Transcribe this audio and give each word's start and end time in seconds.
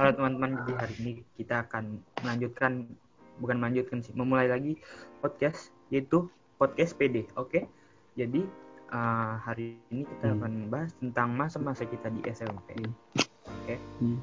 Halo 0.00 0.16
teman-teman, 0.16 0.64
jadi 0.64 0.72
hari 0.80 0.94
ini 1.04 1.12
kita 1.36 1.68
akan 1.68 2.00
melanjutkan, 2.24 2.88
bukan 3.36 3.60
melanjutkan 3.60 4.00
sih, 4.00 4.16
memulai 4.16 4.48
lagi 4.48 4.80
podcast, 5.20 5.76
yaitu 5.92 6.24
podcast 6.56 6.96
PD, 6.96 7.28
oke? 7.36 7.68
Jadi 8.16 8.48
uh, 8.96 9.36
hari 9.44 9.76
ini 9.92 10.08
kita 10.08 10.32
Hmm. 10.32 10.40
akan 10.40 10.52
bahas 10.72 10.96
tentang 10.96 11.36
masa-masa 11.36 11.84
kita 11.84 12.08
di 12.16 12.24
SMP, 12.32 12.80
Hmm. 12.80 12.96
oke? 13.44 13.76
Hmm. 14.00 14.16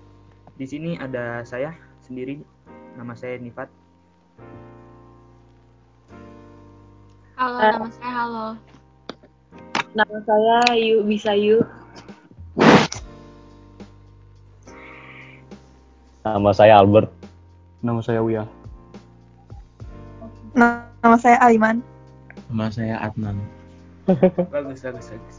Di 0.58 0.66
sini 0.66 0.98
ada 0.98 1.46
saya 1.46 1.78
sendiri, 2.02 2.42
nama 2.98 3.14
saya 3.14 3.38
Nifat. 3.38 3.70
Halo, 7.38 7.58
nama 7.62 7.90
saya 7.94 8.12
Halo. 8.18 8.48
Nama 9.94 10.18
saya 10.26 10.58
Yu 10.74 11.06
bisa 11.06 11.38
Yu. 11.38 11.62
Nama 16.28 16.52
saya 16.52 16.84
Albert. 16.84 17.08
Nama 17.80 18.00
saya 18.04 18.20
Uya. 18.20 18.44
Nama 20.52 21.16
saya 21.16 21.40
Aliman. 21.40 21.80
Nama 22.52 22.68
saya 22.68 22.96
Adnan. 23.00 23.40
bagus, 24.52 24.84
bagus, 24.84 25.08
bagus. 25.08 25.38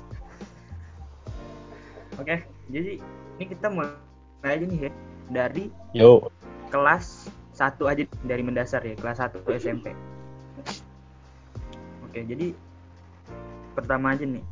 Oke, 2.16 2.36
jadi 2.72 3.00
ini 3.36 3.44
kita 3.44 3.68
mulai 3.68 3.92
aja 4.44 4.64
nih 4.64 4.88
ya 4.88 4.92
dari 5.28 5.64
Yo. 5.92 6.32
kelas 6.72 7.28
1 7.56 7.84
aja 7.84 8.04
dari 8.24 8.42
mendasar 8.44 8.80
ya, 8.80 8.96
kelas 8.96 9.20
1 9.20 9.44
SMP. 9.60 9.92
Oke, 12.08 12.24
jadi 12.24 12.56
pertama 13.76 14.16
aja 14.16 14.24
nih. 14.24 14.44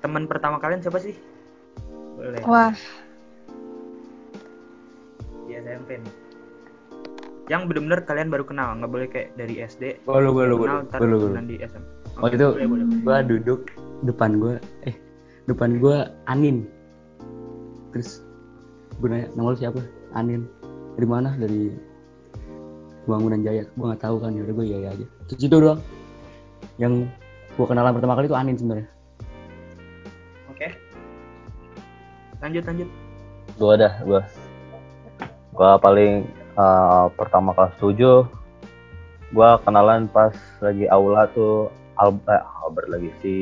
Teman 0.00 0.24
pertama 0.28 0.56
kalian 0.60 0.80
siapa 0.80 1.00
sih? 1.00 1.16
Boleh. 2.16 2.40
Wah, 2.44 2.72
SMP 5.74 5.98
nih. 5.98 6.14
Yang 7.50 7.62
bener-bener 7.68 8.00
kalian 8.08 8.28
baru 8.32 8.44
kenal, 8.46 8.68
nggak 8.78 8.90
boleh 8.94 9.06
kayak 9.10 9.28
dari 9.36 9.60
SD. 9.60 10.06
Gue 10.06 10.20
lu, 10.22 10.30
gue 10.32 10.44
lu, 10.48 10.54
gue 10.56 10.64
kenal, 10.70 10.80
lu, 10.80 10.88
ntar 10.88 10.98
gue 11.02 11.08
lu, 11.10 11.16
gue 11.18 11.20
lu. 11.20 11.26
temenan 11.34 11.46
di 11.50 11.56
SMP. 11.60 11.86
Oh 12.14 12.22
Oke, 12.24 12.34
itu 12.38 12.46
boleh, 12.46 12.68
boleh. 12.70 12.84
gue 13.02 13.16
duduk 13.36 13.60
depan 14.06 14.30
gue, 14.38 14.54
eh 14.86 14.94
depan 15.50 15.70
gue 15.82 15.96
Anin. 16.30 16.64
Terus 17.92 18.22
gue 19.02 19.08
nanya 19.10 19.26
nama 19.34 19.52
lu 19.52 19.58
siapa? 19.58 19.80
Anin. 20.14 20.46
Dari 20.94 21.06
mana? 21.10 21.34
Dari 21.34 21.74
Bangunan 23.04 23.42
Jaya. 23.42 23.66
Gue 23.74 23.86
nggak 23.90 24.02
tahu 24.06 24.16
kan. 24.22 24.32
Ya 24.32 24.46
udah 24.46 24.54
gue 24.54 24.66
iya 24.70 24.78
iya 24.86 24.90
aja. 24.94 25.06
Terus 25.28 25.42
itu 25.42 25.56
doang. 25.58 25.80
Yang 26.78 27.10
gue 27.58 27.66
kenalan 27.66 27.92
pertama 27.92 28.14
kali 28.16 28.30
itu 28.30 28.38
Anin 28.38 28.56
sebenarnya. 28.56 28.88
Oke. 30.54 30.68
Lanjut, 32.40 32.62
lanjut. 32.64 32.88
Gua 33.58 33.74
dah, 33.78 33.92
gua. 34.02 34.20
Gua 35.54 35.78
paling 35.78 36.26
eh, 36.58 37.06
pertama 37.14 37.54
kelas 37.54 37.78
7 37.78 38.26
gua 39.34 39.58
kenalan 39.62 40.06
pas 40.10 40.34
lagi 40.62 40.86
aula 40.90 41.26
tuh 41.30 41.70
Al 41.98 42.10
eh, 42.26 42.42
Albert 42.66 42.88
lagi 42.90 43.10
si 43.22 43.34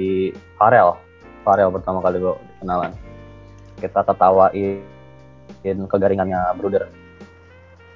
Farel. 0.60 0.92
Farel 1.40 1.72
pertama 1.72 2.04
kali 2.04 2.20
gua 2.20 2.36
kenalan. 2.60 2.92
Kita 3.80 4.04
ketawain 4.04 4.84
kegaringannya 5.64 6.52
Bruder 6.60 6.86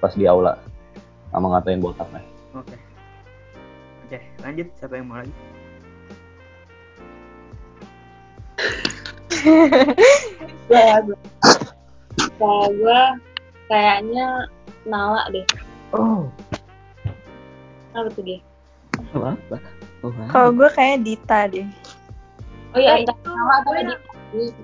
pas 0.00 0.16
di 0.16 0.24
aula 0.24 0.56
sama 1.28 1.52
ngatain 1.52 1.84
botak 1.84 2.08
nih. 2.16 2.24
Oke. 2.56 2.76
Oke, 4.08 4.18
lanjut. 4.40 4.68
Siapa 4.80 4.96
yang 4.96 5.06
mau 5.12 5.20
lagi? 5.20 5.34
Gue 10.66 10.80
ya 10.80 10.98
gue. 11.04 11.18
Kayaknya 13.66 14.26
Nala 14.86 15.26
deh. 15.30 15.46
Oh. 15.90 16.30
Apa 17.92 18.08
tuh 18.12 18.22
dia? 18.22 18.38
Apa? 19.12 19.34
apa? 19.34 19.56
Oh, 20.04 20.12
kalau 20.28 20.50
gue 20.54 20.68
kayaknya 20.70 20.98
Dita 21.02 21.40
deh. 21.50 21.66
Oh 22.70 22.78
iya, 22.78 23.00
Eh, 23.00 23.02
itu 23.02 23.12
Nala 23.26 23.54
atau 23.60 23.70
gue- 23.72 23.84
Dita. 23.84 24.12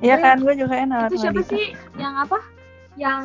Iya 0.03 0.17
kan, 0.19 0.37
gue 0.39 0.55
juga 0.55 0.75
nama 0.85 1.07
Itu 1.07 1.17
siapa 1.19 1.41
sih? 1.43 1.73
Yang 1.97 2.15
apa? 2.29 2.39
Yang 2.95 3.23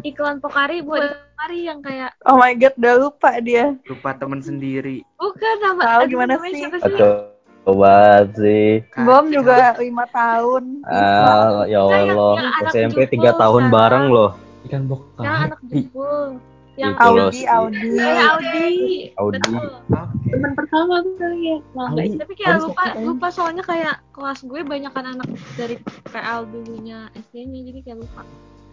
iklan 0.00 0.40
Pokari 0.40 0.80
buat 0.80 1.02
Pokari 1.36 1.68
yang 1.68 1.84
kayak 1.84 2.16
Oh 2.24 2.40
my 2.40 2.56
god, 2.56 2.72
udah 2.74 2.94
lupa 2.96 3.30
dia. 3.38 3.76
Lupa 3.84 4.16
temen 4.16 4.40
sendiri. 4.40 5.04
bukan 5.14 5.54
nama 5.60 5.80
Tahu 5.84 6.02
gimana 6.08 6.34
sih? 6.42 6.56
Siapa 6.56 6.78
sih? 6.80 6.96
Coba 7.70 8.26
sih. 8.34 8.82
Bom 9.06 9.30
juga 9.30 9.78
lima 9.78 10.02
tahun. 10.10 10.82
Ah, 10.82 11.62
ya 11.70 11.78
Nah, 11.78 12.02
yang- 12.02 12.18
Allah, 12.18 12.34
SMP 12.66 13.06
3 13.06 13.30
tahun 13.38 13.70
bareng 13.70 14.10
loh. 14.10 14.30
Ikan 14.66 14.90
bok. 14.90 15.06
Yang 15.22 15.36
anak 15.46 15.60
jempol. 15.70 16.26
Yang. 16.74 16.94
Audi, 16.98 17.40
Audi. 17.46 17.88
Audi. 18.02 18.66
Audi. 19.14 19.38
Teman 20.26 20.52
pertama 20.58 20.98
tuh 20.98 21.14
kali 21.14 21.38
ya. 21.46 21.56
Audi. 21.76 22.08
Tapi 22.18 22.32
kayak 22.34 22.50
Audi 22.50 22.64
lupa 22.66 22.84
lupa 22.98 23.26
soalnya 23.30 23.62
kayak 23.62 23.94
kelas 24.10 24.40
gue 24.42 24.60
banyak 24.66 24.90
kan 24.90 25.06
anak 25.06 25.28
dari 25.54 25.76
PL 26.10 26.40
dulunya 26.50 27.06
SD-nya 27.14 27.60
jadi 27.70 27.78
kayak 27.86 27.98
lupa. 28.02 28.22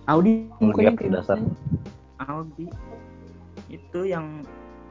Audi 0.08 0.50
mukanya 0.58 0.94
kayak 0.98 1.12
dasar. 1.22 1.38
Audi. 2.26 2.66
Itu 3.70 4.00
yang 4.04 4.42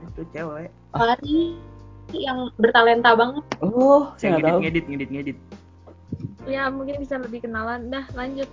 itu 0.06 0.23
cewek. 0.31 0.71
Fari 2.06 2.22
yang 2.22 2.39
bertalenta 2.55 3.19
banget. 3.19 3.43
Oh, 3.59 4.15
saya 4.15 4.39
nggak 4.39 4.47
tahu. 4.47 4.59
ngedit, 4.62 4.84
ngedit, 4.87 5.09
ngedit, 5.11 5.11
ngedit. 5.11 5.39
Ya 6.47 6.71
mungkin 6.71 7.03
bisa 7.03 7.19
lebih 7.19 7.43
kenalan. 7.43 7.91
Dah 7.91 8.06
lanjut. 8.15 8.47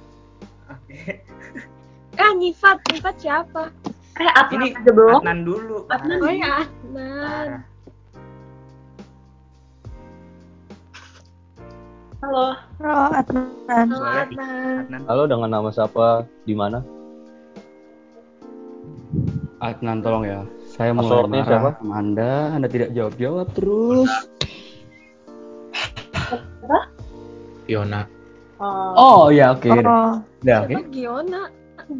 Oke. 0.73 1.21
Ah 2.17 2.33
Nifat, 2.41 2.81
Nifat 2.89 3.15
siapa? 3.21 3.69
Eh, 4.17 4.29
apa 4.33 4.49
Ini 4.57 4.73
aja 4.73 4.89
belum? 4.89 5.21
Adnan 5.21 5.39
dulu. 5.45 5.85
Adnan. 5.93 6.17
Oh 6.17 6.33
ya 6.33 6.51
Adnan. 6.65 7.47
Halo. 12.25 12.47
Oh, 12.81 13.07
Adnan. 13.13 13.47
Halo. 13.69 13.97
Adnan. 14.01 14.81
Adnan. 14.89 15.01
Halo 15.05 15.23
dengan 15.29 15.49
nama 15.53 15.69
siapa? 15.69 16.25
Di 16.49 16.57
mana? 16.57 16.81
Adnan 19.61 20.01
tolong 20.01 20.25
ya. 20.25 20.41
Saya 20.73 20.89
mulai 20.89 21.05
Passwordnya 21.05 21.37
marah 21.37 21.49
siapa? 21.53 21.69
sama 21.77 21.93
Anda. 21.93 22.31
Anda 22.51 22.67
tidak 22.67 22.89
jawab-jawab 22.91 23.47
terus. 23.53 24.11
Fiona. 27.63 28.01
Oh. 28.57 28.93
Oh 28.95 29.23
ya 29.29 29.53
oke. 29.53 29.69
Oh, 29.69 30.17
Udah 30.41 30.57
oke. 30.65 30.73
Siapa 30.73 30.89
Giona? 30.89 31.41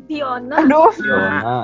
Diona. 0.07 0.55
aduh. 0.57 0.89
Fiona. 0.91 1.57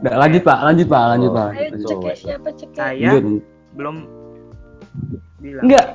Udah 0.00 0.14
lanjut 0.16 0.42
Pak, 0.42 0.58
lanjut 0.64 0.86
Pak, 0.88 1.04
lanjut 1.12 1.30
Oh. 1.30 1.36
Pak. 1.36 1.48
Ayo 1.52 1.68
cek 1.84 2.16
siapa 2.16 2.48
cek 2.56 2.70
ya. 2.72 2.80
Saya 2.80 2.96
Lanjut. 3.14 3.44
belum 3.76 3.96
bilang. 5.38 5.62
Enggak. 5.62 5.86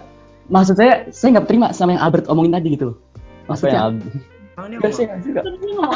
Maksud 0.45 0.75
saya 0.77 0.93
saya 1.09 1.29
nggak 1.35 1.47
terima 1.49 1.67
sama 1.73 1.97
yang 1.97 2.03
Albert 2.05 2.29
omongin 2.29 2.53
tadi 2.53 2.77
gitu 2.77 2.93
loh. 2.93 2.97
Apa 3.49 3.65
yang 3.65 3.97
Enggak 4.55 4.91
sih, 4.91 5.03
nggak 5.03 5.19
suka. 5.21 5.41
Terus 5.43 5.57
dia 5.59 5.73
ngomong, 5.73 5.93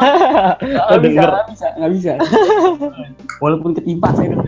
Nggak 0.60 1.00
bisa, 1.00 1.00
denger. 1.00 1.30
nggak 1.32 1.48
bisa, 1.48 1.68
bisa. 1.90 2.14
Walaupun 3.44 3.72
ketimpa 3.74 4.08
saya 4.12 4.28
denger. 4.36 4.48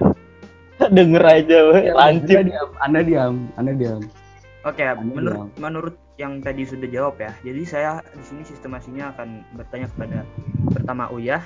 Denger 0.91 1.23
aja. 1.23 1.57
Anda 1.61 1.93
lancip. 1.93 2.35
diam, 2.43 2.69
Anda 2.79 2.99
diam, 3.01 3.35
Anda 3.55 3.71
diam. 3.71 4.01
Oke, 4.61 4.83
Anda 4.83 4.99
menurut 4.99 5.37
bilang. 5.37 5.49
menurut 5.57 5.95
yang 6.17 6.37
tadi 6.37 6.67
sudah 6.67 6.85
jawab 6.85 7.15
ya. 7.17 7.31
Jadi 7.41 7.61
saya 7.63 7.91
di 8.11 8.21
sini 8.21 8.43
sistemasinya 8.43 9.15
akan 9.15 9.41
bertanya 9.55 9.87
kepada 9.89 10.19
pertama 10.69 11.07
Uya, 11.09 11.39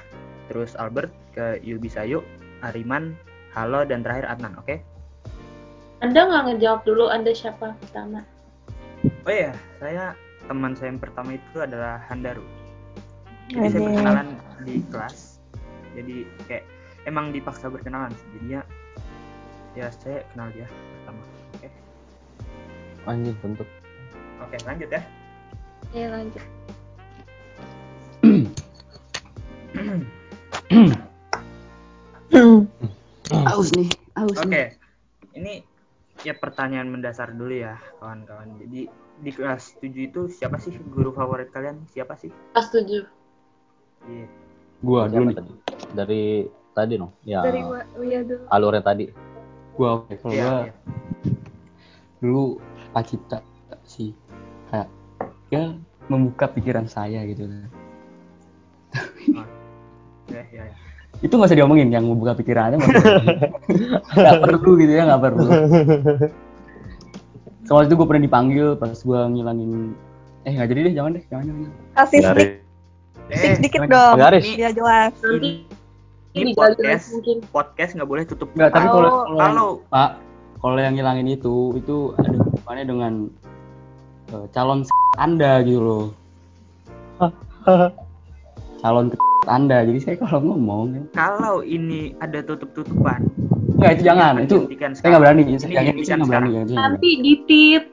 terus 0.47 0.73
Albert 0.75 1.13
ke 1.31 1.61
Yubi 1.61 1.87
Sayu, 1.87 2.25
Ariman, 2.59 3.13
Halo 3.53 3.85
dan 3.85 4.01
terakhir 4.01 4.25
Adnan, 4.25 4.57
oke? 4.57 4.81
Anda 6.01 6.27
nggak 6.27 6.43
ngejawab 6.49 6.81
dulu 6.83 7.07
Anda 7.07 7.31
siapa 7.31 7.71
pertama. 7.77 8.25
Oh 9.23 9.31
iya, 9.31 9.53
saya 9.77 10.11
teman 10.45 10.77
saya 10.77 10.93
yang 10.93 11.01
pertama 11.01 11.37
itu 11.37 11.57
adalah 11.61 12.01
Handaru. 12.09 12.45
Jadi 13.49 13.67
saya 13.69 13.81
berkenalan 13.85 14.27
di 14.65 14.81
kelas. 14.89 15.37
Jadi 15.93 16.25
kayak 16.49 16.65
emang 17.05 17.29
dipaksa 17.29 17.69
berkenalan. 17.69 18.09
Jadinya 18.33 18.65
ya 19.77 19.91
saya 19.91 20.25
kenal 20.33 20.49
dia 20.53 20.67
pertama. 20.69 21.21
Oke. 21.53 21.69
Anjing 23.05 23.37
bentuk. 23.41 23.67
Oke, 24.41 24.57
lanjut 24.65 24.89
ya. 24.89 25.01
Ya 25.93 26.07
lanjut. 26.09 26.43
Aus 33.55 33.71
nih, 33.71 33.87
aus 34.19 34.35
Oke. 34.35 34.51
nih. 34.51 34.67
Ini 35.35 35.53
ya 36.27 36.35
pertanyaan 36.35 36.91
mendasar 36.91 37.31
dulu 37.31 37.55
ya, 37.55 37.79
kawan-kawan. 37.99 38.59
Jadi 38.59 38.87
di 39.15 39.31
kelas 39.31 39.79
7 39.79 39.87
itu 40.05 40.21
siapa 40.27 40.57
sih 40.57 40.75
guru 40.87 41.09
favorit 41.09 41.49
kalian? 41.49 41.79
Siapa 41.87 42.15
sih? 42.15 42.29
Kelas 42.51 42.67
7. 42.69 43.07
Iya. 44.05 44.27
Gua 44.81 45.07
dulu 45.07 45.31
nih. 45.31 45.35
tadi? 45.35 45.51
Dari 45.91 46.23
tadi 46.71 46.93
no. 46.95 47.15
Ya. 47.23 47.41
Dari 47.41 47.59
gua 47.61 47.81
Uya 47.95 48.21
dulu. 48.21 48.43
Alurnya 48.49 48.83
tadi. 48.83 49.05
Gua 49.73 49.89
oke. 49.99 50.13
Kalau 50.17 50.33
Iya, 50.33 50.43
gua 50.43 50.59
iya. 50.61 50.73
dulu 52.19 52.43
Pak 52.91 53.03
Cipta 53.05 53.39
sih 53.83 54.11
kayak 54.67 54.87
ya 55.49 55.75
membuka 56.07 56.47
pikiran 56.47 56.85
saya 56.85 57.21
gitu 57.25 57.45
Ya, 60.25 60.41
ya, 60.49 60.63
ya. 60.65 60.73
itu 61.21 61.29
nggak 61.29 61.47
usah 61.47 61.57
diomongin 61.57 61.93
yang 61.93 62.01
membuka 62.01 62.33
pikirannya 62.33 62.81
nggak 62.81 62.91
perlu. 62.97 63.19
nggak 64.19 64.39
perlu 64.41 64.71
gitu 64.81 64.91
ya 64.91 65.03
nggak 65.05 65.21
perlu 65.21 65.45
soal 67.65 67.83
itu 67.83 67.93
gue 67.93 68.05
pernah 68.05 68.23
dipanggil 68.23 68.67
pas 68.73 68.93
gue 68.93 69.19
ngilangin 69.31 69.93
eh 70.43 70.51
nggak 70.51 70.69
jadi 70.69 70.79
deh 70.83 70.93
jangan 70.93 71.11
deh 71.13 71.23
jangan 71.25 71.43
jangan 71.45 71.61
Kasih 71.95 72.19
Garis. 72.21 72.45
sneak 72.45 72.63
Eh, 73.25 73.41
peek 73.41 73.57
dikit 73.59 73.79
gimana? 73.81 73.89
dong. 73.91 74.15
Garis. 74.21 74.43
Biar 74.47 74.71
jelas. 74.71 75.11
Ini 75.17 75.49
ini 76.35 76.51
podcast, 76.53 77.05
mungkin. 77.09 77.37
podcast 77.47 77.91
nggak 77.95 78.05
boleh 78.05 78.23
tutup. 78.23 78.53
Enggak, 78.53 78.69
tapi 78.69 78.85
kalau 78.85 79.09
Kalau- 79.25 79.39
kalau 79.39 79.69
Pak, 79.87 80.09
kalau 80.59 80.75
yang 80.77 80.93
ngilangin 80.93 81.27
itu 81.27 81.55
itu 81.73 81.95
ada 82.15 82.29
hubungannya 82.29 82.85
dengan 82.85 83.13
eh, 84.29 84.45
calon 84.51 84.85
Anda 85.17 85.63
gitu 85.63 85.81
loh. 85.81 86.05
Calon 88.81 89.09
Anda. 89.47 89.77
Jadi 89.81 89.99
saya 89.99 90.15
kalau 90.19 90.41
ngomong 90.43 90.83
ya. 90.91 91.01
kalau 91.15 91.61
ini 91.61 92.13
ada 92.19 92.41
tutup-tutupan, 92.41 93.25
Enggak, 93.85 93.93
itu 93.93 94.03
jangan. 94.03 94.33
Ini 94.33 94.43
Itu 94.43 94.57
saya 94.91 95.07
nggak 95.07 95.21
berani. 95.21 95.41
Ini 95.41 95.49
yang 95.49 95.55
itu 95.55 95.67
dihentikan 95.69 96.01
saya 96.01 96.15
nggak 96.17 96.29
berani. 96.33 96.73
Nanti 96.73 97.09
ditit. 97.21 97.83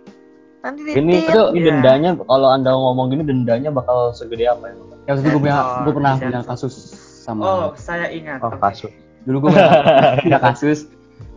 Nanti 0.63 0.81
Ini 0.91 1.13
ditit. 1.13 1.29
itu 1.29 1.41
Iya. 1.53 1.63
dendanya 1.69 2.11
kalau 2.19 2.49
anda 2.49 2.71
ngomong 2.73 3.07
gini 3.09 3.23
dendanya 3.23 3.69
bakal 3.69 4.11
segede 4.11 4.47
apa 4.47 4.71
ya? 4.71 4.75
Ya, 5.03 5.11
waktu 5.13 5.21
itu 5.21 5.29
gue 5.29 5.43
punya, 5.43 5.57
Sensor, 5.59 5.83
gue 5.83 5.93
pernah 5.93 6.13
sensor. 6.15 6.27
punya 6.31 6.41
kasus 6.47 6.75
sama. 7.21 7.43
oh 7.43 7.67
saya 7.75 8.07
ingat. 8.09 8.39
Oh 8.41 8.55
kasus. 8.55 8.93
Dulu 9.23 9.37
gue 9.39 9.51
pernah 9.51 9.71
punya 10.17 10.39
kasus 10.47 10.79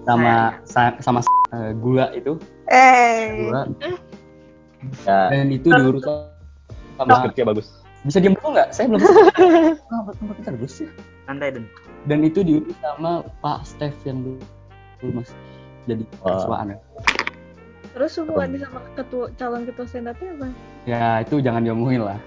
sama 0.01 0.33
sa- 0.63 0.97
sama 0.99 1.19
eh, 1.51 1.73
gula 1.75 2.13
itu, 2.13 2.37
Eh. 2.69 3.41
gula. 3.43 3.61
Ya. 5.03 5.33
Dan 5.33 5.49
itu 5.49 5.67
diurus 5.67 6.05
sama 6.95 7.09
Deskripsinya 7.09 7.45
bagus. 7.51 7.67
Bisa 8.05 8.17
diam 8.21 8.37
dulu 8.37 8.53
nggak? 8.53 8.69
Saya 8.69 8.85
belum. 8.93 9.01
Kenapa 9.01 10.11
kenapa 10.15 10.41
terus 10.45 10.75
ya? 10.85 10.89
Santai 11.25 11.49
dan. 11.57 11.65
dan 12.05 12.19
itu 12.21 12.45
diurus 12.45 12.77
sama 12.85 13.25
Pak 13.41 13.65
Steph 13.65 13.97
yang 14.05 14.21
dulu, 14.21 14.41
dulu 15.01 15.11
mas 15.21 15.33
jadi 15.89 16.05
ketuaan 16.21 16.77
ya. 16.77 16.77
Terus 17.97 18.11
hubungannya 18.21 18.59
sama 18.61 18.79
ketua 18.93 19.25
calon 19.33 19.65
ketua 19.65 19.87
senatnya 19.89 20.29
apa? 20.37 20.47
ya 20.85 21.25
itu 21.25 21.41
jangan 21.41 21.65
diomongin 21.65 22.05
lah 22.05 22.19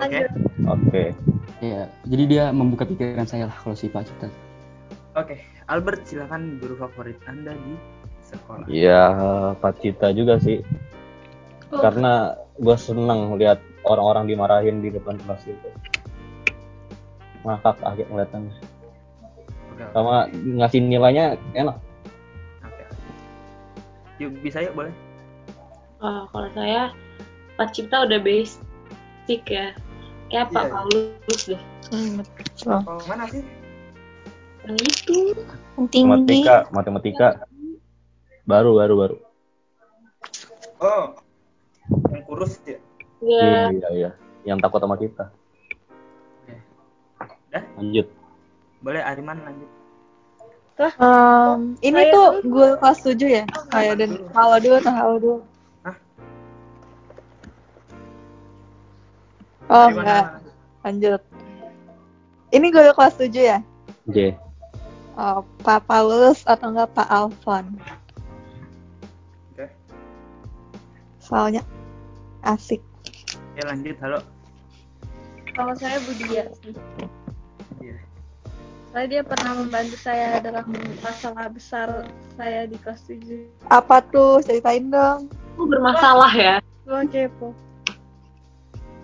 Oke. 0.00 0.26
Oke. 0.66 1.04
ya 1.62 1.86
jadi 2.08 2.24
dia 2.26 2.44
membuka 2.50 2.82
pikiran 2.88 3.28
saya 3.28 3.46
lah 3.46 3.56
kalau 3.60 3.76
si 3.76 3.86
Pak 3.86 4.08
Cipta 4.08 4.28
Oke. 5.14 5.44
Albert 5.68 6.08
silakan 6.08 6.56
guru 6.56 6.80
favorit 6.80 7.20
anda 7.28 7.52
di 7.52 7.76
sekolah. 8.24 8.64
Ya 8.64 9.12
Pak 9.60 9.84
Cita 9.84 10.08
juga 10.16 10.40
sih. 10.40 10.64
Oh. 11.68 11.84
Karena 11.84 12.32
gue 12.60 12.76
seneng 12.76 13.36
lihat 13.40 13.64
orang-orang 13.88 14.28
dimarahin 14.28 14.84
di 14.84 14.92
depan 14.92 15.16
kelas 15.24 15.40
gitu. 15.48 15.68
Ngakak 17.42 17.80
akhir 17.82 18.06
ngeliatnya. 18.12 18.52
Sama 19.96 20.28
ngasih 20.30 20.80
nilainya 20.84 21.40
enak. 21.56 21.76
Oke. 22.62 22.84
Yuk 24.22 24.30
bisa 24.44 24.62
yuk 24.62 24.76
boleh. 24.76 24.94
Ah, 26.02 26.26
kalau 26.30 26.50
saya 26.54 26.92
Pak 27.56 27.72
Cipta 27.74 28.06
udah 28.06 28.20
basic 28.22 29.42
ya. 29.48 29.74
Kayak 30.30 30.48
Pak 30.54 30.64
Iya. 30.64 30.72
Paulus 30.72 31.40
deh. 31.48 31.62
Hmm, 31.92 32.10
betul. 32.20 32.78
Oh 32.88 33.00
mana 33.10 33.24
sih? 33.28 33.42
Yang 34.64 34.78
itu. 34.86 35.18
Yang 35.76 35.86
tinggi. 35.90 36.08
Matematika, 36.08 36.56
matematika. 36.70 37.28
Baru, 38.46 38.78
baru, 38.78 38.94
baru. 38.98 39.16
Oh. 40.82 41.21
Yang 41.90 42.22
kurus 42.28 42.52
ya. 42.62 42.78
Ya. 43.22 43.70
Iya, 43.70 43.88
iya. 43.94 44.10
Yang 44.42 44.58
takut 44.62 44.80
sama 44.82 44.98
kita. 44.98 45.30
Oke. 46.42 46.54
Dah? 47.50 47.64
Lanjut. 47.78 48.06
Boleh 48.82 49.02
Ariman 49.02 49.38
lanjut. 49.46 49.70
Em, 50.82 51.78
ini 51.84 52.10
tuh 52.10 52.42
gue 52.42 52.68
kelas 52.80 52.98
7 53.06 53.22
ya? 53.22 53.44
Kayak 53.70 54.02
dan 54.02 54.10
halo 54.34 54.56
dulu 54.58 54.74
atau 54.82 54.92
halo 54.92 55.14
dulu? 55.20 55.38
Hah? 55.86 55.96
Oh 59.70 59.86
enggak, 59.92 60.26
lanjut. 60.82 61.22
Ini 62.50 62.66
gue 62.72 62.90
kelas 62.96 63.14
7 63.20 63.30
ya? 63.30 63.58
J. 64.10 64.34
Oh, 65.14 65.44
Pak 65.62 65.86
Paulus 65.86 66.42
atau 66.48 66.72
enggak 66.72 66.90
Pak 66.96 67.06
Alfon? 67.06 67.78
Soalnya 71.22 71.62
asik. 72.42 72.82
Ya 73.54 73.62
lanjut. 73.70 73.94
Halo. 74.02 74.18
Kalau 75.54 75.74
saya 75.78 76.02
Budia 76.02 76.50
sih. 76.58 76.74
Iya. 77.78 78.02
Soalnya 78.90 79.08
dia 79.08 79.22
pernah 79.22 79.52
membantu 79.62 79.96
saya 80.02 80.42
dalam 80.42 80.66
masalah 80.98 81.46
besar 81.46 82.10
saya 82.34 82.66
di 82.66 82.74
kelas 82.82 83.06
7. 83.06 83.46
Apa 83.70 84.02
tuh? 84.10 84.42
Ceritain 84.42 84.90
dong. 84.90 85.30
Aku 85.54 85.70
bermasalah 85.70 86.32
ya. 86.34 86.58
Gua 86.82 87.06
kepo. 87.06 87.54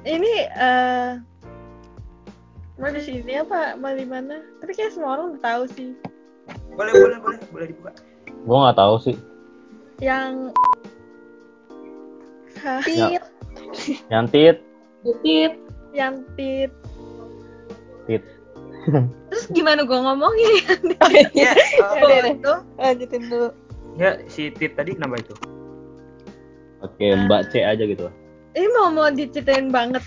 Ini 0.03 0.33
eh 0.51 1.23
mau 2.79 2.91
di 2.91 3.03
sini 3.03 3.39
apa 3.39 3.79
mau 3.79 3.95
di 3.95 4.07
mana? 4.07 4.43
Tapi 4.59 4.75
kayak 4.75 4.97
semua 4.97 5.15
orang 5.15 5.39
udah 5.39 5.43
tahu 5.45 5.63
sih. 5.71 5.95
Boleh 6.75 6.93
boleh 6.95 7.19
boleh 7.23 7.39
boleh 7.55 7.67
dibuka. 7.71 7.93
Gue 8.27 8.57
nggak 8.57 8.79
tahu 8.79 8.95
sih. 9.05 9.17
Yang 10.01 10.57
Tit. 12.85 13.23
Yang 14.09 14.25
tit, 14.33 15.53
yang 15.95 16.15
tit. 16.37 16.71
tit. 18.09 18.23
Terus 19.29 19.45
gimana 19.53 19.85
gua 19.85 20.01
ngomongin? 20.13 20.65
Ya. 21.37 21.53
Ya. 21.55 22.31
Itu 22.33 22.55
Lanjutin 22.81 23.23
dulu. 23.29 23.49
Ya 23.99 24.23
si 24.31 24.49
Tit 24.55 24.79
tadi 24.79 24.95
kenapa 24.95 25.19
itu? 25.21 25.35
Oke, 26.81 27.11
Mbak 27.27 27.51
C 27.51 27.67
aja 27.67 27.83
gitu. 27.83 28.07
ini 28.55 28.67
mau 28.75 28.91
mau 28.91 29.11
diceritain 29.11 29.71
banget. 29.71 30.03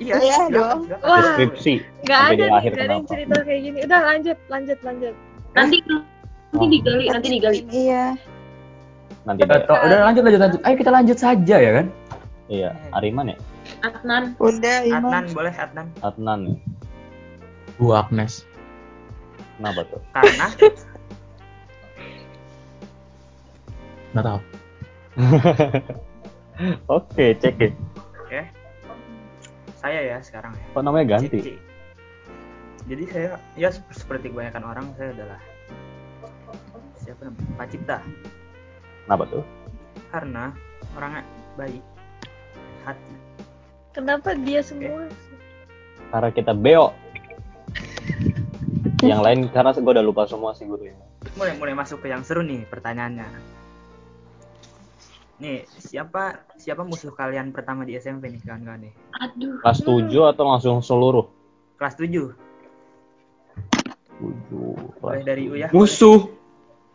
Iya. 0.00 0.14
Iya 0.16 0.36
silakan, 0.48 0.54
dong. 0.54 0.80
Wah. 1.04 1.20
Deskripsi. 1.36 1.74
Gak 2.08 2.20
ada 2.34 2.44
nih, 2.46 2.50
akhir 2.56 2.72
gak 2.72 2.80
ada 2.80 2.80
yang 2.80 3.04
kenapa. 3.04 3.12
cerita 3.12 3.36
kayak 3.44 3.60
gini. 3.60 3.78
Udah 3.84 4.00
lanjut, 4.00 4.38
lanjut, 4.48 4.78
lanjut. 4.80 5.14
Nanti 5.52 5.76
nanti 6.50 6.66
digali, 6.72 7.04
nanti 7.12 7.28
digali. 7.28 7.58
Iya. 7.68 8.04
Nanti 9.30 9.46
udah, 9.46 9.62
udah 9.62 9.98
lanjut 10.10 10.22
lanjut 10.26 10.40
lanjut 10.42 10.60
ayo 10.66 10.74
kita 10.74 10.90
lanjut 10.90 11.18
saja 11.18 11.56
ya 11.56 11.70
kan 11.78 11.86
Iya, 12.50 12.74
Ariman 12.98 13.30
ya? 13.30 13.38
Adnan. 13.86 14.34
Udah, 14.42 14.82
Iman. 14.82 15.06
Adnan 15.06 15.24
boleh 15.30 15.54
Adnan. 15.54 15.86
Adnan 16.02 16.38
ya? 16.50 16.54
Bu 17.78 17.94
Agnes. 17.94 18.42
Kenapa 19.54 19.86
tuh? 19.86 20.02
Karena 20.10 20.46
Nggak 24.10 24.24
tahu. 24.26 24.40
Oke, 26.98 27.38
cek 27.38 27.54
ya. 27.54 27.70
Oke. 28.18 28.40
Saya 29.78 30.00
ya 30.02 30.18
sekarang 30.18 30.58
ya. 30.58 30.64
Kok 30.74 30.82
namanya 30.82 31.06
ganti? 31.16 31.30
Cici. 31.30 31.54
Jadi 32.90 33.02
saya 33.14 33.38
ya 33.54 33.70
sep- 33.70 33.94
seperti 33.94 34.34
kebanyakan 34.34 34.66
orang 34.66 34.86
saya 34.98 35.14
adalah 35.14 35.38
siapa 36.98 37.30
namanya? 37.30 37.54
Pak 37.54 37.66
Cipta. 37.70 37.98
Kenapa 39.06 39.24
tuh? 39.30 39.44
Karena 40.10 40.54
orangnya 40.96 41.22
baik 41.54 41.82
hati. 42.84 43.14
Kenapa 43.90 44.34
dia 44.38 44.60
semua? 44.62 45.10
Karena 46.10 46.30
kita 46.30 46.52
beo. 46.54 46.94
Yang 49.00 49.20
lain 49.24 49.38
karena 49.50 49.70
gue 49.72 49.92
udah 49.96 50.04
lupa 50.04 50.28
semua 50.28 50.52
sih 50.52 50.68
gurunya. 50.68 50.94
Mulai 51.36 51.56
mulai 51.56 51.74
masuk 51.76 52.04
ke 52.04 52.12
yang 52.12 52.22
seru 52.24 52.44
nih 52.44 52.66
pertanyaannya. 52.68 53.28
Nih, 55.40 55.64
siapa 55.80 56.44
siapa 56.60 56.84
musuh 56.84 57.16
kalian 57.16 57.48
pertama 57.56 57.88
di 57.88 57.96
SMP 57.96 58.28
nih 58.28 58.44
kawan-kawan 58.44 58.84
nih? 58.84 58.92
Aduh. 59.24 59.56
Kelas 59.64 59.80
7 59.80 60.32
atau 60.36 60.44
langsung 60.44 60.76
seluruh? 60.84 61.24
Kelas 61.80 61.96
7. 61.96 62.28
7. 64.20 65.00
Boleh 65.00 65.24
dari 65.24 65.48
Uya. 65.48 65.72
musuh 65.72 66.28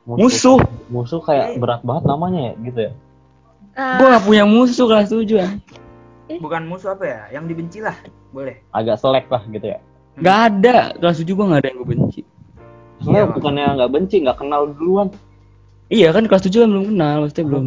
musuh 0.06 0.62
Musuh 0.88 1.20
kayak 1.22 1.58
berat 1.58 1.82
banget 1.82 2.04
namanya 2.06 2.40
ya 2.40 2.54
gitu 2.62 2.80
ya. 2.90 2.92
Ah, 3.76 3.98
gua 4.00 4.08
gak 4.16 4.24
punya 4.24 4.44
musuh 4.48 4.86
kelas 4.88 5.10
tujuh 5.12 5.38
ya 5.42 5.50
Bukan 6.42 6.66
musuh 6.66 6.98
apa 6.98 7.06
ya? 7.06 7.22
Yang 7.38 7.46
dibenci 7.54 7.80
lah. 7.86 7.94
Boleh. 8.34 8.58
Agak 8.74 8.98
selek 8.98 9.30
lah 9.30 9.46
gitu 9.50 9.78
ya. 9.78 9.78
Gak 10.22 10.38
ada 10.54 10.94
kelas 10.98 11.22
tujuh 11.22 11.34
gua 11.36 11.46
gak 11.54 11.62
ada 11.66 11.68
yang 11.74 11.78
gue 11.84 11.90
benci 11.98 12.22
Soalnya 13.04 13.22
Iya, 13.28 13.34
bukannya 13.36 13.66
nggak 13.76 13.92
benci, 13.92 14.16
nggak 14.24 14.38
kenal 14.40 14.62
duluan. 14.72 15.08
iya 15.94 16.10
kan 16.10 16.26
kelas 16.26 16.42
tujuh 16.50 16.66
kan 16.66 16.70
belum 16.74 16.86
kenal 16.96 17.16
maksudnya 17.22 17.46
belum 17.46 17.66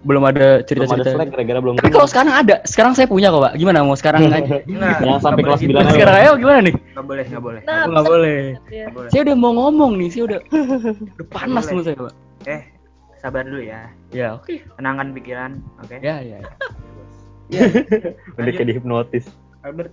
belum 0.00 0.22
ada 0.24 0.64
cerita 0.64 0.84
Belum 0.84 0.96
ada 0.96 1.02
cerita 1.02 1.12
selek 1.14 1.28
gara-gara 1.30 1.58
belum 1.60 1.74
tapi 1.76 1.90
kalau 1.90 2.08
sekarang 2.08 2.32
ada 2.32 2.56
sekarang 2.64 2.92
saya 2.96 3.04
punya 3.04 3.28
kok 3.28 3.42
pak 3.42 3.52
gimana 3.54 3.84
mau 3.84 3.92
sekarang 3.92 4.20
aja 4.26 4.40
Nah, 4.80 4.96
Yang 4.96 5.20
sampai 5.20 5.42
kelas 5.44 5.60
9 5.60 5.64
gitu. 5.64 5.76
aja. 5.76 5.90
sekarang 5.92 6.14
ayo 6.16 6.30
gimana 6.36 6.58
nih 6.62 6.74
Nggak 6.90 7.04
boleh, 7.04 7.24
nggak 7.28 7.42
boleh. 7.44 7.60
Nah, 7.64 7.82
nggak 7.86 8.04
boleh 8.04 8.38
ya. 8.40 8.56
Nggak 8.80 8.94
boleh. 8.94 9.08
saya 9.12 9.20
udah 9.22 9.36
mau 9.36 9.52
ngomong 9.54 9.92
nih 9.96 10.08
saya 10.08 10.22
udah 10.26 10.40
udah 11.14 11.26
panas 11.28 11.64
mulut 11.68 11.84
saya 11.84 11.96
pak 11.98 12.14
Eh, 12.48 12.62
sabar 13.16 13.44
dulu 13.44 13.60
ya. 13.60 13.80
ya 14.08 14.28
oke 14.32 14.54
Tenangkan 14.74 15.12
pikiran, 15.12 15.50
oke? 15.78 15.96
ya 16.00 16.16
ya, 16.20 16.38
ya. 17.48 17.60
Udah 18.38 18.46
kayak 18.48 18.68
dihipnotis. 18.68 19.28
Albert 19.60 19.92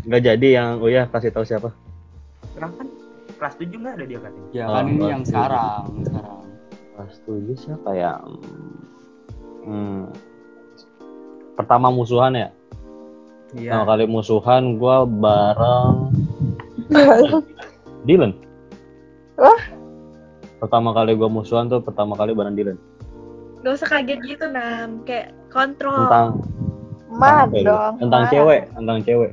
Nggak 0.00 0.22
jadi 0.24 0.48
yang 0.54 0.80
oh 0.80 0.88
ya 0.88 1.04
kasih 1.04 1.28
tahu 1.28 1.44
siapa. 1.44 1.68
sekarang 2.48 2.72
kan 2.74 2.86
kelas 3.36 3.54
7 3.54 3.70
nggak 3.70 3.94
ada 3.94 4.04
dia 4.04 4.18
katanya 4.18 4.48
Ya 4.50 4.64
Oh, 4.64 4.72
kan 4.72 4.84
ini 4.86 4.98
oh, 4.98 5.08
yang 5.08 5.20
iya. 5.20 5.28
sekarang, 5.28 5.82
sekarang. 6.02 6.40
Kelas 6.98 7.14
tujuh 7.22 7.54
siapa 7.54 7.94
ya? 7.94 8.18
Hmm. 9.62 10.10
Pertama 11.54 11.94
musuhan 11.94 12.34
ya. 12.34 12.50
iya 13.54 13.70
Pertama 13.78 13.86
kali 13.94 14.04
musuhan 14.10 14.82
gua 14.82 15.06
bareng 15.06 16.10
Dylan. 18.02 18.34
Wah. 19.38 19.62
Pertama 20.58 20.90
kali 20.90 21.14
gua 21.14 21.30
musuhan 21.30 21.70
tuh 21.70 21.78
pertama 21.78 22.18
kali 22.18 22.34
bareng 22.34 22.58
Dylan. 22.58 22.78
Gak 23.62 23.78
usah 23.78 23.88
kaget 23.90 24.18
gitu 24.26 24.46
nam, 24.50 25.06
kayak 25.06 25.30
kontrol. 25.54 26.10
Tentang 26.10 26.42
Man 27.08 27.48
apa 27.50 27.56
ya, 27.56 27.62
dong. 27.64 27.92
tentang 28.02 28.22
man. 28.26 28.30
cewek, 28.34 28.60
tentang 28.74 28.98
cewek. 29.06 29.30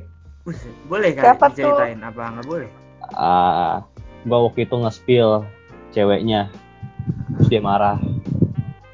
Boleh 0.86 1.10
kan 1.18 1.22
Siapa 1.34 1.44
tuh? 1.50 1.66
diceritain 1.66 1.98
apa 2.00 2.22
nggak 2.30 2.46
boleh 2.46 2.70
Ah, 3.18 3.82
gua 4.22 4.46
waktu 4.46 4.62
itu 4.62 4.74
nge-spill 4.78 5.42
ceweknya. 5.90 6.46
Terus 7.46 7.54
dia 7.54 7.62
marah. 7.62 7.94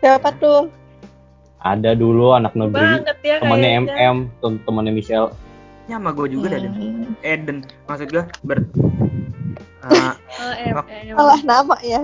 Siapa 0.05 0.29
tuh? 0.37 0.69
Ada 1.57 1.97
dulu 1.97 2.37
anak 2.37 2.53
negeri, 2.53 3.01
banget 3.01 3.17
ya 3.25 3.41
temannya 3.41 3.65
kayaknya. 3.81 3.97
MM, 3.97 4.17
tem- 4.37 4.61
temannya 4.63 4.93
Michelle. 4.93 5.33
ya 5.89 5.97
sama 5.97 6.13
gue 6.13 6.29
juga. 6.29 6.53
Hmm. 6.53 7.17
Eden 7.25 7.65
maksud 7.89 8.13
gue 8.13 8.21
ber 8.45 8.61
Ah, 9.83 10.15
Oh, 10.39 10.53
em, 10.55 10.77
Wak- 10.77 10.93
em. 10.93 11.17
Salah 11.17 11.41
nama 11.43 11.77
ya. 11.81 12.01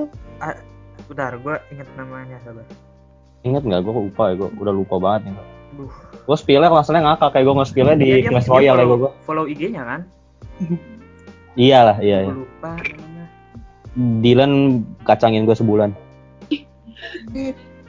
bentar 1.05 1.37
gue 1.37 1.57
inget 1.69 1.88
namanya 1.95 2.37
sabar 2.40 2.64
Ingat 3.40 3.62
nggak? 3.62 3.81
Gue 3.83 3.93
lupa 3.99 4.23
ya, 4.28 4.35
gue 4.35 4.49
udah 4.50 4.73
lupa 4.73 4.97
banget 4.97 5.28
nih. 5.28 5.33
Aduh. 5.37 5.93
Gue 6.25 6.37
spillnya 6.37 6.69
kelasnya 6.69 7.00
ngakak 7.02 7.28
kayak 7.31 7.45
gue 7.45 7.55
nge-spillnya 7.55 7.95
di 7.95 8.07
Iya, 8.07 8.17
dia- 8.19 8.31
kelas 8.31 8.47
royal 8.47 8.73
ya 8.73 8.81
follow, 8.81 8.97
gue. 8.97 9.11
follow 9.23 9.45
IG-nya 9.47 9.83
kan 9.85 10.00
Iyalah, 11.57 11.97
iya. 12.00 12.25
iya. 12.25 12.31
gue 12.31 12.40
lupa 12.40 12.73
namanya 12.73 13.25
Dylan 14.23 14.52
kacangin 15.02 15.43
gue 15.43 15.52
sebulan. 15.52 15.90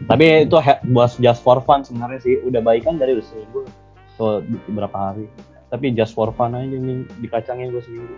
Tapi 0.08 0.48
itu 0.48 0.56
buat 0.96 1.12
just 1.20 1.44
for 1.44 1.60
fun 1.60 1.84
sebenarnya 1.84 2.20
sih. 2.24 2.40
Udah 2.48 2.64
baikan 2.64 2.96
dari 2.96 3.20
udah 3.20 3.26
seminggu. 3.26 3.68
Tuh 4.16 4.44
beberapa 4.72 4.96
hari. 4.96 5.28
Tapi 5.70 5.92
just 5.94 6.16
for 6.16 6.32
fun 6.34 6.56
aja 6.56 6.66
nih 6.72 7.04
dikacangin 7.20 7.72
gue 7.72 7.84
seminggu. 7.84 8.16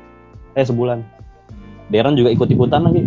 Eh 0.55 0.65
sebulan. 0.65 1.01
Darren 1.91 2.15
juga 2.15 2.31
ikut-ikutan 2.31 2.85
lagi. 2.87 3.01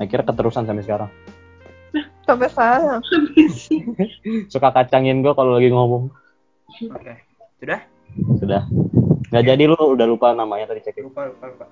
Akhirnya 0.00 0.26
keterusan 0.32 0.64
sampai 0.64 0.84
sekarang. 0.86 1.10
Sampai 2.24 2.48
sekarang. 2.48 3.00
Suka 4.52 4.70
kacangin 4.72 5.20
gue 5.20 5.32
kalau 5.34 5.58
lagi 5.58 5.68
ngomong. 5.68 6.08
oke 6.70 7.14
sudah 7.58 7.82
Sudah. 8.38 8.62
Nggak 9.30 9.44
jadi 9.44 9.62
lu 9.66 9.76
udah 9.76 10.06
lupa 10.06 10.30
namanya 10.32 10.70
tadi 10.70 10.86
cek. 10.86 11.02
lupa 11.02 11.26
lupa 11.26 11.50
lupa 11.50 11.66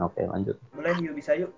Oke 0.00 0.24
lanjut. 0.24 0.56
boleh 0.72 0.94
yuk 1.00 1.14
bisa 1.16 1.32
yuk 1.36 1.52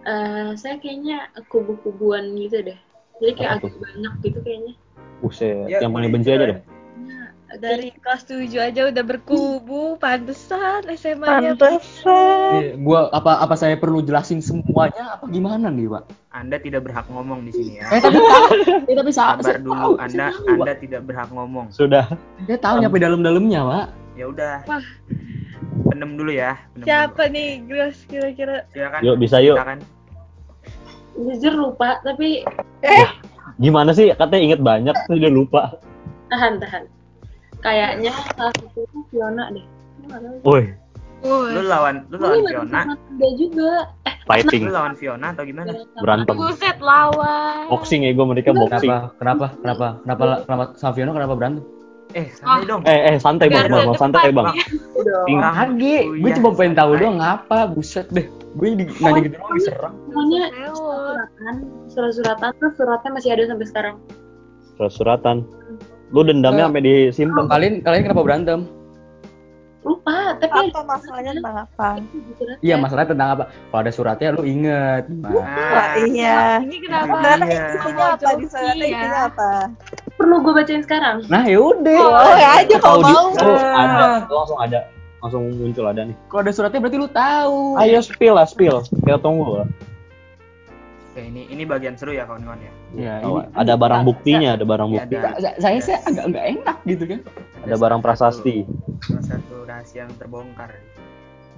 Eh, 0.00 0.50
saya 0.54 0.76
kayaknya 0.76 1.28
kubu-kubuan 1.46 2.32
gitu 2.34 2.64
deh. 2.64 2.78
Jadi 3.18 3.32
kayak 3.34 3.50
Apa 3.54 3.66
agak 3.66 3.74
banyak 3.78 4.14
gitu 4.22 4.38
kayaknya. 4.40 4.74
Buset, 5.20 5.68
Ya, 5.68 5.78
yang 5.78 5.92
paling 5.92 6.08
benci 6.08 6.30
aja 6.30 6.40
ya. 6.40 6.50
deh. 6.50 6.60
Dari 7.50 7.90
kelas 7.92 8.22
7 8.24 8.46
aja 8.56 8.86
udah 8.86 9.04
berkubu, 9.04 9.98
pantesan 9.98 10.86
SMA-nya. 10.88 11.52
Pantesan. 11.52 12.50
Iya, 12.56 12.78
gua 12.78 13.10
apa 13.10 13.36
apa 13.36 13.54
saya 13.54 13.74
perlu 13.74 14.00
jelasin 14.00 14.38
semuanya 14.38 15.18
apa 15.18 15.26
gimana 15.26 15.66
nih, 15.66 15.90
Pak? 15.90 16.04
anda 16.30 16.56
tidak 16.56 16.86
berhak 16.86 17.10
ngomong 17.10 17.42
di 17.42 17.50
sini 17.50 17.72
ya 17.76 17.90
Eh 17.90 17.98
tapi 17.98 18.14
tahu, 18.16 18.44
eh, 18.86 18.94
tapi 18.94 19.10
sa- 19.10 19.34
sabar 19.34 19.42
saya 19.44 19.58
dulu 19.58 19.74
tahu, 19.74 19.92
anda 19.98 20.14
saya 20.16 20.30
tahu, 20.30 20.46
anda 20.54 20.62
Pak. 20.64 20.78
tidak 20.78 21.00
berhak 21.02 21.28
ngomong 21.28 21.66
Sudah. 21.68 22.04
Saya 22.40 22.58
tahu 22.62 22.74
nyampe 22.78 22.98
dalam-dalamnya, 22.98 23.60
Pak. 23.60 23.86
ya 24.14 24.24
udah 24.26 24.54
Wah. 24.64 24.84
Penem 26.00 26.16
dulu 26.16 26.32
ya 26.32 26.56
penem 26.72 26.86
Siapa 26.88 27.22
dulu. 27.28 27.34
nih, 27.36 27.48
Gros, 27.68 27.96
kira-kira? 28.08 28.64
silakan 28.72 29.00
Yuk, 29.04 29.16
bisa 29.20 29.36
yuk. 29.44 29.60
Silakan. 29.60 29.78
Jujur 31.20 31.52
lupa, 31.52 32.00
tapi 32.00 32.40
Gimana 33.60 33.92
sih? 33.92 34.08
Katanya 34.16 34.40
inget 34.40 34.60
banyak, 34.64 34.96
tuh 35.04 35.20
udah 35.20 35.28
lupa. 35.28 35.62
tahan 36.32 36.56
tahan. 36.56 36.88
Kayaknya 37.60 38.16
salah 38.32 38.54
satu 38.56 38.80
itu 38.80 38.98
Fiona 39.12 39.52
deh. 39.52 39.66
Woi, 40.40 40.72
lu 41.52 41.60
lawan 41.68 42.08
lu 42.08 42.16
lawan 42.16 42.40
baru 42.40 42.64
Fiona 42.64 42.80
Ada 42.96 43.28
juga. 43.36 43.70
Eh, 44.08 44.14
fighting, 44.24 44.62
lu 44.64 44.72
lawan 44.72 44.94
Fiona 44.96 45.36
atau 45.36 45.44
gimana 45.44 45.76
berantem. 46.00 46.32
Buset 46.40 46.80
lawan. 46.80 47.68
Boxing 47.68 48.08
ya 48.08 48.16
gue 48.16 48.24
mereka 48.24 48.56
boxing. 48.56 48.88
Kenapa? 48.88 49.12
Kenapa? 49.20 49.46
Kenapa? 49.60 49.86
Kenapa? 50.08 50.24
Kenapa 50.48 50.64
sama 50.80 50.92
Fiona 50.96 51.12
kenapa 51.12 51.34
berantem? 51.36 51.64
Eh 52.12 52.26
santai 52.32 52.62
dong 52.66 52.80
Eh, 52.84 53.00
eh 53.06 53.16
santai 53.16 53.46
bang, 53.46 53.64
Garda 53.64 53.74
bang, 53.74 53.86
bang, 53.86 53.98
santai 53.98 54.30
bang. 54.30 54.46
Oh 54.48 55.02
gue 55.70 55.96
iya, 56.20 56.36
cuma 56.36 56.50
pengen 56.52 56.74
tahu 56.74 56.90
santai. 56.92 57.00
doang 57.00 57.16
ngapa, 57.18 57.58
buset 57.70 58.06
deh. 58.10 58.26
Gue 58.52 58.74
di, 58.74 58.84
nanya 58.98 59.20
gitu 59.22 59.36
doang 59.36 59.52
diserang. 59.54 59.94
Pokoknya 60.06 60.42
Lewat. 60.48 60.74
surat-suratan, 60.74 61.54
surat-suratan 61.88 62.50
terus 62.56 62.74
suratnya 62.74 63.10
masih 63.12 63.30
ada 63.30 63.42
sampai 63.46 63.66
sekarang. 63.66 63.94
Surat-suratan. 64.74 65.36
Lu 66.10 66.20
dendamnya 66.22 66.62
Eh. 66.62 66.66
sampai 66.66 66.82
disimpan. 66.82 67.44
Kalian 67.46 67.74
kalian 67.80 68.02
kenapa 68.04 68.22
berantem? 68.22 68.60
Lupa, 69.80 70.36
tapi 70.36 70.68
Apa 70.68 70.84
masalahnya 70.84 71.32
tentang 71.32 71.56
apa? 71.56 71.88
suratnya. 72.36 72.60
Iya, 72.60 72.74
masalahnya 72.76 73.10
tentang 73.16 73.28
apa? 73.32 73.44
Kalau 73.48 73.80
ada 73.80 73.90
suratnya 73.90 74.28
lu 74.36 74.42
inget. 74.44 75.04
Nah, 75.08 75.32
Wah, 75.32 75.88
iya. 75.96 76.60
Ini 76.60 76.76
kenapa? 76.84 77.16
Iya. 77.40 77.62
isinya 77.72 78.06
apa? 78.12 78.28
Di 78.36 78.46
sana 78.46 78.68
Joki 78.68 78.82
ya. 78.82 78.88
isinya 78.92 79.20
apa? 79.24 79.50
Perlu 80.20 80.36
gue 80.44 80.52
bacain 80.52 80.84
sekarang. 80.84 81.24
nah 81.32 81.48
yaudah. 81.48 82.00
Oh, 82.04 82.36
ya 82.36 82.60
aja 82.60 82.76
kalau 82.76 83.00
di, 83.00 83.08
mau. 83.08 83.32
oh, 83.32 83.56
ada, 83.56 84.28
langsung 84.28 84.58
ada, 84.60 84.78
langsung 85.24 85.42
muncul 85.56 85.84
ada 85.88 86.04
nih. 86.04 86.16
Kalau 86.28 86.40
ada 86.44 86.52
suratnya 86.52 86.80
berarti 86.84 86.98
lu 87.00 87.08
tahu. 87.08 87.80
Ayo 87.80 88.04
spill 88.04 88.36
lah, 88.36 88.44
spill. 88.44 88.84
Kita 89.00 89.16
tunggu 89.16 89.64
lah. 89.64 89.68
Oke, 91.10 91.26
ini 91.26 91.48
ini 91.48 91.64
bagian 91.64 91.96
seru 91.96 92.12
ya 92.12 92.28
kawan-kawan 92.28 92.60
ya. 92.60 92.72
Ya, 92.94 93.14
Oh, 93.24 93.40
ini- 93.40 93.48
ada 93.56 93.74
barang 93.74 94.02
buktinya, 94.04 94.54
ada 94.54 94.64
barang 94.68 94.88
Iya, 94.92 94.94
bukti, 94.94 95.14
ada. 95.16 95.28
Saya, 95.58 95.78
saya, 95.82 95.98
agak 96.06 96.24
nggak 96.30 96.44
enak 96.54 96.76
gitu 96.84 97.04
kan. 97.08 97.20
ada 97.64 97.76
barang 97.80 98.00
prasasti. 98.04 98.56
Salah 99.02 99.24
satu 99.24 99.56
rahasia 99.64 100.04
yang 100.04 100.12
terbongkar. 100.20 100.70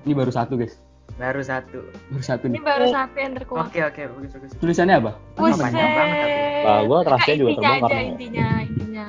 Ini 0.06 0.12
baru 0.14 0.30
satu 0.30 0.54
guys. 0.54 0.78
Baru 1.14 1.40
satu. 1.40 1.80
Baru 2.08 2.22
satu 2.22 2.44
Ini 2.46 2.52
nih. 2.52 2.62
baru 2.62 2.86
satu 2.88 3.16
yang 3.16 3.32
terkuat. 3.36 3.62
Oke 3.68 3.80
oke 3.80 4.00
bagus 4.10 4.30
bagus. 4.32 4.50
Tulisannya 4.56 4.94
apa? 4.96 5.12
Wah, 5.36 5.52
panjang 5.52 5.90
banget 5.92 6.16
tapi. 6.18 6.40
Nah, 6.62 6.80
gua 6.84 6.98
rahasia 7.02 7.34
juga 7.34 7.50
intinya 7.50 7.68
terbongkar. 7.68 7.90
aja, 7.90 8.02
intinya, 8.02 8.48
intinya. 8.62 9.06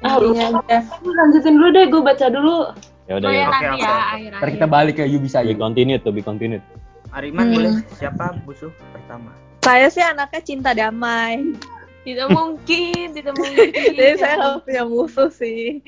Ah, 0.00 0.16
Intinya 0.18 0.46
aja. 0.60 0.78
Lanjutin 1.00 1.52
dulu 1.54 1.68
deh, 1.70 1.84
gue 1.86 2.02
baca 2.02 2.26
dulu. 2.28 2.56
Ya 3.04 3.14
udah 3.16 3.28
Oh 3.28 3.32
ya. 3.32 3.44
Oke, 3.44 3.54
nanti 3.54 3.68
oke, 3.70 3.84
ya. 3.84 4.36
Ntar 4.36 4.48
kita 4.50 4.66
balik 4.66 4.94
ke 4.98 5.04
Yubi 5.04 5.28
Be 5.28 5.54
continued, 5.54 6.00
to 6.02 6.10
be 6.10 6.20
continued. 6.20 6.64
Ariman 7.12 7.46
Hmm. 7.46 7.54
boleh 7.54 7.72
siapa 7.94 8.34
musuh 8.42 8.72
pertama? 8.90 9.30
Saya 9.60 9.86
sih 9.88 10.02
anaknya 10.02 10.40
cinta 10.42 10.70
damai. 10.72 11.54
Tidak 12.02 12.28
mungkin, 12.28 13.06
tidak 13.12 13.32
mungkin. 13.40 13.68
Jadi 13.70 14.12
saya 14.18 14.34
nggak 14.36 14.56
punya 14.62 14.82
musuh 14.84 15.30
sih. 15.30 15.80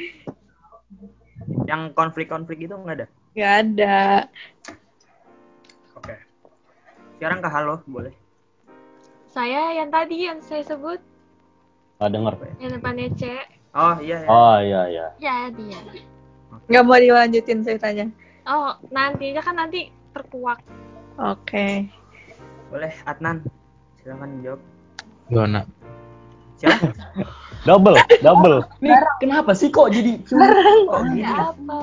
Yang 1.66 1.92
konflik-konflik 1.92 2.62
itu 2.62 2.72
nggak 2.72 2.96
ada. 2.96 3.06
Gak 3.36 3.52
ada. 3.62 4.24
Oke. 5.92 6.14
Sekarang 7.14 7.44
ke 7.44 7.48
halo 7.52 7.84
boleh. 7.84 8.16
Saya 9.28 9.76
yang 9.76 9.92
tadi 9.92 10.24
yang 10.24 10.40
saya 10.40 10.64
sebut, 10.64 10.96
Nggak 12.00 12.10
denger. 12.12 12.34
yang 12.56 12.70
depannya 12.72 13.08
C. 13.12 13.22
Oh 13.76 13.96
iya 14.00 14.24
ya. 14.24 14.28
Oh 14.32 14.56
iya 14.56 14.82
iya. 14.88 15.06
Ya, 15.20 15.36
dia. 15.52 15.76
Gak 16.64 16.84
mau 16.88 16.96
dilanjutin 16.96 17.60
ceritanya. 17.60 18.08
Oh, 18.48 18.72
nantinya 18.88 19.44
kan 19.44 19.60
nanti 19.60 19.92
terkuak. 20.16 20.64
Oke. 21.20 21.92
Boleh 22.72 22.96
Adnan. 23.04 23.44
Silakan 24.00 24.40
jawab. 24.40 24.60
Fiona. 25.28 25.60
Siapa? 26.66 26.86
Double, 27.66 27.98
double. 28.22 28.56
Nih, 28.78 28.94
kenapa 29.18 29.50
sih 29.50 29.74
kok 29.74 29.90
jadi 29.90 30.22
Oh. 30.86 31.02
Ada 31.02 31.50
apa? 31.50 31.80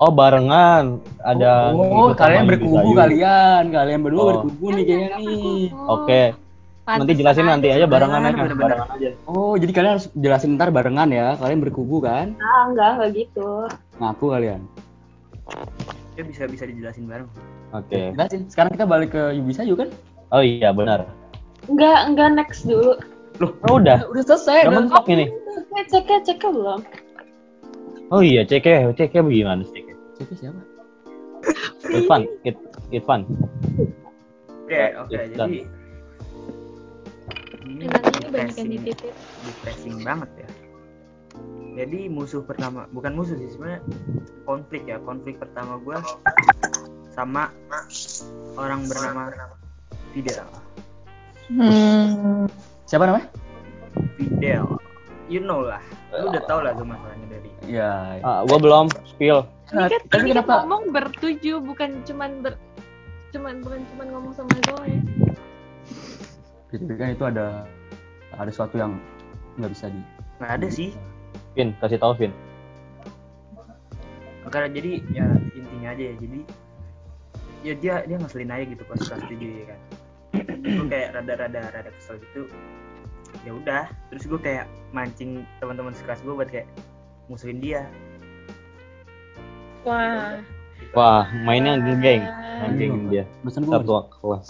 Oh 0.00 0.08
barengan. 0.08 0.96
Ada. 1.20 1.76
Oh, 1.76 2.08
ikut 2.08 2.16
kalian 2.16 2.48
berkubu 2.48 2.96
kalian. 2.96 3.68
Kalian 3.68 4.00
berdua 4.00 4.22
Oh. 4.22 4.26
berkubu 4.40 4.66
nih 4.72 4.84
kayaknya 4.86 5.08
nih. 5.20 5.60
Oke. 5.86 6.22
Nanti 6.88 7.12
jelasin 7.14 7.46
nanti 7.46 7.68
aja 7.68 7.84
barengan 7.84 8.24
aja, 8.24 8.32
Bener, 8.34 8.50
bener. 8.50 8.60
barengan 8.80 8.88
aja. 8.96 9.10
Oh, 9.28 9.54
jadi 9.54 9.70
kalian 9.70 9.92
harus 9.94 10.06
jelasin 10.10 10.56
ntar 10.56 10.72
barengan 10.72 11.12
ya. 11.12 11.36
Kalian 11.36 11.60
berkubu 11.60 12.00
kan? 12.00 12.32
Ah, 12.40 12.66
enggak, 12.66 12.90
enggak 12.96 13.10
gitu. 13.14 13.68
Ngaku 14.00 14.26
kalian. 14.26 14.60
Ya 16.16 16.22
bisa 16.24 16.48
bisa 16.48 16.64
dijelasin 16.64 17.04
bareng. 17.04 17.28
Oke. 17.70 18.16
Jelasin. 18.16 18.48
Sekarang 18.48 18.72
kita 18.72 18.88
balik 18.88 19.12
ke 19.12 19.36
Yubi 19.36 19.52
Sayu 19.52 19.76
kan? 19.76 19.92
Oh 20.32 20.40
iya 20.40 20.72
benar. 20.72 21.04
Enggak, 21.68 22.08
enggak 22.08 22.28
next 22.34 22.64
dulu. 22.64 22.96
Loh, 23.38 23.50
oh, 23.70 23.78
udah. 23.78 24.02
Udah 24.10 24.22
selesai. 24.26 24.66
Udah 24.66 24.74
mentok 24.82 25.06
ini. 25.06 25.30
Cek, 25.70 25.86
ceknya, 25.88 26.18
ceknya 26.26 26.50
belum. 26.50 26.80
Oh 28.10 28.20
iya, 28.20 28.42
ceknya, 28.42 28.90
ceknya 28.98 29.22
bagaimana 29.22 29.62
sih 29.62 29.72
ceknya? 29.78 29.96
Ceknya 30.18 30.36
siapa? 30.36 30.60
Irfan, 31.94 32.22
Irfan. 32.90 33.20
Oke, 34.66 34.82
oke. 34.98 35.14
Ya, 35.14 35.22
Jadi 35.30 35.58
ini 37.70 37.84
depressing, 37.86 38.68
depressing 39.46 39.96
banget 40.02 40.30
ya. 40.36 40.48
jadi 41.80 42.10
musuh 42.10 42.42
pertama 42.42 42.84
bukan 42.90 43.14
musuh 43.14 43.38
sih 43.38 43.46
sebenarnya 43.54 43.80
konflik 44.42 44.82
ya 44.90 44.98
konflik 45.06 45.38
pertama 45.38 45.78
gue 45.80 45.96
sama 47.14 47.48
orang 48.58 48.84
bernama 48.90 49.30
Fidel 50.12 50.44
Hmm. 51.50 52.46
Siapa 52.90 53.06
namanya? 53.06 53.30
Fidel 54.18 54.66
you 55.30 55.38
know 55.38 55.62
lah 55.62 55.78
lu 56.10 56.34
udah 56.34 56.42
tau 56.50 56.58
lah 56.58 56.74
tuh 56.74 56.82
masalahnya 56.82 57.26
dari 57.30 57.50
Ya. 57.70 58.18
Ah, 58.26 58.42
gua 58.42 58.58
belum 58.58 58.90
spill. 59.06 59.46
Ini 59.70 59.86
kan, 59.86 60.00
tapi 60.10 60.26
ini 60.26 60.34
kan 60.34 60.42
kenapa? 60.42 60.54
ngomong 60.66 60.82
bertujuh, 60.90 61.62
bukan 61.62 62.02
cuman 62.02 62.42
ber, 62.42 62.58
cuman 63.30 63.62
bukan 63.62 63.86
cuman 63.94 64.06
ngomong 64.10 64.32
sama 64.34 64.50
doang 64.66 64.90
ya. 64.90 65.00
Jadi 66.74 66.94
kan 66.98 67.08
itu 67.14 67.24
ada 67.30 67.46
ada 68.34 68.50
sesuatu 68.50 68.74
yang 68.74 68.98
nggak 69.54 69.70
bisa 69.70 69.86
di. 69.86 70.02
nggak 70.42 70.52
ada 70.56 70.68
sih 70.72 70.90
Vin, 71.54 71.76
kasih 71.78 72.00
tahu 72.00 72.16
Vin. 72.18 72.32
karena 74.50 74.66
jadi 74.72 74.92
ya 75.14 75.26
intinya 75.54 75.88
aja 75.94 76.02
ya 76.10 76.14
jadi 76.18 76.40
ya 77.62 77.72
dia 77.78 77.94
dia 78.02 78.16
ngeselin 78.18 78.50
aja 78.50 78.64
gitu 78.66 78.82
pas 78.82 78.98
kelas 78.98 79.22
tujuh 79.30 79.50
ya 79.62 79.64
kan 79.70 79.80
gue 80.58 80.86
kayak 80.90 81.08
rada-rada 81.14 81.60
rada 81.70 81.90
kesel 81.94 82.18
gitu 82.18 82.50
ya 83.46 83.52
udah 83.56 83.84
terus 84.12 84.24
gue 84.26 84.40
kayak 84.40 84.66
mancing 84.90 85.46
teman-teman 85.58 85.94
sekelas 85.96 86.20
gue 86.22 86.34
buat 86.34 86.50
kayak 86.50 86.68
musuhin 87.30 87.62
dia 87.62 87.86
Wah. 89.80 90.36
Wah, 90.92 91.24
mainnya 91.46 91.80
geng, 91.80 92.20
main 92.60 92.72
geng 92.76 93.08
dia. 93.08 93.24
Barusan 93.40 93.64
gue 93.64 93.72
Satu 93.72 94.12
kelas. 94.20 94.46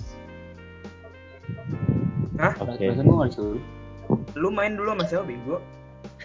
Hah? 2.34 2.54
Oke. 2.66 2.82
Barusan 2.90 3.04
gue 3.06 3.26
disuruh. 3.30 3.62
lu 4.34 4.50
main 4.50 4.74
dulu 4.74 4.90
sama 4.90 5.04
siapa 5.06 5.22
bego 5.22 5.62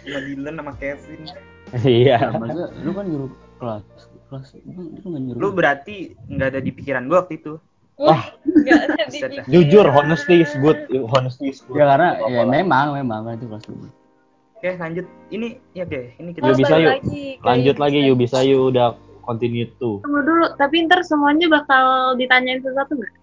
sama 0.02 0.18
Dylan 0.26 0.58
sama 0.58 0.72
Kevin 0.82 1.20
Iya. 2.02 2.34
Maksudnya 2.34 2.66
lu 2.82 2.90
kan 2.90 3.04
nyuruh 3.06 3.30
kelas 3.62 3.84
kelas 4.26 4.48
lu, 4.66 4.82
lu 4.90 5.06
nggak 5.06 5.22
nyuruh. 5.22 5.38
lu 5.38 5.48
berarti 5.54 5.96
nggak 6.26 6.48
ada 6.50 6.60
di 6.62 6.70
pikiran 6.74 7.06
gue 7.06 7.14
waktu 7.14 7.38
itu 7.38 7.54
Wah, 7.96 8.28
jujur 9.48 9.88
honesty 9.88 10.44
is 10.44 10.52
good. 10.60 10.76
Honesty 11.08 11.48
is 11.48 11.64
good. 11.64 11.80
Ya 11.80 11.84
karena 11.96 12.08
ya 12.28 12.44
memang 12.44 12.92
memang 12.92 13.24
kan 13.24 13.40
itu 13.40 13.46
kelas 13.48 13.64
dulu. 13.64 13.88
oke 14.56 14.70
lanjut 14.80 15.06
ini 15.28 15.60
ya 15.76 15.84
oke 15.84 16.00
ini 16.16 16.30
kita 16.32 16.52
bisa 16.56 16.76
yuk. 16.80 16.90
lagi 16.96 17.24
Lanjut 17.44 17.76
lagi 17.76 17.98
yuk 18.04 18.16
bisa 18.20 18.38
yuk 18.44 18.72
udah 18.72 18.96
continue 19.24 19.68
tuh. 19.80 20.00
Tunggu 20.04 20.20
dulu, 20.24 20.46
tapi 20.60 20.84
ntar 20.84 21.00
semuanya 21.04 21.48
bakal 21.48 22.14
ditanyain 22.20 22.60
sesuatu 22.60 22.96
nggak? 22.96 23.14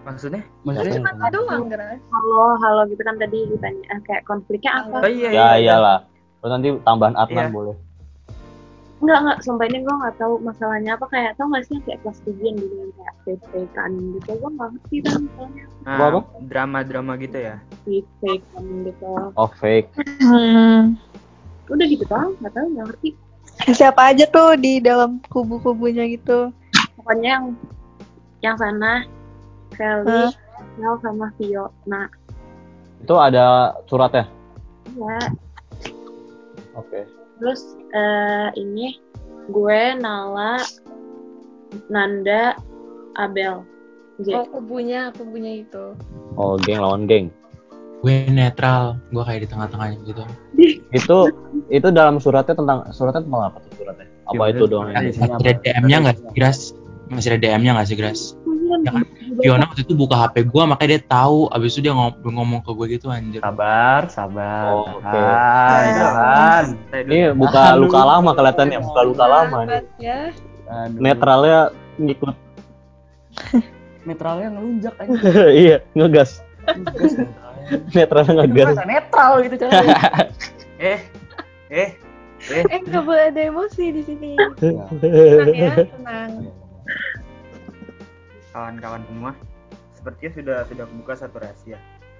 maksudnya 0.00 0.42
Maksudnya 0.64 0.96
Cuma 0.96 1.28
doang. 1.28 1.68
Halo, 2.08 2.44
halo 2.56 2.80
gitu 2.88 3.02
kan 3.04 3.14
tadi 3.20 3.46
ditanya 3.52 3.84
eh, 3.94 4.00
kayak 4.08 4.22
konfliknya 4.24 4.70
apa? 4.80 5.06
oh 5.06 5.10
iya 5.10 5.28
Ya 5.30 5.46
iyalah. 5.60 5.98
Terus 6.40 6.50
nanti 6.56 6.68
tambahan 6.82 7.14
Adnan 7.20 7.46
Iya. 7.46 7.52
boleh. 7.52 7.76
Enggak, 9.00 9.18
enggak, 9.18 9.38
sumpah 9.40 9.64
ini 9.64 9.78
gue 9.80 9.94
nggak 9.96 10.16
tahu 10.20 10.34
masalahnya 10.44 10.92
apa 10.92 11.06
kayak 11.08 11.32
tau 11.34 11.48
nggak 11.48 11.64
sih 11.64 11.72
yang 11.72 11.84
kayak 11.88 12.00
kelas 12.04 12.18
tujuan 12.20 12.54
gitu 12.54 12.74
yang 12.76 12.92
kayak 12.92 13.14
fake 13.48 13.72
kan 13.72 13.90
gitu 13.96 14.30
gue 14.30 14.50
nggak 14.52 14.68
ngerti 14.70 14.96
kan 15.00 15.18
misalnya 15.24 15.64
Apa, 15.80 16.04
apa? 16.06 16.20
drama 16.44 16.78
drama 16.84 17.12
gitu 17.16 17.38
ya 17.40 17.56
fake 17.82 18.10
fake 18.20 18.44
gitu 18.84 19.12
Oh 19.32 19.50
fake. 19.56 19.88
Hmm. 20.20 21.00
udah 21.66 21.86
gitu 21.86 22.04
doang 22.04 22.36
nggak 22.38 22.52
tahu 22.52 22.66
nggak 22.70 22.86
ngerti 22.88 23.10
Siapa 23.70 24.12
aja 24.12 24.24
tuh 24.26 24.56
di 24.56 24.80
dalam 24.80 25.20
kubu-kubunya 25.28 26.04
gitu? 26.08 26.52
pokoknya 26.96 27.40
yang 27.40 27.44
yang 28.40 28.56
sana 28.56 29.04
Kelly, 29.72 30.28
Mel 30.76 30.96
sama 31.00 31.32
Vio 31.40 31.72
nah 31.84 32.04
Itu 33.00 33.16
ada 33.16 33.72
suratnya. 33.86 34.28
ya 34.92 35.16
Oke. 36.74 37.00
Terus 37.40 37.64
eh, 37.90 38.48
ini 38.54 39.00
gue 39.48 39.80
Nala 39.96 40.60
Nanda 41.88 42.54
Abel 43.16 43.64
J 44.20 44.36
Oh, 44.36 44.44
kubunya, 44.46 45.08
kubunya 45.16 45.64
itu. 45.64 45.96
Oh 46.36 46.60
geng 46.60 46.78
lawan 46.78 47.08
geng. 47.08 47.32
Gue 48.00 48.28
netral, 48.28 49.00
gue 49.08 49.20
kayak 49.20 49.40
di 49.44 49.48
tengah-tengahnya 49.48 49.96
gitu. 50.04 50.22
Itu 50.92 51.16
itu 51.68 51.88
dalam 51.88 52.18
suratnya 52.18 52.52
tentang 52.52 52.84
suratnya 52.90 53.22
tentang 53.22 53.42
apa 53.46 53.58
tuh 53.62 53.70
suratnya? 53.78 54.06
Apa 54.26 54.42
Ya, 54.42 54.52
itu 54.52 54.64
doang? 54.66 54.90
yang- 54.90 55.06
isinya 55.06 55.38
Masih 55.38 55.48
ada? 55.48 55.62
DM-nya 55.62 55.96
nggak 56.02 56.16
sih, 56.16 56.26
Gras? 56.34 56.58
Masih 57.08 57.28
ada 57.30 57.38
DM-nya 57.40 57.70
nggak 57.72 57.86
sih, 57.86 57.96
Gras? 57.96 58.20
Ya 58.82 58.90
kan? 58.90 59.02
Fiona 59.38 59.64
waktu 59.70 59.86
itu 59.86 59.94
buka 59.94 60.16
HP 60.18 60.50
gue, 60.50 60.62
makanya 60.66 60.90
dia 60.98 61.02
tahu. 61.06 61.46
Abis 61.48 61.78
itu 61.78 61.86
dia 61.86 61.94
ngom- 61.94 62.18
ngomong 62.18 62.60
ke 62.66 62.70
gue 62.74 62.86
gitu, 62.98 63.06
anjir. 63.06 63.38
Sabar, 63.38 64.10
sabar. 64.10 64.64
Oh, 64.74 64.84
oke. 64.98 65.06
tahan, 65.06 65.84
tahan. 65.94 66.64
Dulu. 66.74 67.06
Ini 67.06 67.18
buka 67.38 67.62
luka 67.78 68.00
lama 68.02 68.30
kelihatannya, 68.34 68.78
buka 68.82 69.00
luka 69.06 69.24
lama 69.26 69.58
nih. 69.64 69.82
Ya. 70.00 70.20
Aduh. 70.66 70.98
Netralnya 70.98 71.60
ngikut. 71.98 72.34
Netralnya 74.08 74.48
ngelunjak 74.56 74.94
aja. 74.98 75.18
iya, 75.62 75.76
ngegas. 75.94 76.42
Gas 76.66 77.12
netralnya. 77.14 77.66
Netralnya 77.94 78.32
ngegas. 78.42 78.66
Masa 78.74 78.86
netral 78.86 79.32
gitu 79.46 79.54
cara. 79.60 79.72
eh 80.80 80.98
eh 81.70 81.90
eh 82.48 82.62
Eh, 82.72 82.80
nggak 82.80 83.04
boleh 83.04 83.28
ada 83.28 83.52
emosi 83.52 83.92
di 83.92 84.00
sini. 84.00 84.32
Tenang 84.56 84.88
ya, 85.52 85.84
tenang. 85.84 86.30
Kawan-kawan 88.50 89.02
semua 89.06 89.32
sepertinya 89.92 90.32
sudah 90.34 90.56
sudah 90.66 90.86
buka 90.96 91.12
satu 91.14 91.36
rahasia 91.38 91.78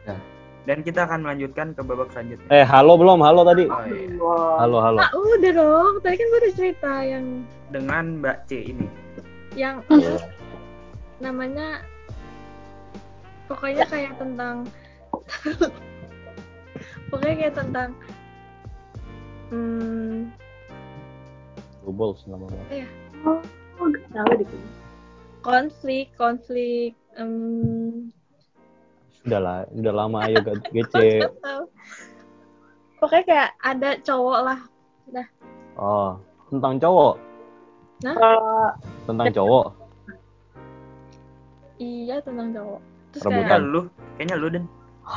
Ya. 0.08 0.16
dan 0.64 0.80
kita 0.80 1.04
akan 1.04 1.20
melanjutkan 1.20 1.72
ke 1.72 1.80
babak 1.84 2.08
selanjutnya 2.10 2.48
Eh, 2.48 2.64
halo 2.64 2.96
belum? 2.96 3.20
Halo 3.20 3.44
tadi. 3.44 3.68
oh, 3.68 3.84
iya. 3.84 4.16
Halo, 4.56 4.78
halo. 4.80 4.98
Ah, 4.98 5.12
udah 5.12 5.52
dong. 5.52 5.94
Tadi 6.00 6.16
kan 6.16 6.28
udah 6.30 6.52
cerita 6.56 6.92
yang 7.00 7.24
dengan 7.68 8.04
Mbak 8.20 8.38
C 8.48 8.72
ini 8.72 8.86
yang 9.52 9.84
namanya 11.20 11.84
pokoknya 13.44 13.84
kayak 13.92 14.16
tentang 14.16 14.64
pokoknya 17.12 17.34
kayak 17.44 17.54
tentang 17.60 17.90
hmm, 19.52 20.30
Google 21.84 22.14
namanya. 22.24 22.62
oh 23.26 23.84
nggak 23.84 24.04
tahu 24.16 24.32
deh. 24.38 24.48
Konflik 25.40 26.10
konflik 26.14 26.94
em, 27.14 28.10
Sudah 29.20 29.38
lah, 29.38 29.58
udah 29.70 29.92
lama 29.94 30.18
ayo 30.24 30.40
Ge- 30.46 30.64
gece. 30.74 31.06
pokoknya 32.96 33.22
kayak 33.24 33.50
ada 33.58 33.90
cowok 34.00 34.38
lah 34.42 34.60
Oh, 35.74 36.14
tentang 36.46 36.76
cowok. 36.76 37.14
Kalau 38.00 38.68
Tentang 39.04 39.28
cowok. 39.32 39.66
iya 41.80 42.16
tentang 42.20 42.52
cowok 42.52 42.80
terus 43.10 43.22
Rebutan. 43.24 43.32
kayaknya 43.32 43.48
kayak 43.48 43.64
lu 43.66 43.80
kayaknya 44.14 44.36
lu 44.36 44.48
dan 44.50 44.64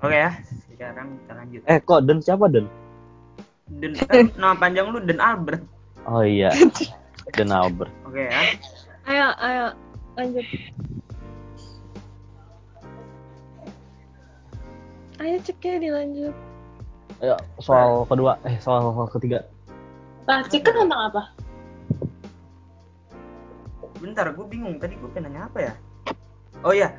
oke 0.00 0.14
ya 0.14 0.30
sekarang 0.70 1.06
kita 1.18 1.32
lanjut 1.34 1.60
eh, 1.66 1.78
kok 1.82 2.00
Den 2.06 2.18
siapa 2.22 2.46
Den? 2.46 2.66
dan 3.76 3.92
kan 3.98 4.30
nama 4.34 4.54
panjang 4.54 4.86
lu 4.88 4.98
dan 5.02 5.18
Albert 5.18 5.62
Oh 6.02 6.22
iya. 6.22 6.50
Albert. 7.48 7.92
oke 8.04 8.20
ya. 8.20 8.40
Ayo 9.08 9.26
ayo 9.40 9.64
lanjut. 10.20 10.46
Ayo 15.20 15.36
cek 15.40 15.60
ya 15.64 15.76
dilanjut. 15.80 16.36
Ayo, 17.20 17.36
soal 17.60 18.04
kedua, 18.08 18.40
eh 18.48 18.56
soal 18.60 18.92
ketiga. 19.12 19.44
nah, 20.28 20.44
cek 20.44 20.64
kan 20.64 20.84
tentang 20.84 21.02
apa? 21.08 21.22
bentar 24.00 24.32
gue 24.32 24.46
bingung. 24.48 24.80
Tadi 24.80 24.96
gue 24.96 25.08
pengen 25.12 25.32
nanya 25.32 25.48
apa 25.48 25.58
ya? 25.60 25.74
Oh 26.64 26.72
ya 26.76 26.92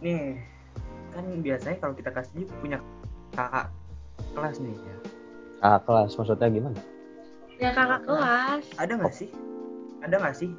nih 0.00 0.40
kan 1.12 1.24
biasanya 1.44 1.76
kalau 1.78 1.94
kita 1.94 2.10
kasih 2.10 2.48
punya 2.58 2.80
kakak 3.36 3.68
kelas 4.32 4.56
nih 4.60 4.72
ya. 4.72 4.96
Ah, 5.62 5.78
kelas 5.78 6.16
maksudnya 6.16 6.48
gimana? 6.48 6.80
ya 7.60 7.70
kakak 7.70 8.02
kelas. 8.08 8.64
Ada 8.80 8.92
nggak 8.98 9.14
sih 9.14 9.30
ada 10.02 10.14
nggak 10.16 10.34
sih 10.34 10.50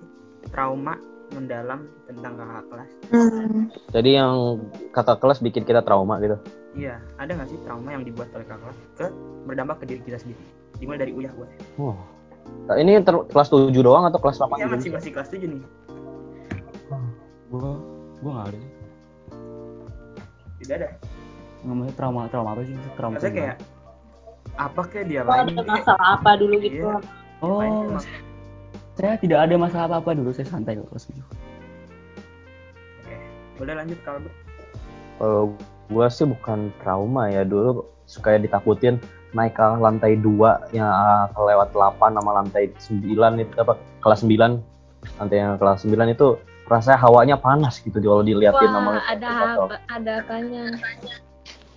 trauma 0.49 0.95
mendalam 1.29 1.79
tentang 2.05 2.33
kakak 2.35 2.65
kelas 2.67 2.89
Hmm. 3.05 3.69
Jadi 3.89 4.09
yang 4.11 4.57
kakak 4.89 5.19
kelas 5.19 5.37
bikin 5.39 5.61
kita 5.61 5.79
trauma 5.79 6.17
gitu. 6.17 6.39
iya 6.73 6.97
ada 7.15 7.29
nggak 7.31 7.45
sih 7.47 7.59
trauma 7.61 7.89
yang 7.89 8.01
dibuat 8.01 8.31
oleh 8.31 8.43
kakak 8.43 8.63
kelas 8.63 8.77
ke 8.95 9.05
berdampak 9.43 9.77
ke 9.77 9.85
diri 9.85 10.01
kita 10.01 10.17
sendiri 10.17 10.41
dimulai 10.75 10.99
dari 10.99 11.11
uyah 11.11 11.29
gue 11.31 11.47
Oh. 11.77 11.93
Nah, 12.65 12.75
ini 12.75 12.99
ter- 12.99 13.23
kelas 13.25 13.47
7 13.47 13.71
doang 13.71 14.03
atau 14.03 14.17
kelas 14.17 14.35
8 14.37 14.51
iya 14.53 14.65
juga 14.65 14.73
masih 14.73 14.91
masih 14.91 15.11
kelas 15.11 15.29
7 15.29 15.45
nih 15.45 15.61
Gua 17.49 17.71
gua 18.19 18.31
nggak 18.33 18.47
ada. 18.47 18.59
tidak 20.57 20.75
ada 20.75 20.87
Ngomongnya 21.61 21.93
trauma 21.93 22.21
trauma 22.27 22.49
apa 22.51 22.61
sih? 22.63 22.75
Trauma. 22.93 23.13
maksudnya 23.15 23.35
kayak 23.37 23.57
apa 24.55 24.81
kayak 24.85 25.05
dia 25.07 25.21
Oh, 25.21 25.29
lain 25.29 25.45
ada 25.49 25.63
masalah 25.63 26.07
apa 26.13 26.31
dulu 26.35 26.55
gitu? 26.57 26.83
Iya. 26.83 26.97
Oh, 27.39 27.95
saya 28.93 29.17
tidak 29.17 29.39
ada 29.49 29.55
masalah 29.57 29.85
apa 29.89 29.95
apa 29.99 30.09
dulu. 30.13 30.29
Saya 30.31 30.47
santai 30.47 30.77
kok 30.77 30.89
kelas 30.89 31.09
tujuh. 31.09 31.25
boleh 33.53 33.73
lanjut 33.77 33.99
kalau 34.01 34.19
Kalau 35.21 35.43
gua 35.87 36.09
sih 36.09 36.25
bukan 36.25 36.73
trauma 36.81 37.29
ya 37.29 37.45
dulu 37.45 37.85
suka 38.09 38.35
ditakutin 38.35 38.97
naik 39.31 39.53
ke 39.53 39.65
lantai 39.77 40.17
2 40.17 40.73
yang 40.73 40.89
ah, 40.89 41.29
kelewat 41.31 41.69
8 41.71 42.17
sama 42.17 42.31
lantai 42.33 42.73
9 42.77 43.01
itu 43.39 43.53
apa 43.57 43.73
kelas 44.01 44.25
9 44.25 44.57
lantai 45.21 45.37
yang 45.37 45.55
kelas 45.57 45.85
9 45.85 45.95
itu 46.09 46.27
rasanya 46.65 46.97
hawanya 46.97 47.35
panas 47.37 47.77
gitu 47.77 47.93
kalau 47.97 48.25
diliatin 48.25 48.69
sama 48.73 48.97
Wah, 48.97 49.05
ada 49.05 49.29
foto. 49.29 49.61
apa? 49.69 49.75
Ada 49.91 50.11
apanya? 50.25 50.63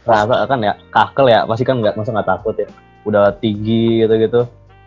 Nah, 0.07 0.23
kan- 0.25 0.47
kan 0.47 0.59
ya 0.63 0.73
kakel 0.91 1.27
ya 1.29 1.41
pasti 1.45 1.65
kan 1.67 1.77
nggak 1.83 1.95
masa 1.95 2.11
nggak 2.17 2.29
takut 2.29 2.55
ya 2.57 2.69
udah 3.05 3.37
tinggi 3.39 4.01
gitu 4.03 4.15
gitu 4.17 4.41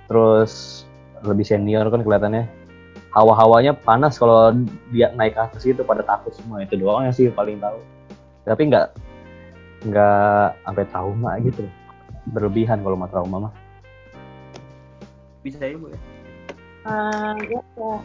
terus 0.10 0.84
lebih 1.24 1.46
senior 1.48 1.88
kan 1.92 2.04
kelihatannya 2.04 2.48
hawa-hawanya 3.14 3.74
panas 3.74 4.22
kalau 4.22 4.54
dia 4.94 5.10
naik 5.18 5.34
ke 5.34 5.42
atas 5.42 5.62
gitu 5.66 5.82
pada 5.82 6.06
takut 6.06 6.34
semua 6.36 6.62
itu 6.62 6.78
doang 6.78 7.06
yang 7.06 7.16
sih 7.16 7.30
paling 7.34 7.58
tahu 7.58 7.80
tapi 8.46 8.70
nggak 8.70 8.94
nggak 9.90 10.46
sampai 10.66 10.86
trauma 10.92 11.32
gitu 11.42 11.66
berlebihan 12.30 12.84
kalau 12.86 12.98
mah 13.00 13.10
trauma 13.10 13.38
mah 13.50 13.54
Bisa 15.40 15.56
ya 15.64 15.80
bu 15.80 15.88
ya. 15.88 15.96
Eh, 16.84 17.34
gue 17.48 17.64
kayak 17.80 18.04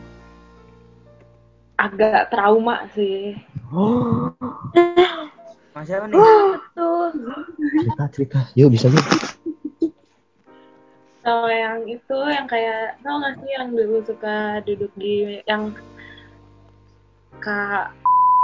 agak 1.83 2.31
trauma 2.31 2.87
sih. 2.95 3.35
Mas 5.75 5.91
siapa 5.91 6.07
nih? 6.07 6.15
Tuh. 6.79 7.11
cerita 7.75 8.05
cerita 8.15 8.39
yuk 8.55 8.71
bisa 8.71 8.87
yuk 8.87 9.03
Kalau 11.25 11.49
yang 11.49 11.89
itu 11.89 12.19
yang 12.29 12.45
kayak 12.45 13.01
tau 13.01 13.17
gak 13.17 13.35
sih 13.41 13.51
yang 13.57 13.73
dulu 13.73 14.05
suka 14.05 14.61
duduk 14.63 14.93
di 14.95 15.41
yang 15.49 15.73
kak 17.41 17.91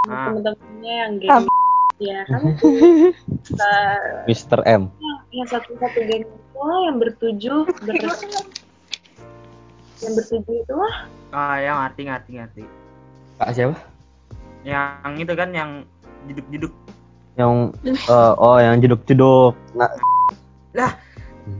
Ah. 0.09 0.33
temen-temennya 0.33 0.93
yang 1.05 1.13
geng 1.21 1.45
ya 2.01 2.25
kan 2.33 2.41
Kita, 2.57 3.73
Mr. 4.25 4.59
M 4.65 4.89
yang 5.29 5.45
satu 5.45 5.77
satu 5.77 6.01
geng 6.09 6.25
itu 6.25 6.65
yang 6.89 6.97
bertujuh 6.97 7.69
ber 7.85 7.95
yang 10.01 10.13
bertujuh 10.17 10.55
itu 10.65 10.73
lah 10.73 11.05
Ah 11.29 11.61
yang 11.61 11.85
ngerti 11.85 12.01
ngerti 12.09 12.31
ngerti. 12.33 12.63
Kak 13.37 13.53
siapa? 13.53 13.77
Yang 14.65 15.13
itu 15.21 15.33
kan 15.37 15.49
yang 15.53 15.71
jeduk-jeduk. 16.25 16.73
yang 17.37 17.71
eh, 17.85 18.33
oh 18.35 18.57
yang 18.57 18.81
jeduk-jeduk 18.81 19.53
nah 20.73 20.91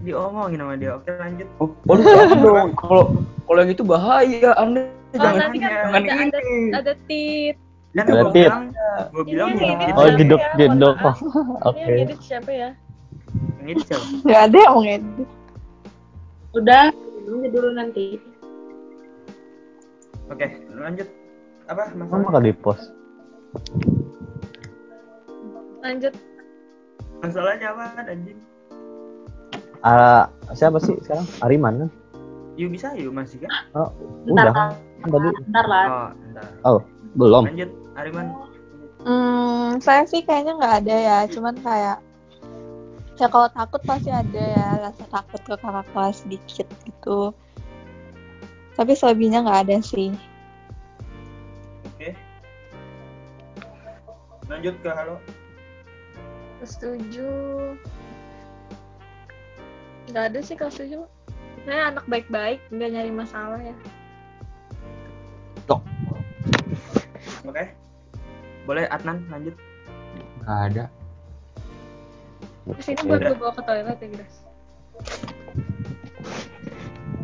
Diomongin 0.01 0.59
sama 0.61 0.73
dia. 0.75 0.91
Oke 0.95 1.09
lanjut. 1.13 1.47
Oh, 1.57 1.69
oh 1.87 1.95
dong. 2.45 2.69
Kalau 2.75 3.03
kalau 3.43 3.59
yang 3.59 3.71
itu 3.71 3.83
bahaya, 3.83 4.51
Anda 4.55 4.81
Oh, 5.11 5.19
jangan 5.19 5.39
nanti 5.43 5.57
kan 5.59 5.67
jangan 5.67 5.91
ada, 5.91 6.11
ada, 6.23 6.39
ini. 6.39 6.71
ada 6.71 6.93
tit. 7.03 7.55
Dan 7.91 8.03
Ada 8.07 8.11
gue 8.15 8.23
tip. 8.31 8.47
bilang, 8.47 8.63
gue 9.11 9.23
bilang 9.27 9.49
Ini 9.51 9.91
oh 9.91 10.07
jeduk 10.15 10.39
ya? 10.39 10.67
maaf. 10.95 11.17
oke 11.67 11.75
Ini 11.75 11.83
yang 11.83 12.03
edit 12.07 12.19
siapa 12.23 12.47
ya? 12.47 12.69
yang 13.59 13.67
itu 13.67 13.81
siapa? 13.83 14.05
Gak 14.31 14.41
ada 14.47 14.57
yang 14.57 14.75
ngedit. 14.79 15.27
udah 16.51 16.83
aja 16.91 17.47
dulu 17.51 17.69
nanti 17.75 18.05
Oke 20.27 20.47
lanjut. 20.71 21.07
Apa 21.67 21.91
masalah? 21.91 22.31
kali 22.31 22.51
di 22.51 22.55
post 22.55 22.87
Lanjut. 25.81 26.13
Masalahnya 27.19 27.67
apa 27.73 27.83
anjing? 28.07 28.39
Ah, 29.81 30.29
siapa 30.53 30.77
sih 30.77 30.93
sekarang 31.01 31.25
Ariman 31.41 31.73
kan 31.85 31.89
Yuk 32.59 32.77
bisa 32.77 32.93
yuk 32.93 33.15
masih 33.15 33.41
kan? 33.41 33.49
oh, 33.73 33.89
Bentar, 34.27 34.51
udah 34.51 34.53
kan 34.53 34.69
tadi 35.09 35.27
bentar 35.49 35.65
lah 35.65 35.85
Oh 35.89 36.13
entar. 36.29 36.45
belum 37.17 37.43
Lanjut 37.49 37.69
Ariman. 37.97 38.27
Hmm, 39.01 39.81
saya 39.81 40.05
sih 40.05 40.21
kayaknya 40.21 40.61
nggak 40.61 40.75
ada 40.85 40.95
ya. 40.95 41.17
Cuman 41.25 41.57
kayak 41.57 41.97
ya 43.17 43.27
kalau 43.29 43.49
takut 43.53 43.81
pasti 43.85 44.09
ada 44.09 44.41
ya 44.41 44.67
rasa 44.81 45.05
takut 45.09 45.41
ke 45.41 45.53
kakak 45.57 45.85
kelas 45.93 46.17
dikit 46.29 46.67
gitu. 46.85 47.33
Tapi 48.77 48.93
selebihnya 48.93 49.41
nggak 49.45 49.61
ada 49.69 49.77
sih. 49.81 50.13
Oke. 51.93 52.13
Lanjut 54.49 54.75
ke 54.81 54.89
halo. 54.93 55.17
Setuju. 56.61 57.29
Gak 60.11 60.23
ada 60.31 60.39
sih 60.43 60.55
kalau 60.59 60.71
setuju. 60.71 61.07
Saya 61.63 61.93
anak 61.93 62.05
baik-baik, 62.09 62.59
nggak 62.73 62.89
nyari 62.91 63.11
masalah 63.13 63.59
ya. 63.61 63.75
Oke. 67.47 67.63
Boleh 68.67 68.85
Adnan 68.91 69.23
lanjut. 69.31 69.55
Nggak 70.41 70.59
ada. 70.71 70.83
Ke 72.71 72.81
sini 72.81 73.01
buat 73.07 73.19
gue 73.23 73.35
bawa 73.35 73.51
ke 73.57 73.61
toilet 73.65 73.97
ya 73.97 74.07
guys. 74.19 74.35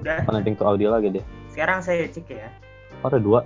Udah. 0.02 0.24
connecting 0.24 0.56
to 0.56 0.64
audio 0.64 0.88
lagi 0.96 1.12
dia 1.12 1.24
Sekarang 1.52 1.84
saya 1.84 2.08
cek 2.08 2.32
ya. 2.32 2.50
oh, 3.04 3.12
ada 3.12 3.20
dua 3.20 3.44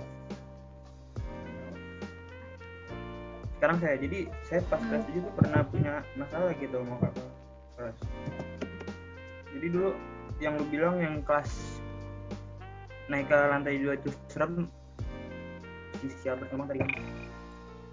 Sekarang 3.58 3.78
saya 3.82 3.94
jadi 3.98 4.30
saya 4.46 4.60
pas 4.70 4.78
kelas 4.78 5.06
7 5.06 5.22
tuh 5.22 5.32
pernah 5.38 5.62
punya 5.66 6.02
masalah 6.18 6.50
gitu 6.58 6.82
sama 6.82 6.98
kakak 6.98 7.26
kelas. 7.78 7.96
Jadi 9.52 9.66
dulu 9.68 9.90
yang 10.40 10.56
lu 10.58 10.64
bilang 10.72 10.96
yang 10.98 11.20
kelas 11.22 11.50
naik 13.06 13.28
ke 13.28 13.36
lantai 13.36 13.78
dua 13.78 13.94
itu 13.98 14.10
serem. 14.32 14.66
Si 16.00 16.08
siapa 16.24 16.48
sama 16.48 16.64
tadi? 16.66 16.80
Kan 16.80 16.90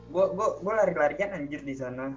gua 0.10 0.32
gua 0.34 0.48
gua 0.64 0.74
lari-larian 0.84 1.36
anjir 1.36 1.62
di 1.62 1.76
sana. 1.76 2.16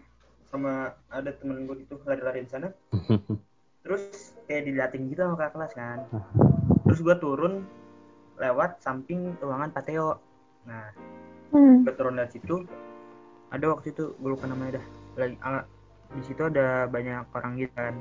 Sama 0.53 0.93
ada 1.09 1.33
temen 1.33 1.65
gue 1.65 1.81
gitu 1.85 1.97
lari-lari 2.05 2.45
di 2.45 2.51
sana. 2.53 2.69
Terus 3.85 4.37
kayak 4.47 4.69
diliatin 4.69 5.11
gitu 5.11 5.25
sama 5.27 5.37
kakak 5.37 5.53
kelas 5.59 5.73
kan. 5.75 5.99
Terus 6.87 7.01
gua 7.03 7.17
turun 7.19 7.67
lewat 8.39 8.81
samping 8.81 9.37
ruangan 9.39 9.71
pateo 9.71 10.19
nah 10.63 10.89
Hmm. 11.53 11.85
gue 11.85 11.93
turun 11.93 12.17
dari 12.17 12.33
situ. 12.33 12.65
Ada 13.53 13.77
waktu 13.77 13.93
itu 13.93 14.17
gue 14.17 14.31
lupa 14.33 14.49
namanya 14.49 14.81
dah. 14.81 14.87
Lagi 15.21 15.37
di 16.17 16.23
situ 16.25 16.49
ada 16.49 16.89
banyak 16.89 17.29
orang 17.33 17.61
gitu 17.61 17.73
kan 17.77 17.93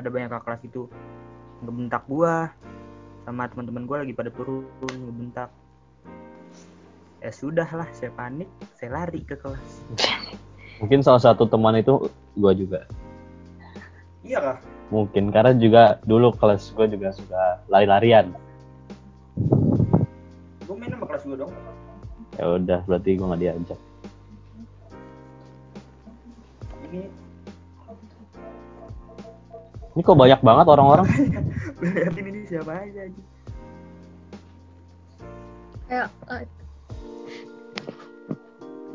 ada 0.00 0.08
banyak 0.08 0.32
kakak 0.32 0.44
kelas 0.48 0.62
itu. 0.64 0.82
Ngebentak 1.60 2.02
gua 2.08 2.48
sama 3.28 3.44
teman-teman 3.52 3.84
gua 3.84 4.00
lagi 4.00 4.16
pada 4.16 4.32
turun 4.32 4.64
ngebentak. 4.80 5.52
Ya 7.20 7.30
sudah 7.36 7.68
lah 7.68 7.84
saya 7.92 8.08
panik 8.16 8.48
saya 8.80 8.96
lari 8.96 9.20
ke 9.20 9.36
kelas. 9.36 9.84
Mungkin 10.80 11.04
salah 11.04 11.20
satu 11.20 11.44
teman 11.44 11.76
itu 11.76 12.08
gua 12.40 12.56
juga. 12.56 12.88
Iya 14.24 14.40
kah? 14.40 14.58
Mungkin 14.88 15.28
karena 15.28 15.52
juga 15.52 16.00
dulu 16.08 16.32
kelas 16.32 16.72
gua 16.72 16.88
juga 16.88 17.12
suka 17.12 17.60
lari-larian. 17.68 18.32
Gue 20.64 20.76
main 20.80 20.90
sama 20.96 21.04
kelas 21.04 21.22
gue 21.28 21.36
dong. 21.36 21.52
Ya 22.40 22.44
udah 22.56 22.80
berarti 22.88 23.20
gua 23.20 23.36
nggak 23.36 23.42
diajak. 23.44 23.80
Ini 26.88 27.19
ini 29.90 30.00
kok 30.00 30.14
banyak 30.14 30.40
banget 30.40 30.66
orang-orang 30.66 31.06
liatin 31.82 32.26
ini 32.26 32.40
siapa 32.46 32.72
aja 32.76 33.00
aja 33.06 33.22
Kayak 35.90 36.06
eh, 36.30 36.46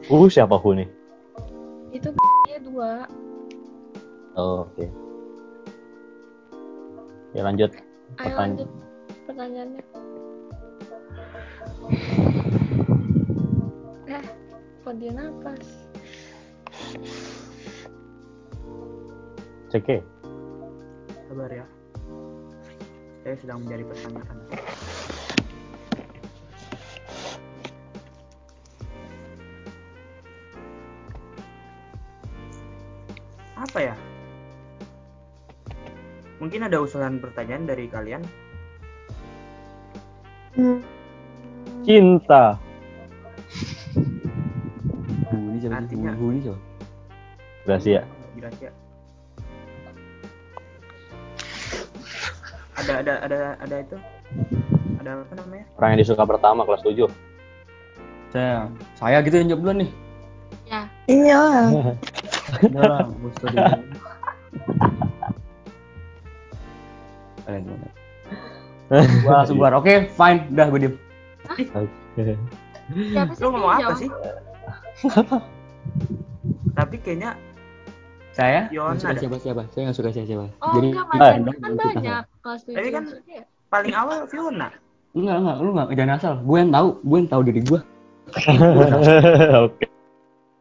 uh 0.08 0.28
siapa 0.28 0.56
hu 0.56 0.72
nih 0.74 0.88
itu 1.92 2.08
nya 2.48 2.58
dua. 2.68 2.92
oh, 4.34 4.64
oke 4.64 4.86
ya 7.32 7.44
lanjut 7.44 7.72
Ayo 8.16 8.32
Pertanyaan. 8.32 8.40
lanjut 8.40 8.70
pertanyaannya. 9.26 9.84
Eh, 14.06 14.22
kok 14.80 14.94
dia 14.96 15.12
napas? 15.12 15.66
cek 19.68 19.86
ya 19.90 20.00
sabar 21.26 21.50
ya. 21.50 21.66
Saya 23.26 23.36
sedang 23.42 23.58
mencari 23.66 23.84
pertanyaan. 23.84 24.38
Apa 33.58 33.80
ya? 33.82 33.96
Mungkin 36.38 36.62
ada 36.70 36.78
usulan 36.78 37.18
pertanyaan 37.18 37.66
dari 37.66 37.90
kalian? 37.90 38.22
Cinta. 41.82 42.62
Siapa? 45.26 45.82
Gracia. 47.66 48.06
Gracia 48.38 48.85
ada 52.86 52.94
ada 53.02 53.14
ada 53.26 53.40
ada 53.66 53.76
itu 53.82 53.98
ada 55.02 55.10
apa 55.26 55.34
namanya 55.42 55.66
orang 55.82 55.90
yang 55.96 56.00
disuka 56.06 56.24
pertama 56.26 56.62
kelas 56.66 56.86
7 56.86 57.10
Saya 58.30 58.70
saya 59.00 59.18
gitu 59.24 59.36
yang 59.40 59.48
jawab 59.48 59.62
duluan 59.64 59.78
nih. 59.88 59.92
Ya, 60.68 60.82
Iya. 61.08 61.42
Udah 62.68 62.84
lah, 62.84 63.08
Kalian 67.46 67.62
gimana? 67.64 67.88
Gua 69.24 69.34
langsung 69.42 69.58
keluar. 69.62 69.74
Oke, 69.78 70.10
fine. 70.14 70.40
Udah 70.52 70.66
gue 70.70 70.80
diem. 70.84 70.96
Siapa 73.14 73.32
sih 73.38 73.42
Lu 73.42 73.48
ngomong 73.54 73.72
apa 73.78 73.94
sih? 73.98 74.10
Tapi 76.76 76.96
kayaknya 77.02 77.38
Saya 78.36 78.68
Yona 78.68 78.94
nggak 78.94 79.16
suka 79.16 79.16
siapa 79.16 79.38
siapa. 79.40 79.62
Saya 79.72 79.82
nggak 79.88 79.96
suka 79.96 80.10
siapa 80.12 80.28
siapa. 80.28 80.46
Oh 80.60 80.74
Jadi 80.76 80.88
enggak, 80.92 81.06
kita 81.08 81.16
mantannya 81.16 81.32
random, 81.32 81.56
kan 81.56 81.72
banyak 81.80 82.24
kelas 82.44 82.62
tujuh. 82.62 82.76
Tapi 82.76 82.90
kan- 82.92 83.08
paling 83.66 83.94
awal 83.96 84.18
Fiona. 84.28 84.68
Enggak 85.16 85.36
enggak. 85.40 85.56
Lu 85.58 85.70
nggak 85.72 85.88
jangan 85.96 86.14
asal. 86.20 86.34
Gue 86.44 86.58
yang 86.60 86.72
tahu. 86.72 86.88
Gue 87.02 87.18
yang 87.24 87.30
tahu 87.32 87.42
diri 87.48 87.62
gue. 87.64 87.80
Oke. 89.66 89.86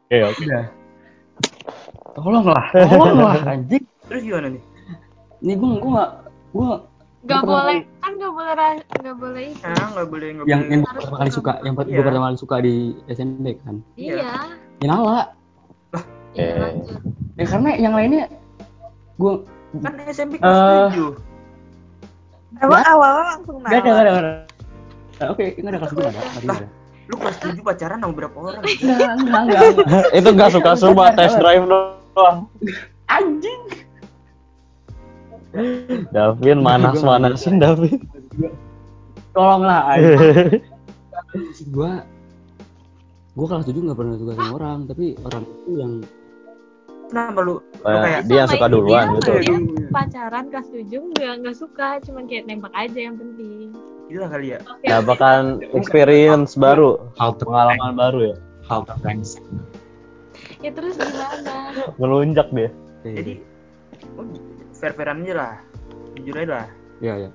Oke, 0.05 0.19
oke. 0.21 0.43
Udah. 0.45 0.65
Tolonglah, 2.15 2.65
tolonglah 2.71 3.35
anjing. 3.57 3.83
Terus 4.07 4.23
gimana 4.23 4.47
nih? 4.55 4.63
Ini 5.43 5.53
gue 5.59 5.69
gue 5.83 5.91
nggak 5.91 6.11
gue 6.55 6.69
Gak 7.25 7.41
Gua 7.41 7.49
pernah 7.49 7.57
boleh, 7.65 7.79
kan 8.05 8.13
gak 8.21 8.33
boleh 8.37 8.73
gak 9.01 9.17
boleh 9.17 9.45
itu. 9.49 9.65
Nah, 9.65 9.87
nggak 9.97 10.07
boleh 10.13 10.29
nggak 10.29 10.45
yang 10.45 10.61
boleh. 10.61 10.73
yang 10.77 10.83
Harus 10.85 10.93
pertama 11.01 11.17
kali 11.17 11.31
suka, 11.33 11.53
yang 11.65 11.75
per- 11.75 11.89
Iya. 11.89 11.97
gue 11.97 12.05
pertama 12.05 12.25
kali 12.29 12.37
suka 12.37 12.57
di 12.61 12.75
SMP 13.09 13.47
kan. 13.59 13.77
Iya. 13.97 14.15
Ya 14.79 14.87
Nala. 14.87 15.21
Eh. 16.35 16.55
lanjut. 16.59 16.99
Ya 17.35 17.45
karena 17.47 17.71
yang 17.79 17.95
lainnya 17.95 18.25
gue 19.19 19.33
kan 19.83 19.95
SMP 20.07 20.39
kelas 20.39 20.95
Eh. 20.95 21.15
7. 21.15 22.63
Emang 22.63 22.83
awalnya 22.87 23.25
langsung 23.35 23.57
Gak 23.67 23.83
ada, 23.83 23.91
gak 23.91 24.03
ada, 24.03 24.11
gak 24.11 24.23
ada. 24.23 24.33
Nah, 25.15 25.27
Oke, 25.31 25.47
enggak 25.59 25.71
ada 25.75 25.79
kelas 25.83 25.93
gue 25.95 26.05
ada. 26.07 26.21
Tadi 26.23 26.47
ada. 26.47 26.67
Lu 27.05 27.15
kelas 27.21 27.37
7 27.43 27.61
pacaran 27.61 27.99
sama 28.01 28.15
berapa 28.15 28.37
orang? 28.39 28.63
Enggak, 28.83 29.11
enggak, 29.19 29.41
enggak. 29.45 29.61
enggak. 29.75 30.05
Itu 30.19 30.29
gak 30.35 30.51
suka 30.55 30.71
suka 30.79 31.05
test 31.19 31.37
drive 31.39 31.65
doang. 31.67 32.39
Anjing. 33.11 33.63
Davin 36.11 36.59
manas-manasin 36.63 37.63
Davin. 37.63 37.99
Tolonglah 39.35 39.99
anjing. 39.99 40.63
gue 41.75 41.93
gue 43.35 43.47
kelas 43.51 43.67
7 43.67 43.75
gak 43.91 43.99
pernah 43.99 44.15
suka 44.15 44.33
sama 44.39 44.53
orang, 44.55 44.79
tapi 44.87 45.19
orang 45.27 45.43
itu 45.43 45.71
yang 45.75 45.93
Kenapa 47.15 47.41
lu? 47.41 47.55
Lu 47.55 47.63
Kayak 47.81 48.03
kayak 48.03 48.21
dia 48.27 48.43
suka 48.51 48.67
duluan 48.67 49.07
dia, 49.07 49.15
gitu. 49.15 49.31
Dia 49.39 49.59
pacaran 49.89 50.45
kelas 50.51 50.67
tujuh 50.69 51.03
nggak 51.15 51.33
nggak 51.41 51.57
suka, 51.57 51.89
cuman 52.03 52.23
kayak 52.27 52.45
nembak 52.45 52.75
aja 52.75 52.99
yang 53.01 53.15
penting. 53.15 53.71
gila 54.05 54.27
kali 54.29 54.53
ya. 54.53 54.59
Oke, 54.67 54.85
Dapatkan 54.85 55.43
experience 55.73 56.53
baru, 56.55 56.99
to 57.15 57.41
pengalaman 57.41 57.95
baru 57.95 58.19
ya. 58.29 58.37
To 58.67 58.95
friends. 58.99 59.39
Ya 60.59 60.75
terus 60.75 60.99
gimana? 60.99 61.87
Ngelunjak 61.97 62.51
dia. 62.51 62.69
Jadi 63.01 63.41
oh, 64.19 64.27
fair-fairan 64.75 65.23
aja 65.23 65.35
lah. 65.39 65.55
Jujur 66.15 66.35
aja 66.37 66.51
lah. 66.51 66.67
ya 66.99 67.15
ya. 67.17 67.31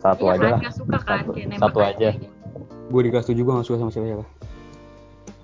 Satu 0.00 0.26
Iya 0.26 0.32
aja 0.32 0.46
kan, 0.48 0.52
lah. 0.58 0.72
suka 0.72 0.96
kan 0.98 1.18
Satu- 1.22 1.32
kayak 1.36 1.46
nembak 1.52 1.62
satu 1.68 1.78
aja. 1.84 2.08
gitu. 2.16 2.28
Gue 2.86 3.00
di 3.02 3.10
kelas 3.10 3.26
7 3.26 3.36
gue 3.36 3.52
gak 3.52 3.66
suka 3.66 3.76
sama 3.76 3.90
siapa 3.90 4.06
siapa. 4.08 4.26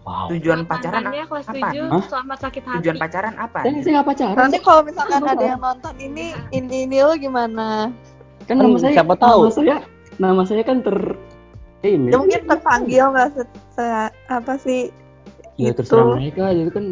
Wow. 0.02 0.26
Tujuan 0.34 0.66
pacaran 0.66 1.14
apa? 1.14 1.38
Hah? 1.78 2.02
selamat 2.10 2.38
sakit 2.42 2.62
hati. 2.66 2.78
Tujuan 2.82 2.96
pacaran 2.98 3.34
apa? 3.38 3.58
Saya 3.62 4.02
gak 4.02 4.06
pacaran. 4.10 4.34
Nanti 4.34 4.58
kalau 4.58 4.80
misalkan 4.82 5.20
ada 5.22 5.44
yang 5.46 5.62
nonton 5.62 5.94
ini, 6.02 6.34
ini 6.50 6.76
ini 6.90 6.98
lo 7.06 7.14
gimana? 7.14 7.94
kan 8.50 8.58
nama 8.58 8.74
Kan 8.74 8.82
saya 8.82 8.92
siapa 8.98 9.14
tahu. 9.14 9.40
Nama 9.46 9.54
saya 9.54 9.76
nama 10.18 10.42
saya 10.42 10.62
kan 10.66 10.82
ter 10.82 10.98
ini. 11.86 12.10
Ya 12.10 12.16
mungkin 12.18 12.42
terpanggil 12.50 13.04
nggak 13.14 13.28
se, 13.38 13.42
se- 13.78 14.12
apa 14.26 14.52
sih? 14.58 14.90
Ya 15.54 15.70
itu. 15.70 15.78
terserah 15.78 16.18
mereka 16.18 16.50
itu 16.50 16.70
kan. 16.74 16.84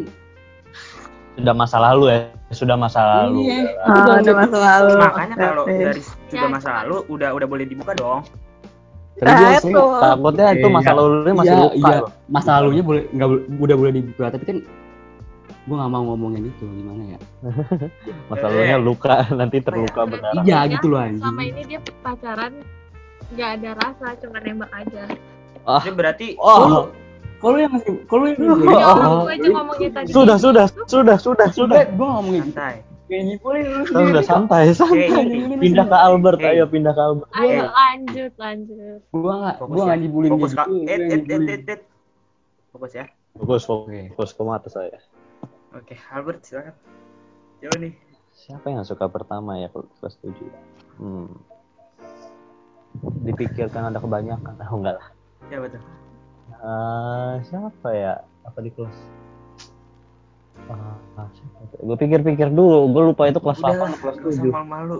Sudah 1.35 1.55
masa 1.55 1.77
lalu 1.83 2.03
ya. 2.11 2.19
Sudah 2.55 2.75
masa 2.79 2.99
lalu. 3.03 3.51
Iya. 3.51 3.75
Ah, 3.87 4.19
udah 4.23 4.35
masa 4.39 4.57
lalu. 4.59 4.93
Makanya 4.99 5.35
kalau 5.35 5.63
dari 5.67 6.01
sudah 6.31 6.47
masa 6.47 6.69
lalu 6.83 6.97
udah 7.11 7.29
udah 7.35 7.47
boleh 7.47 7.65
dibuka 7.67 7.91
dong. 7.91 8.23
Karena 9.21 9.37
Nah, 9.37 9.53
itu. 9.53 9.69
Takutnya 10.01 10.45
itu 10.51 10.67
masa 10.67 10.89
Iya. 10.89 10.97
lalunya 10.97 11.33
masih 11.37 11.47
iya, 11.47 11.61
luka. 11.61 11.75
iya. 11.77 11.95
loh. 11.95 12.09
Masa 12.27 12.49
lalunya 12.57 12.81
boleh 12.81 13.03
nggak 13.07 13.29
udah 13.55 13.75
boleh 13.77 13.91
dibuka 13.93 14.25
tapi 14.27 14.43
kan 14.43 14.57
gue 15.61 15.75
nggak 15.77 15.91
mau 15.93 16.03
ngomongin 16.03 16.43
itu 16.43 16.65
gimana 16.65 17.03
ya 17.07 17.19
Masa 18.29 18.45
lalunya 18.47 18.77
luka, 18.77 19.15
nanti 19.39 19.57
terluka 19.59 20.01
beneran. 20.03 20.41
iya 20.41 20.65
Ya, 20.65 20.71
gitu 20.71 20.89
loh 20.89 20.99
anjing 20.99 21.21
Selama 21.21 21.41
ini 21.43 21.61
dia 21.63 21.79
pacaran 22.01 22.53
nggak 23.31 23.49
ada 23.55 23.71
rasa, 23.77 24.05
cuma 24.17 24.37
nembak 24.41 24.71
aja. 24.73 25.03
Ah. 25.63 25.79
Itu 25.79 25.93
berarti 25.93 26.27
Oh, 26.35 26.89
kalau 27.37 27.57
yang 27.57 27.71
masih 27.71 27.93
kalau 28.05 28.25
yang 28.25 28.41
Oh, 28.41 28.57
Ya, 28.59 28.89
oh. 28.89 29.23
ngomongnya 29.23 29.89
tadi. 29.93 30.09
sudah, 30.09 30.35
sudah, 30.35 30.65
sudah, 30.83 31.15
sudah, 31.15 31.47
sudah. 31.47 31.77
gue 31.85 32.07
ngomongin 32.09 32.49
santai. 32.49 32.81
Kayak 33.11 33.43
boleh 33.43 33.61
lu 33.61 33.83
Kita 33.83 33.99
udah 34.07 34.23
santai, 34.23 34.71
santai. 34.71 35.11
Hey, 35.11 35.59
Pindah 35.59 35.83
ke 35.83 35.97
Albert, 35.97 36.39
Hey. 36.39 36.55
ayo 36.55 36.65
pindah 36.65 36.93
ke 36.95 37.01
Albert. 37.01 37.29
Ayo 37.35 37.61
lanjut, 37.67 38.33
lanjut. 38.35 38.99
gue 39.03 39.33
nggak 39.35 39.57
Fokus 39.59 39.75
gue 39.75 39.91
ya. 39.91 39.97
Fokus 40.31 40.51
kak. 40.55 40.67
gitu 40.71 41.35
gua. 41.35 41.75
Fokus 42.71 42.91
ya. 42.95 43.05
Fokus, 43.35 43.63
Oke. 43.67 44.01
fokus 44.11 44.31
ke 44.31 44.41
mata 44.41 44.69
saya. 44.71 44.99
Oke, 45.71 45.99
Albert 46.07 46.39
silakan. 46.41 46.75
Coba 47.59 47.75
nih. 47.77 47.93
Siapa 48.31 48.67
yang 48.67 48.81
suka 48.81 49.05
pertama 49.05 49.59
ya 49.59 49.67
kalau 49.67 49.91
kelas 49.99 50.15
7? 50.17 50.31
Hmm. 50.97 51.27
Dipikirkan 53.21 53.91
ada 53.91 53.99
kebanyakan. 53.99 54.55
Oh, 54.65 54.75
enggak 54.79 54.95
lah. 54.99 55.07
Siapa 55.47 55.65
tuh? 55.67 55.81
Eh, 56.51 57.33
siapa 57.45 57.87
ya? 57.91 58.13
Apa 58.43 58.59
di 58.59 58.71
kelas? 58.71 58.95
Ah, 60.69 61.27
gue 61.75 61.95
pikir-pikir 61.97 62.47
dulu, 62.51 62.91
gue 62.91 63.03
lupa 63.11 63.27
itu 63.27 63.39
kelas 63.41 63.59
Udah 63.59 63.73
8 63.73 63.81
lah, 63.81 63.89
atau 63.89 63.99
kelas 63.99 64.15
nggak 64.17 64.31
usah 64.31 64.43
7. 64.43 64.51
malu-malu. 64.53 64.97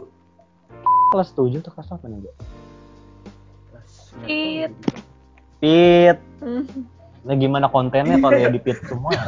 Kelas 1.11 1.29
7 1.35 1.61
atau 1.61 1.71
kelas 1.71 1.87
8 1.91 2.09
ya? 2.09 2.33
Kelas 3.69 3.91
Pit. 4.25 4.71
Pit. 5.59 6.17
Hmm. 6.41 6.65
Nah 7.21 7.37
gimana 7.37 7.69
kontennya 7.69 8.17
kalau 8.17 8.33
ya 8.33 8.49
di 8.49 8.57
pit 8.57 8.81
semua? 8.89 9.13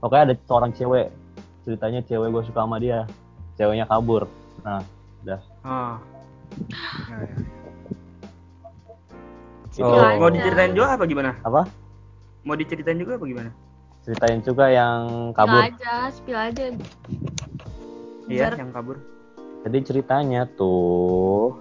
Oke 0.00 0.16
ada 0.16 0.32
seorang 0.48 0.72
cewek, 0.72 1.12
ceritanya 1.60 2.00
cewek 2.00 2.32
gue 2.32 2.42
suka 2.48 2.64
sama 2.64 2.80
dia, 2.80 3.04
ceweknya 3.60 3.84
kabur. 3.84 4.24
Nah, 4.64 4.80
Oh. 5.24 5.36
Nah, 5.64 5.96
itu 9.72 9.80
Oh. 9.84 10.08
Mau 10.20 10.32
diceritain 10.32 10.72
juga 10.72 10.96
apa 10.96 11.04
gimana? 11.04 11.36
apa? 11.40 11.68
Mau 12.44 12.54
diceritain 12.54 12.96
juga 12.96 13.16
apa 13.16 13.24
gimana? 13.24 13.50
Ceritain 14.04 14.40
juga 14.44 14.68
yang 14.68 15.32
Spill 15.32 15.36
kabur. 15.40 15.60
aja, 15.64 15.94
spill 16.12 16.36
aja. 16.36 16.64
Iya, 18.28 18.48
yang 18.54 18.68
kabur. 18.70 19.00
Jadi 19.64 19.78
ceritanya 19.80 20.44
tuh, 20.54 21.56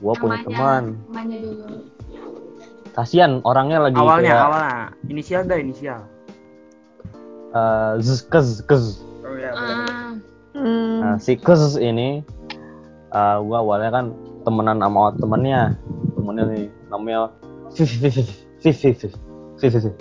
gue 0.00 0.12
punya 0.16 0.40
namanya- 0.40 0.48
teman. 0.48 0.84
Namanya 1.06 1.36
dulu. 1.38 1.64
Kasian 2.92 3.40
orangnya 3.42 3.78
lagi 3.82 3.96
Awalnya, 3.96 4.32
kayak 4.32 4.44
awalnya. 4.46 4.80
Inisial 5.06 5.42
dah, 5.44 5.56
inisial. 5.56 6.00
eh, 7.52 7.92
zzz, 8.00 8.20
kez, 8.26 8.48
kez. 8.64 8.84
Oh 9.20 9.36
iya, 9.36 9.52
Hmm. 10.52 11.00
Nah, 11.00 11.16
si 11.16 11.32
Kez 11.34 11.76
ini 11.76 12.20
uh, 13.08 13.40
gua 13.40 13.60
awalnya 13.60 13.88
kan 13.90 14.04
temenan 14.44 14.80
sama 14.80 15.12
temennya. 15.16 15.76
Temennya 16.12 16.44
nih 16.44 16.64
namanya 16.88 17.32
Vivi 17.72 17.96
Vivi 18.04 18.22
Vivi 18.60 19.08
Vivi 19.62 19.78
Vivi 19.78 19.92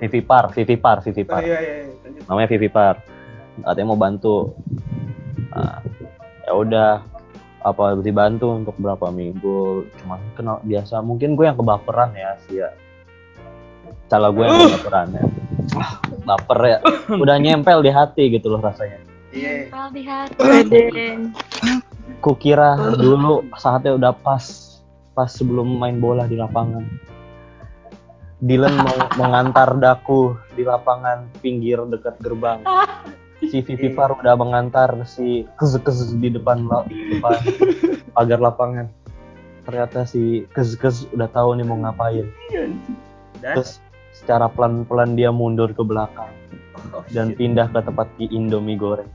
Vivi 0.00 0.20
Par, 0.24 0.48
Vivi 0.50 0.76
Par, 0.76 1.04
Vivi 1.04 1.22
Oh 1.22 1.28
Par. 1.28 1.42
iya, 1.44 1.58
iya, 1.60 1.74
iya. 1.84 1.94
Lanjut. 2.00 2.22
Namanya 2.24 2.48
Vivi 2.48 2.68
Par. 2.68 2.94
Katanya 3.60 3.86
mau 3.86 4.00
bantu. 4.00 4.56
Nah, 5.52 5.84
ya 6.48 6.52
udah 6.56 6.90
apa 7.60 7.92
dibantu 8.00 8.56
untuk 8.56 8.72
berapa 8.80 9.12
minggu 9.12 9.84
cuman 10.00 10.16
kenal 10.32 10.64
biasa 10.64 11.04
mungkin 11.04 11.36
gue 11.36 11.44
yang 11.44 11.60
kebaperan 11.60 12.08
ya 12.16 12.32
sih 12.48 12.64
ya 12.64 12.72
salah 14.08 14.32
gue 14.32 14.40
yang 14.40 14.56
kebaperan 14.56 15.12
ya 15.12 15.24
baper 16.24 16.58
ya 16.64 16.78
udah 17.12 17.36
nyempel 17.36 17.84
di 17.84 17.92
hati 17.92 18.32
gitu 18.32 18.48
loh 18.48 18.64
rasanya 18.64 19.04
Iya. 19.30 19.70
nempel 19.70 19.86
di 19.94 20.02
hati. 20.02 20.42
Wede. 20.42 20.84
Kukira 22.18 22.74
dulu 22.98 23.46
saatnya 23.54 23.94
udah 23.94 24.10
pas 24.10 24.42
pas 25.14 25.30
sebelum 25.30 25.78
main 25.78 26.02
bola 26.02 26.26
di 26.26 26.34
lapangan. 26.34 26.82
Dylan 28.40 28.72
mau 28.80 28.96
mengantar 29.20 29.76
daku 29.76 30.36
di 30.56 30.64
lapangan 30.64 31.28
pinggir 31.44 31.80
dekat 31.88 32.16
gerbang. 32.24 32.64
Si 33.40 33.60
Vivi 33.64 33.92
Par 33.92 34.16
udah 34.16 34.36
mengantar 34.36 34.92
si 35.08 35.48
kez 35.56 35.76
kez 35.80 36.12
di 36.16 36.28
depan 36.28 36.64
depan 36.68 37.36
pagar 38.16 38.40
lapangan. 38.40 38.88
Ternyata 39.64 40.08
si 40.08 40.44
kez 40.52 40.76
kez 40.76 41.08
udah 41.12 41.28
tahu 41.28 41.56
nih 41.56 41.64
mau 41.68 41.80
ngapain. 41.80 42.28
Dan 42.52 42.80
Terus 43.40 43.80
secara 44.12 44.48
pelan-pelan 44.52 45.16
dia 45.16 45.32
mundur 45.32 45.72
ke 45.72 45.80
belakang 45.80 46.28
oh, 46.92 47.04
dan 47.08 47.32
shit, 47.32 47.40
pindah 47.40 47.72
ke 47.72 47.80
tempat 47.80 48.08
di 48.20 48.28
Indomie 48.28 48.76
goreng. 48.76 49.08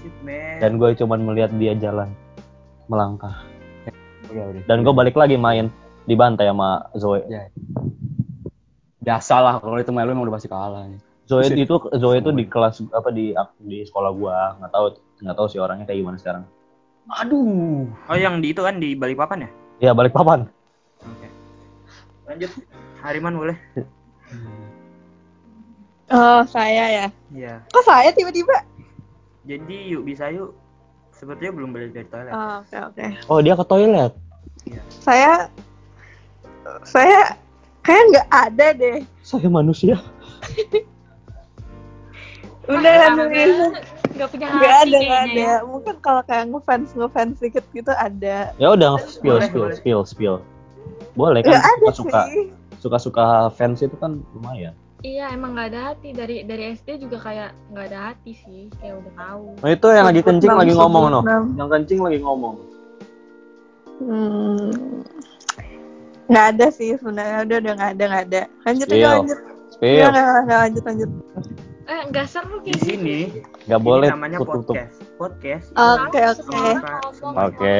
shit, 0.00 0.12
man. 0.20 0.60
Dan 0.60 0.76
gue 0.76 0.92
cuman 1.00 1.20
melihat 1.24 1.52
dia 1.56 1.72
jalan 1.76 2.12
melangkah. 2.92 3.40
Dan 4.68 4.84
gue 4.84 4.92
balik 4.92 5.16
lagi 5.16 5.40
main 5.40 5.72
dibantai 6.04 6.48
sama 6.48 6.84
Zoe 6.96 7.24
Ya. 7.28 7.48
Biasa 9.00 9.34
lah 9.40 9.54
kalau 9.60 9.76
itu 9.80 9.90
melu 9.92 10.12
emang 10.12 10.28
udah 10.28 10.36
pasti 10.36 10.48
kalah 10.48 10.84
nih. 10.86 11.00
Zoe 11.24 11.46
Buset. 11.46 11.58
itu 11.62 11.74
Zoe 11.96 12.16
itu 12.20 12.30
di 12.34 12.44
kelas 12.44 12.82
apa 12.90 13.08
di 13.14 13.32
di 13.62 13.86
sekolah 13.86 14.10
gua 14.12 14.58
nggak 14.60 14.72
tahu 14.72 14.86
nggak 15.22 15.36
tahu 15.36 15.46
sih 15.48 15.60
orangnya 15.62 15.86
kayak 15.88 16.00
gimana 16.04 16.18
sekarang. 16.18 16.44
aduh 17.10 17.90
Oh 18.06 18.14
yang 18.14 18.38
di 18.38 18.54
itu 18.54 18.62
kan 18.62 18.78
di 18.78 18.94
Balikpapan 18.94 19.46
ya? 19.46 19.50
Ya 19.80 19.90
balik 19.96 20.12
papan. 20.12 20.46
Oke. 21.00 21.28
Lanjut. 22.28 22.50
Hariman 23.00 23.34
boleh? 23.34 23.56
Oh, 26.10 26.42
saya 26.42 26.84
ya. 26.90 27.06
Iya. 27.30 27.62
Kok 27.70 27.86
saya 27.86 28.10
tiba-tiba? 28.10 28.66
Jadi 29.46 29.94
yuk 29.94 30.02
bisa 30.02 30.26
yuk. 30.34 30.50
Sepertinya 31.14 31.54
belum 31.54 31.70
balik 31.70 31.94
dari 31.94 32.08
toilet. 32.10 32.34
Oh, 32.34 32.66
oke 32.66 32.76
oke. 32.90 33.04
Oh 33.30 33.38
dia 33.38 33.54
ke 33.54 33.62
toilet. 33.62 34.12
Saya 34.98 35.46
saya 36.82 37.38
kayak 37.80 38.04
nggak 38.10 38.28
ada 38.28 38.66
deh. 38.72 38.98
Saya 39.20 39.48
manusia. 39.48 39.96
Udah 42.66 42.92
Ah, 43.02 43.10
nulis. 43.16 43.56
Nggak 44.10 44.28
punya 44.30 44.46
Nggak 44.48 44.72
hati 44.74 44.86
ada, 44.86 44.98
nggak 45.00 45.22
ada. 45.24 45.40
ya. 45.40 45.54
Mungkin 45.64 45.94
kalau 45.98 46.22
kayak 46.22 46.44
ngefans 46.48 46.88
ngefans 46.92 47.36
dikit 47.38 47.64
gitu 47.70 47.92
ada. 47.92 48.52
Ya 48.56 48.68
udah 48.68 49.00
spill 49.02 49.38
Boleh, 49.38 49.48
spill 49.48 49.62
boleh. 49.64 49.76
spill 49.76 50.00
spill. 50.04 50.36
Boleh 51.12 51.40
Nggak 51.42 51.56
kan 51.56 51.74
ada 51.74 51.86
suka 51.90 52.20
suka 52.20 52.20
suka 52.78 52.96
suka 52.98 53.24
fans 53.52 53.80
itu 53.80 53.96
kan 53.96 54.22
lumayan. 54.32 54.74
Iya 55.00 55.32
emang 55.32 55.56
nggak 55.56 55.68
ada 55.72 55.80
hati 55.90 56.12
dari 56.12 56.44
dari 56.44 56.76
SD 56.76 57.00
juga 57.00 57.16
kayak 57.18 57.56
nggak 57.72 57.86
ada 57.88 57.98
hati 58.12 58.36
sih 58.36 58.68
kayak 58.78 59.00
udah 59.00 59.12
tahu. 59.16 59.44
Nah 59.58 59.70
itu 59.72 59.86
yang 59.88 60.06
lagi 60.06 60.20
kencing 60.20 60.52
lagi 60.52 60.72
ngomong 60.72 61.04
no. 61.08 61.20
Yang 61.56 61.68
kencing 61.72 62.00
lagi 62.04 62.18
ngomong. 62.20 62.54
Hmm. 63.98 64.68
Nggak 66.30 66.46
ada 66.54 66.66
sih 66.70 66.90
sebenarnya 66.94 67.38
udah 67.42 67.56
udah 67.58 67.72
nggak 67.74 67.90
ada 67.92 68.04
nggak 68.06 68.24
ada. 68.28 68.42
Lanjut 68.62 68.86
aja 68.86 68.94
Spill. 68.94 69.10
lanjut. 69.10 69.38
Iya 69.40 69.70
Spill. 69.74 70.06
nggak 70.06 70.26
nggak, 70.46 70.58
lanjut 70.60 70.84
lanjut. 70.86 71.10
Eh 71.90 72.00
nggak 72.06 72.26
seru 72.30 72.56
Di 72.62 72.74
sini 72.78 73.18
Nggak 73.66 73.80
ini 73.80 73.84
boleh 73.84 74.08
namanya 74.08 74.38
tutup. 74.38 74.70
podcast. 74.70 74.96
Podcast. 75.18 75.66
Oke, 75.74 76.20
oke. 76.22 76.62
Oke. 77.36 77.76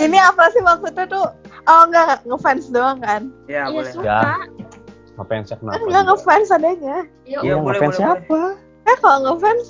Ini 0.00 0.18
apa 0.18 0.48
sih 0.50 0.62
maksudnya 0.64 1.04
tuh? 1.04 1.26
Oh 1.62 1.80
enggak 1.84 2.24
ngefans 2.24 2.72
doang 2.72 2.98
kan? 2.98 3.28
Ya, 3.44 3.68
Iya 3.68 3.76
boleh. 3.76 3.92
suka. 3.92 4.08
Ya. 4.08 4.34
Apa 5.20 5.30
yang 5.36 5.44
kenapa? 5.44 5.70
Kan 5.70 5.80
enggak 5.84 6.04
ngefans 6.08 6.48
adanya. 6.48 6.96
Ya 7.22 7.38
Iya, 7.38 7.38
Iya 7.44 7.54
boleh, 7.54 7.76
ngefans 7.76 7.92
boleh, 7.92 7.98
siapa? 8.00 8.40
Eh 8.88 8.96
kalau 8.98 9.18
ngefans 9.28 9.64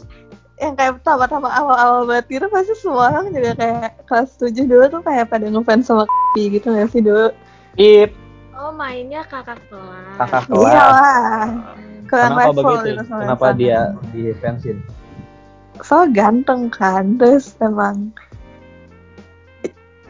yang 0.61 0.75
kayak 0.77 0.93
pertama-tama 1.01 1.49
awal-awal 1.51 2.05
banget 2.05 2.27
gitu 2.31 2.47
pasti 2.47 2.77
semua 2.77 3.09
orang 3.09 3.33
juga 3.33 3.57
kayak 3.57 4.05
kelas 4.05 4.31
7 4.37 4.69
dulu 4.69 4.85
tuh 4.87 5.01
kayak 5.01 5.27
pada 5.27 5.49
ngefans 5.49 5.89
sama 5.89 6.05
gitu 6.37 6.69
gak 6.69 6.93
sih 6.93 7.01
dulu? 7.01 7.33
Ip. 7.77 8.11
Oh 8.53 8.71
mainnya 8.71 9.23
kakak 9.23 9.61
kelas. 9.67 10.17
Kakak 10.19 10.43
Iya 10.47 10.59
kelas. 10.59 10.75
lah. 10.75 11.47
Kurang 12.05 12.31
Kenapa 12.33 12.43
level 12.43 12.63
begitu? 12.67 12.87
gitu 12.91 13.03
sama 13.07 13.21
Kenapa 13.23 13.47
dia 13.55 13.79
di 14.11 14.23
fansin? 14.37 14.77
Soalnya 15.81 16.09
ganteng 16.13 16.63
kan, 16.69 17.17
terus 17.17 17.57
emang 17.59 18.13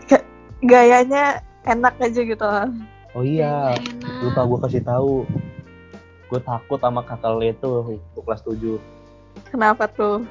ga- 0.05 0.27
gayanya 0.61 1.39
enak 1.63 1.95
aja 2.01 2.21
gitu 2.21 2.43
loh. 2.43 2.69
Oh 3.13 3.23
iya. 3.23 3.77
Enak. 3.77 4.25
Lupa 4.25 4.43
gue 4.43 4.59
kasih 4.67 4.83
tahu. 4.83 5.15
Gue 6.27 6.41
takut 6.41 6.79
sama 6.79 7.03
kakak 7.03 7.35
Le 7.37 7.53
itu 7.53 7.69
waktu 7.71 8.19
kelas 8.19 8.43
7. 8.43 8.81
Kenapa 9.47 9.87
tuh? 9.87 10.27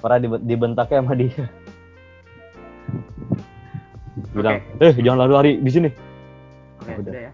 Pernah 0.00 0.18
dibe- 0.18 0.42
dibentaknya 0.42 1.02
sama 1.02 1.14
dia. 1.14 1.44
Bilang, 4.30 4.58
eh 4.78 4.92
jangan 4.96 5.18
lari-lari 5.20 5.58
di 5.58 5.70
sini. 5.70 5.90
Udah. 6.90 7.02
udah 7.04 7.22
ya. 7.22 7.32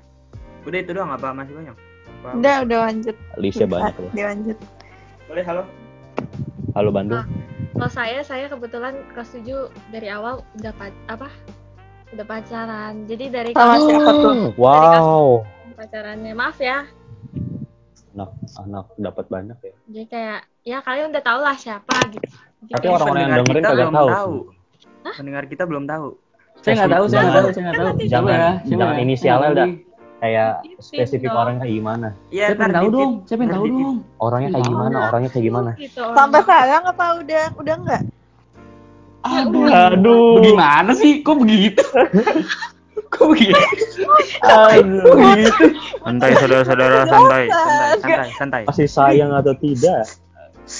Udah 0.64 0.78
itu 0.80 0.90
doang 0.90 1.10
apa 1.10 1.26
masih 1.30 1.54
banyak? 1.54 1.76
Apa- 1.76 2.34
Udah, 2.34 2.56
udah 2.64 2.78
lanjut. 2.82 3.16
Listnya 3.36 3.68
banyak 3.68 3.94
loh. 3.94 4.10
Dilanjut. 4.10 4.58
Boleh 5.24 5.44
halo? 5.44 5.62
Halo 6.74 6.90
Bandung. 6.90 7.22
Kalau 7.70 7.90
saya 7.90 8.18
saya 8.20 8.46
kebetulan 8.46 8.94
kelas 9.12 9.30
7 9.32 9.44
dari 9.90 10.08
awal 10.08 10.42
udah 10.54 10.72
pa- 10.72 11.04
apa? 11.06 11.28
Udah 12.10 12.24
pacaran. 12.24 13.04
Jadi 13.04 13.24
dari 13.28 13.50
Sama 13.52 13.76
kelas 13.76 13.82
siapa 13.84 14.10
tuh? 14.12 14.34
Wow. 14.56 15.26
pacarannya 15.74 16.32
maaf 16.32 16.54
ya. 16.56 16.86
Anak 18.14 18.30
anak 18.56 18.86
dapat 18.96 19.26
banyak 19.26 19.58
ya. 19.60 19.74
Jadi 19.84 20.06
kayak 20.06 20.40
ya 20.62 20.78
kalian 20.80 21.10
udah 21.10 21.18
tau 21.20 21.42
lah 21.42 21.58
siapa 21.58 21.98
gitu. 22.08 22.30
Jadi 22.64 22.72
Tapi 22.72 22.86
orang-orang 22.86 23.20
yang 23.20 23.32
dengerin 23.36 23.54
kita 23.56 23.68
kagak 23.68 23.78
belum 23.84 23.92
tahu. 23.92 24.08
tahu. 24.08 24.34
Pendengar 25.12 25.44
kita 25.44 25.62
belum 25.66 25.84
tahu. 25.84 26.08
Saya 26.64 26.74
nggak 26.74 26.90
tahu 26.90 27.05
saya 27.07 27.20
nggak 27.20 27.37
tahu 27.37 27.46
saya 27.46 27.62
nggak 27.62 27.77
tahu 27.77 27.87
Jangan- 27.87 28.09
Siapa 28.09 28.31
ya? 28.31 28.50
Jangan 28.64 28.88
ya? 28.88 28.98
inisialnya 28.98 29.44
Yang 29.44 29.55
dah. 29.55 29.66
tadi. 29.66 29.83
Kayak 30.16 30.53
spesifik 30.81 31.29
dong. 31.29 31.37
orang 31.37 31.55
kayak 31.61 31.74
gimana. 31.74 32.09
Iya, 32.31 32.44
saya 32.46 32.57
pengen 32.57 32.72
tahu 32.72 32.88
dong 32.88 33.12
saya 33.22 33.37
pengen 33.37 33.53
tahu 33.53 33.64
dong 33.66 33.96
Orangnya 34.16 34.48
kayak 34.50 34.66
gimana? 34.66 34.96
Orangnya 35.05 35.31
kayak 35.31 35.44
gimana? 35.44 35.70
Gitu, 35.77 36.00
orang 36.00 36.16
Sampai 36.16 36.40
sekarang 36.40 36.83
apa 36.87 37.05
udah 37.18 37.44
udah 37.55 37.74
enggak? 37.77 38.03
aduh 39.22 39.64
Aduh. 39.66 40.37
bagaimana 40.37 40.90
sih 40.92 41.20
kok 41.20 41.37
begitu 41.37 41.81
kok 43.14 43.27
begitu 43.27 43.57
Aduh. 44.42 45.00
begitu 45.12 45.64
Santai 45.98 46.31
saudara-saudara, 46.35 46.98
santai, 47.05 47.44
santai, 47.48 47.96
santai, 47.98 48.29
santai. 48.37 48.62
Masih 48.64 48.85
sayang 48.87 49.33
atau 49.33 49.57
tidak? 49.57 50.05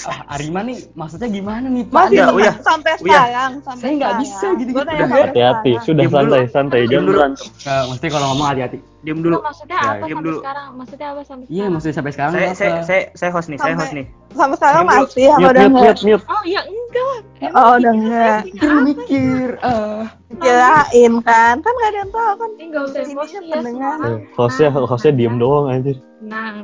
Ah, 0.07 0.19
Arima 0.31 0.61
nih 0.61 0.79
maksudnya 0.93 1.29
gimana 1.29 1.67
nih 1.67 1.85
Pak? 1.85 1.97
Masih 2.05 2.17
Udah, 2.17 2.29
udah. 2.31 2.55
sampai 2.61 2.93
Udah. 2.93 3.01
sekarang, 3.01 3.51
sampai 3.61 3.81
Saya 3.81 3.93
nggak 3.95 4.15
bisa 4.19 4.47
gitu-gitu. 4.53 4.73
Gua 4.73 4.85
tanya 4.85 5.03
Udah, 5.05 5.23
Hati-hati, 5.25 5.73
sudah 5.81 5.95
Diam 5.99 6.11
dulu. 6.11 6.17
santai, 6.17 6.43
santai, 6.49 6.81
Diam 6.81 6.91
jangan 6.91 7.05
dulu. 7.05 7.17
berantem. 7.17 7.47
Eh, 7.65 7.85
mesti 7.89 8.07
kalau 8.09 8.27
ngomong 8.29 8.49
hati-hati 8.49 8.79
Diam 9.01 9.19
dulu. 9.21 9.37
Maksudnya 9.39 9.77
Ya, 9.77 9.85
apa 9.85 9.95
diam 10.01 10.09
sampai 10.11 10.25
dulu. 10.25 10.39
sekarang? 10.39 10.69
Maksudnya 10.75 11.07
apa 11.07 11.23
sampai 11.23 11.45
iya 11.45 11.53
sekarang? 11.55 11.73
maksudnya 11.73 11.95
sampai 11.95 12.13
sekarang 12.13 12.33
Saya, 12.33 12.49
saya, 12.51 12.73
saya, 12.83 13.03
saya 13.13 13.31
host 13.31 13.49
nih, 13.49 13.59
saya 13.59 13.75
host 13.75 13.93
nih. 13.93 14.07
Sampai 14.31 14.57
sekarang 14.57 14.83
masih 14.85 15.27
apa 15.27 15.39
udah 15.39 15.53
mute, 15.53 15.61
enggak? 15.61 15.85
mute, 15.85 16.03
mute. 16.03 16.25
Oh 16.27 16.43
ya 16.45 16.61
enggak 16.65 17.05
lah. 17.05 17.21
Oh, 17.53 17.73
udah 17.77 17.93
enggak. 17.93 18.39
mikir 18.47 18.73
mikir 18.83 19.49
eh 19.61 20.03
Kirain 20.35 21.13
kan, 21.21 21.55
kan 21.59 21.73
gak 21.75 21.89
ada 21.89 21.99
yang 21.99 22.11
tahu 22.11 22.33
kan. 22.35 22.51
Ini 22.51 22.65
enggak 22.67 22.83
usah 22.85 23.01
emosi 23.03 23.33
kan 23.33 23.43
ya 23.43 23.53
pendengar. 23.55 23.97
Eh, 24.03 24.17
Hostnya, 24.35 24.69
hostnya 24.73 25.13
diem 25.13 25.37
doang 25.37 25.67
anjir. 25.69 25.97
Tenang. 26.19 26.57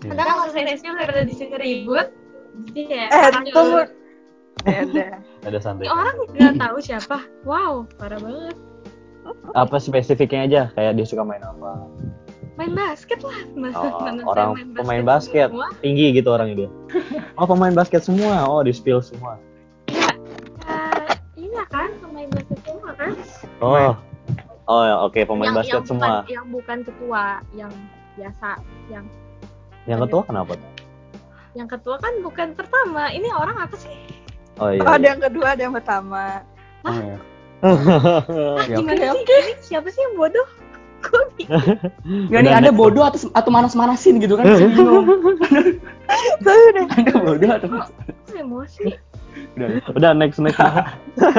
Ya. 0.00 0.08
Kadang 0.10 0.26
kalau 0.28 0.46
seriusnya 0.50 0.90
daripada 0.94 1.22
di 1.22 1.34
sini 1.34 1.54
ribut. 1.54 2.06
Kayak 2.72 3.08
Eh, 3.10 3.28
tunggu. 3.52 3.80
Ya 4.68 4.80
udah. 4.84 5.10
Ada 5.48 5.58
santai. 5.60 5.88
Orang 5.88 6.16
nggak 6.36 6.54
tahu 6.60 6.76
siapa. 6.80 7.18
Wow, 7.48 7.88
parah 7.96 8.20
banget. 8.20 8.56
Apa 9.56 9.76
spesifiknya 9.80 10.40
aja? 10.48 10.62
Kayak 10.76 11.00
dia 11.00 11.06
suka 11.06 11.22
main 11.24 11.40
apa? 11.40 11.80
Main 12.56 12.76
basket 12.76 13.24
lah. 13.24 13.36
Mas, 13.56 13.72
Oh, 13.72 14.04
mana 14.04 14.20
orang 14.28 14.48
main 14.52 14.68
pemain 14.76 15.04
basket. 15.04 15.48
semua. 15.48 15.68
Tinggi 15.80 16.12
gitu 16.12 16.28
orangnya 16.28 16.66
dia. 16.66 16.70
Oh 17.40 17.48
pemain 17.48 17.72
basket 17.72 18.04
semua. 18.04 18.44
Oh 18.44 18.60
di 18.60 18.72
spill 18.72 19.00
semua. 19.00 19.40
Eh, 19.88 21.12
iya 21.40 21.62
kan 21.72 21.88
pemain 22.04 22.28
basket 22.28 22.60
semua 22.68 22.90
kan? 22.96 23.12
Oh. 23.64 23.96
Oh 24.70 24.86
ya, 24.86 24.96
oke 25.02 25.20
pemain 25.26 25.50
yang, 25.50 25.56
basket 25.56 25.82
yang 25.82 25.88
semua. 25.88 26.06
Bukan, 26.22 26.30
yang 26.30 26.46
bukan 26.52 26.78
ketua, 26.86 27.24
yang 27.58 27.72
biasa, 28.14 28.50
yang 28.86 29.04
Yang 29.88 29.98
ketua 30.06 30.22
kenapa? 30.28 30.52
Yang 31.52 31.66
ketua 31.66 31.98
kan 31.98 32.12
bukan 32.20 32.54
pertama. 32.54 33.10
Ini 33.10 33.28
orang 33.30 33.56
apa 33.58 33.74
sih? 33.74 33.92
Oh 34.56 34.68
iya. 34.68 34.80
Oh, 34.82 34.92
ada 34.92 35.06
yang 35.06 35.20
kedua, 35.20 35.46
ada 35.52 35.62
yang 35.64 35.74
pertama. 35.74 36.44
oh, 36.84 36.94
ya. 36.94 37.16
Ah, 37.60 37.76
Ya, 38.64 38.76
gimana 38.80 39.12
sih? 39.12 39.20
Ini 39.20 39.52
siapa 39.60 39.88
sih 39.88 40.00
yang 40.00 40.14
bodoh? 40.16 40.48
Gue. 41.00 41.24
Nggak 42.28 42.40
nih 42.40 42.52
ada 42.52 42.70
bodoh 42.70 43.04
atau 43.04 43.32
atau 43.32 43.48
manas-manasin 43.48 44.20
gitu 44.20 44.36
kan 44.36 44.44
ada 44.44 44.68
bodoh 47.16 47.50
atau 47.50 47.68
manas 47.68 47.88
emosi. 48.36 48.84
udah 49.56 49.68
Udah 49.96 50.10
next 50.12 50.36
next. 50.40 50.56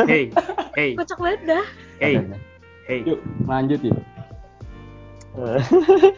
Hey, 0.10 0.34
hey, 0.74 0.98
Kocak 0.98 1.18
banget 1.22 1.42
dah. 1.58 1.66
hey, 2.02 2.18
Udah, 2.18 2.34
udah. 2.34 2.40
hey. 2.90 3.00
yuk 3.06 3.20
lanjut 3.46 3.80
yuk 3.82 3.98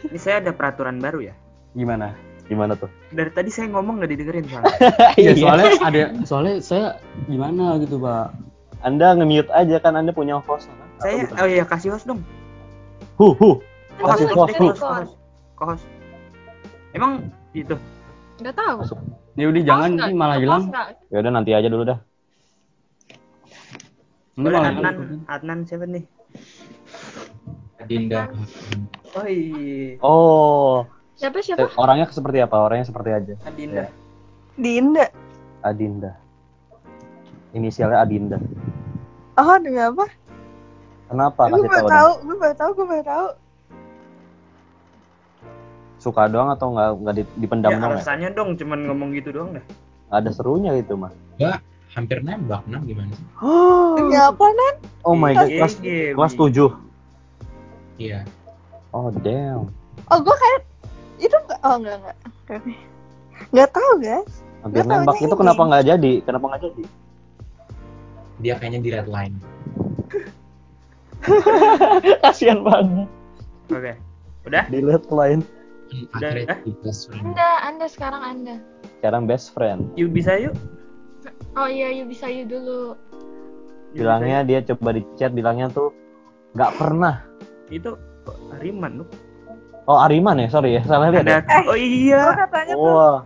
Ini 0.08 0.18
saya 0.18 0.40
ada 0.40 0.50
peraturan 0.50 0.98
baru 0.98 1.28
ya. 1.28 1.34
gimana 1.74 2.14
Gimana 2.44 2.76
tuh? 2.76 2.92
Dari 3.08 3.30
tadi 3.32 3.48
saya 3.48 3.72
ngomong 3.72 4.00
nggak 4.00 4.10
didengerin 4.12 4.44
soalnya. 4.46 4.76
ya 5.24 5.32
soalnya 5.32 5.68
ada 5.80 6.00
soalnya 6.28 6.54
saya 6.60 6.86
gimana 7.24 7.80
gitu 7.80 7.96
pak 7.96 8.36
Anda 8.84 9.16
nge-mute 9.16 9.48
aja 9.48 9.76
kan 9.80 9.96
Anda 9.96 10.12
punya 10.12 10.36
host 10.44 10.68
kan? 10.68 10.88
Saya, 11.00 11.24
oh 11.40 11.48
iya 11.48 11.64
kasih 11.64 11.96
host 11.96 12.04
dong. 12.04 12.20
Hu 13.16 13.32
hu. 13.32 13.60
Host, 13.96 14.20
Kasih 14.20 14.26
host, 14.28 14.36
host, 14.36 14.54
host. 14.60 14.80
host, 14.82 14.82
host, 14.84 15.12
host. 15.56 15.84
Emang 16.92 17.32
itu 17.56 17.74
Gak 18.42 18.54
tahu. 18.58 18.76
Masuk. 18.82 18.98
ya 19.38 19.46
udah 19.46 19.62
jangan 19.62 19.90
nanti 19.94 20.12
malah 20.14 20.36
hilang? 20.42 20.62
Ya 21.08 21.16
udah 21.22 21.32
nanti 21.32 21.50
aja 21.54 21.68
dulu 21.70 21.86
dah. 21.86 21.98
Malah 24.34 24.60
Adnan, 24.66 24.74
hilang. 24.74 24.96
Adnan 25.30 25.58
siapa 25.62 25.86
nih? 25.86 26.04
Dinda. 27.86 28.26
Oh 29.14 29.26
iya, 29.30 29.94
Oh, 30.02 30.82
Siapa 31.14 31.38
eh, 31.38 31.44
siapa? 31.46 31.70
orangnya 31.78 32.10
seperti 32.10 32.38
apa? 32.42 32.56
Orangnya 32.58 32.86
seperti 32.86 33.10
aja. 33.14 33.34
Adinda. 33.46 33.86
Dinda. 34.54 35.06
Adinda. 35.62 36.12
Inisialnya 37.54 38.02
Adinda. 38.02 38.38
Oh, 39.34 39.56
demi 39.58 39.78
apa? 39.78 40.06
Kenapa? 41.06 41.50
Gue 41.50 41.62
baru 41.64 41.86
tahu. 41.86 42.10
dong. 42.10 42.26
gue 42.26 42.36
baru 42.38 42.54
tahu, 42.54 42.70
gue 42.74 42.86
baru 42.88 43.04
tahu. 43.04 43.28
suka 45.96 46.28
doang 46.28 46.52
atau 46.52 46.68
nggak 46.76 46.90
nggak 47.00 47.14
di- 47.16 47.34
dipendam 47.40 47.72
ya 47.72 47.80
doang 47.80 47.96
ya? 47.96 47.96
alasannya 47.96 48.28
dong 48.36 48.60
cuman 48.60 48.78
ngomong 48.84 49.16
gitu 49.16 49.32
doang 49.32 49.56
dah 49.56 49.64
Nggak 50.12 50.18
ada 50.20 50.30
serunya 50.36 50.70
gitu 50.76 51.00
mah 51.00 51.08
Gua 51.40 51.56
hampir 51.96 52.20
nembak 52.20 52.60
enam 52.68 52.84
gimana 52.84 53.08
sih? 53.16 53.24
Demi 53.96 54.12
apa, 54.12 54.44
Nan? 54.44 54.74
oh 55.08 55.16
my 55.16 55.32
god 55.32 55.48
GG, 55.48 55.56
kelas 55.56 55.74
Bi. 55.80 56.12
kelas 56.12 56.32
tujuh 56.36 56.70
Iya. 57.96 58.20
oh 58.92 59.08
damn 59.16 59.72
Oh, 60.12 60.18
gue 60.20 60.36
kayak... 60.36 60.60
Enggak... 61.64 61.72
Oh, 61.72 61.76
enggak, 61.80 61.96
enggak. 61.96 62.16
Enggak 63.50 63.70
tahu, 63.72 63.92
guys. 63.98 64.32
hampir 64.64 64.80
nembak 64.88 65.20
itu 65.20 65.28
ini. 65.28 65.40
kenapa 65.44 65.62
nggak 65.68 65.84
jadi 65.84 66.12
kenapa 66.24 66.44
nggak 66.48 66.62
jadi 66.64 66.84
Dia 68.40 68.54
kayaknya 68.56 68.80
di 68.80 68.90
red 68.96 69.08
line. 69.12 69.36
kasian 72.24 72.64
banget 72.64 73.08
oke 73.72 73.92
udah 74.44 74.64
di 74.68 74.80
late 74.84 75.08
line 75.12 75.44
Akhirnya 76.16 76.58
Udah. 76.58 76.90
friend. 77.06 77.22
Anda, 77.22 77.48
Anda 77.70 77.86
sekarang 77.86 78.22
Anda. 78.24 78.54
sekarang 78.98 79.22
best 79.28 79.52
friend 79.52 79.88
yuk 80.00 80.10
bisa 80.16 80.36
yuk 80.40 80.56
Oh 81.54 81.70
iya, 81.70 81.88
yuk 81.88 82.10
bisa 82.12 82.26
yuk 82.28 82.50
dulu. 82.52 82.98
Bilangnya 83.94 84.42
dia 84.44 84.60
coba 84.60 84.92
di 84.92 85.06
chat 85.16 85.32
bilangnya 85.32 85.70
tuh 85.70 85.94
nggak 86.52 86.72
pernah 86.76 87.22
itu 87.72 87.94
lu 89.00 89.06
oh 89.84 89.98
Ariman 90.00 90.40
ya 90.40 90.48
sorry 90.48 90.76
ya 90.76 90.82
salah 90.84 91.12
lihat 91.12 91.26
ya 91.26 91.38
ada 91.44 91.68
oh 91.68 91.76
iya 91.76 92.22
katanya 92.36 92.74
tuh... 92.74 92.82
wah 92.82 93.18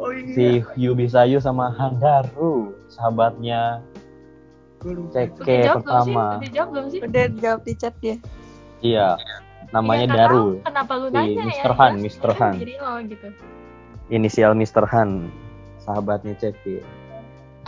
oh 0.00 0.10
iya 0.10 0.34
si 0.34 0.46
Yubi 0.74 1.06
Sayu 1.06 1.38
sama 1.38 1.70
Handaru 1.70 2.74
sahabatnya 2.90 3.84
ceke 5.12 5.68
pertama 5.76 6.40
Udah 6.40 6.50
jawab 6.56 6.68
belum 6.72 6.86
sih? 6.88 7.00
Udah 7.04 7.24
jawab 7.36 7.60
di 7.62 7.74
chat 7.76 7.94
dia. 8.00 8.16
iya 8.80 9.14
namanya 9.70 10.08
nggak 10.08 10.18
Daru 10.24 10.46
Kenapa 10.64 10.92
lu 10.96 11.06
Si 11.08 11.14
nanya 11.14 11.44
Mr. 11.46 11.70
ya? 11.70 11.74
Han, 11.78 11.92
Mr. 12.00 12.10
sebenarnya 12.32 12.40
Han. 12.40 12.52
Diri 12.58 12.74
lo 12.80 12.92
gitu. 13.06 13.28
inisial 14.10 14.52
Mr. 14.56 14.84
Han 14.88 15.10
sahabatnya 15.78 16.34
ceke 16.34 16.80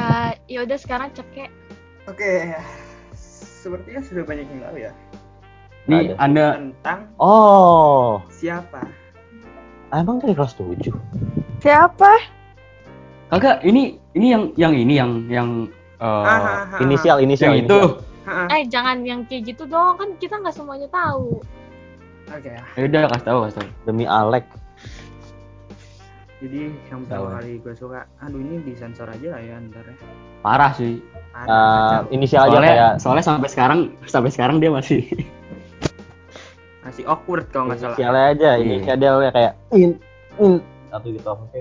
Eh, 0.00 0.32
ya 0.48 0.64
udah 0.64 0.78
sekarang 0.80 1.12
cekek. 1.12 1.52
oke 2.08 2.32
sepertinya 3.14 4.00
sudah 4.02 4.24
banyak 4.24 4.48
yang 4.48 4.60
tahu 4.64 4.76
ya 4.80 4.92
Ada. 5.84 6.14
Anda 6.16 6.46
tentang 6.56 6.98
oh 7.16 8.22
siapa 8.28 8.86
emang 9.90 10.18
dari 10.18 10.32
kelas 10.32 10.54
7 10.54 10.94
Siapa? 11.58 12.12
kagak 13.28 13.62
ini 13.62 13.96
ini 14.12 14.26
yang 14.28 14.44
yang 14.54 14.72
ini 14.72 14.94
yang 14.94 15.12
yang 15.26 15.48
eh, 15.96 16.04
Ah, 16.04 16.28
ah, 16.28 16.38
ah, 16.68 16.80
inisial 16.80 17.18
inisial 17.18 17.54
yang 17.54 17.64
itu. 17.64 17.78
inisial. 17.80 18.02
ah. 18.24 18.46
Ah, 18.46 18.54
Eh, 18.54 18.62
jangan 18.64 19.02
yang 19.02 19.24
kayak 19.24 19.42
gitu 19.48 19.64
dong. 19.64 19.96
Kan 19.96 20.14
kita 20.16 20.36
nggak 20.36 20.52
semuanya 20.52 20.86
tahu. 20.88 21.42
oke 22.24 22.46
ya 22.46 22.62
Ya 22.72 22.82
udah 22.84 23.02
kasih 23.08 23.26
tahu, 23.26 23.38
kasih 23.42 23.56
tahu. 23.56 23.68
demi 23.84 24.04
Alek 24.04 24.44
jadi 26.38 26.58
yang 26.84 27.06
pertama 27.06 27.06
Tahu. 27.06 27.26
kali 27.32 27.52
gue 27.56 27.74
suka 27.76 28.00
aduh 28.18 28.34
ini 28.36 28.54
disensor 28.64 29.06
aja 29.06 29.28
lah 29.28 29.40
ya 29.40 29.56
ntar 29.62 29.84
ya 29.84 29.94
Parah 30.40 30.72
sih. 30.72 30.98
Parah, 31.30 31.46
Eh, 31.46 31.90
kacau. 32.02 32.10
inisial 32.10 32.42
aja 32.42 32.50
Soalnya 32.52 32.66
kayak 32.68 32.92
soalnya 32.98 33.24
sampai 33.24 33.48
sekarang 33.48 33.78
sampai 34.04 34.30
sekarang 34.30 34.56
dia 34.58 34.68
masih 34.68 35.06
masih 36.92 37.08
awkward 37.08 37.48
kalau 37.48 37.72
nggak 37.72 37.80
salah 37.80 37.96
inisialnya 37.96 38.24
aja 38.28 38.50
Iya. 38.52 38.60
inisialnya 38.60 39.30
kayak 39.32 39.52
in 39.72 39.90
in 40.36 40.52
satu 40.92 41.08
gitu 41.08 41.28
oke 41.32 41.60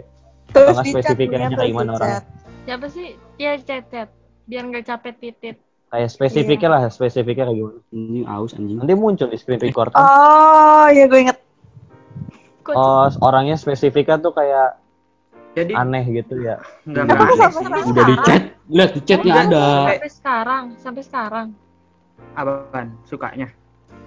Terus 0.51 0.75
nggak 0.75 0.83
di 0.83 0.91
chat 0.91 0.91
spesifikannya 0.91 1.47
nih, 1.47 1.55
kayak 1.55 1.71
gimana 1.71 1.91
orang? 1.95 2.09
chat. 2.11 2.23
Siapa 2.61 2.87
sih? 2.91 3.07
Ya 3.39 3.51
chat-chat. 3.55 4.09
Biar 4.43 4.63
nggak 4.67 4.83
capek 4.83 5.15
titit. 5.17 5.55
kayak 5.87 6.07
spesifiknya 6.07 6.69
lah 6.71 6.81
spesifiknya 6.87 7.47
kayak 7.47 7.57
gimana 7.57 7.79
anjing 7.91 8.25
aus 8.27 8.51
anjing. 8.51 8.77
nanti 8.79 8.93
muncul 8.95 9.27
di 9.27 9.35
screen 9.39 9.59
record 9.59 9.91
kan 9.91 10.03
Oh, 10.03 10.87
ya 10.87 11.07
gue 11.07 11.19
inget. 11.19 11.37
Oh 12.67 13.07
orangnya 13.19 13.55
spesifiknya 13.55 14.19
tuh 14.19 14.31
kayak 14.31 14.79
jadi 15.51 15.71
aneh 15.75 16.03
gitu 16.07 16.39
ya 16.39 16.59
nggak 16.83 17.03
Emang 17.07 17.11
nggak 17.11 17.27
aneh 17.27 17.37
sampai 17.39 17.79
sih? 17.83 17.91
Udah 17.91 18.03
di 18.07 18.15
chat, 18.23 18.43
lihat 18.67 18.91
di 18.95 19.01
chatnya 19.03 19.31
Enggak, 19.31 19.47
ada. 19.47 19.63
sampai- 19.63 19.83
sampai 19.91 20.09
sekarang, 20.11 20.63
sampai 20.79 21.03
sekarang. 21.03 21.47
apaan 22.31 22.87
sukanya 23.03 23.47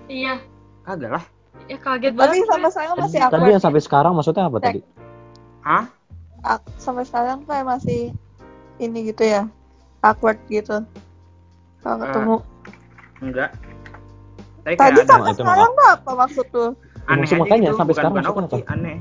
Iya. 0.09 0.41
Kagak 0.85 1.13
lah 1.13 1.25
Ya 1.65 1.79
kaget 1.79 2.13
Tapi 2.13 2.19
banget. 2.37 2.47
sampai 2.47 2.71
sekarang 2.71 2.97
masih 2.99 3.17
tadi 3.17 3.25
awkward. 3.31 3.51
yang 3.51 3.63
sampai 3.63 3.81
sekarang 3.81 4.13
maksudnya 4.13 4.43
apa 4.45 4.59
Cek. 4.59 4.65
tadi 4.65 4.81
hah 5.63 5.85
sampai 6.77 7.05
sekarang 7.05 7.39
kayak 7.43 7.65
masih 7.65 8.01
ini 8.77 8.99
gitu 9.07 9.25
ya. 9.25 9.43
Awkward 10.01 10.37
gitu. 10.47 10.85
Kalau 11.79 11.95
Ah, 11.95 12.01
ketemu. 12.03 12.37
enggak 13.21 13.51
tapi 14.61 14.75
Tadi 14.75 14.81
kayak 14.83 14.93
ada 14.95 15.03
sampai 15.07 15.31
itu 15.31 15.41
sekarang 15.41 15.71
tuh 15.71 15.87
apa 15.87 16.11
maksud 16.15 16.47
lu? 16.51 16.67
aneh 17.05 17.21
maksud 17.21 17.33
aja 17.33 17.37
makanya 17.39 17.63
gitu 17.63 17.73
sampai 17.75 17.85
bukan 17.87 17.95
sekarang 17.95 18.13
bukan 18.13 18.25
awkward 18.27 18.65
aneh 18.67 18.97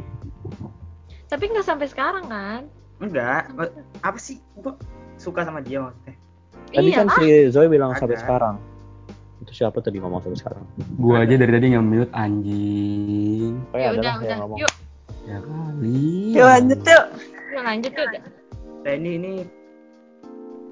Tapi 1.26 1.44
nggak 1.50 1.66
sampai 1.66 1.88
sekarang 1.88 2.26
kan? 2.28 2.62
enggak 3.00 3.42
apa 4.00 4.18
sih 4.18 4.40
gua 4.56 4.76
suka 5.16 5.42
sama 5.42 5.60
dia 5.60 5.80
maksudnya 5.82 6.16
tadi 6.70 6.84
iya 6.86 6.96
kan 6.98 7.08
lah. 7.08 7.18
si 7.18 7.28
Zoe 7.50 7.68
bilang 7.68 7.92
sampai 7.94 8.16
sekarang 8.16 8.56
itu 9.44 9.52
siapa 9.54 9.78
tadi 9.80 10.00
ngomong 10.00 10.24
sampai 10.24 10.40
sekarang 10.40 10.64
Gua 10.96 11.22
aja 11.22 11.36
dari 11.36 11.52
tadi 11.52 11.68
nge-mute 11.76 12.12
anjing. 12.12 13.54
Pokoknya 13.68 13.84
Ya 13.84 13.90
ada 13.92 14.00
udah, 14.00 14.14
udah. 14.16 14.28
yang 14.28 14.40
ngomong 14.42 14.58
Yuk, 14.64 14.74
Ya 15.24 15.38
kali. 15.40 16.00
Yuk 16.32 16.48
lanjut 16.48 16.80
yuk. 16.82 17.06
yuk 17.54 17.64
lanjut 17.64 17.94
yuk. 17.94 18.10
nah 18.84 18.92
ini 18.92 19.10
ini 19.16 19.32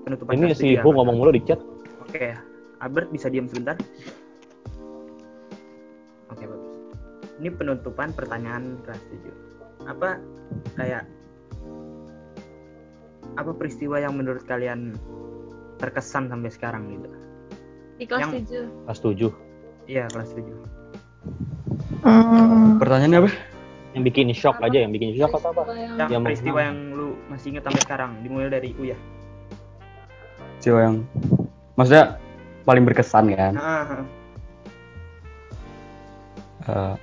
penutupan 0.03 0.31
ini 0.33 0.51
si 0.51 0.75
ya, 0.75 0.83
Bu 0.83 0.91
Pak? 0.91 0.95
ngomong 0.99 1.15
mulu 1.15 1.31
di 1.31 1.39
chat 1.45 1.59
oke 2.01 2.25
Albert 2.81 3.07
bisa 3.07 3.29
diam 3.29 3.47
sebentar 3.47 3.79
oke 6.27 6.43
bagus 6.43 6.75
ini 7.39 7.49
penutupan 7.49 8.11
pertanyaan 8.11 8.75
kelas 8.83 8.99
7 9.79 9.87
apa 9.87 10.19
kayak 10.75 11.07
apa 13.39 13.51
peristiwa 13.55 13.95
yang 13.95 14.19
menurut 14.19 14.43
kalian 14.43 14.91
terkesan 15.79 16.27
sampai 16.27 16.51
sekarang 16.51 16.91
gitu 16.91 17.07
Di 18.01 18.09
kelas 18.09 18.25
Yang- 18.25 18.33
7. 18.49 18.65
kelas 18.89 18.99
7 18.99 19.29
iya 19.85 20.03
kelas 20.09 20.33
7 20.33 20.49
Hmm. 22.01 22.81
Pertanyaannya 22.81 23.19
apa? 23.21 23.29
yang 23.93 24.01
bikin 24.01 24.31
shock 24.33 24.57
aja 24.57 24.81
yang 24.81 24.89
bikin 24.89 25.13
shock 25.13 25.35
atau 25.35 25.51
apa 25.53 25.67
Peristiwa 25.67 25.75
yang- 25.77 25.99
yang 25.99 26.09
Yang 26.09 26.23
peristiwa 26.25 26.59
yang 26.63 26.77
lu 26.95 27.07
masih 27.29 27.47
ingat 27.53 27.63
sampai 27.67 27.81
sekarang 27.83 28.11
dimulai 28.25 28.49
dari 28.49 28.73
Uya 28.79 28.97
Siapa 30.57 30.79
yang 30.81 30.95
maksudnya 31.77 32.17
paling 32.63 32.83
berkesan 32.87 33.25
kan? 33.35 33.53
ah, 33.53 33.85
ah. 33.85 34.03
Eh, 36.61 36.95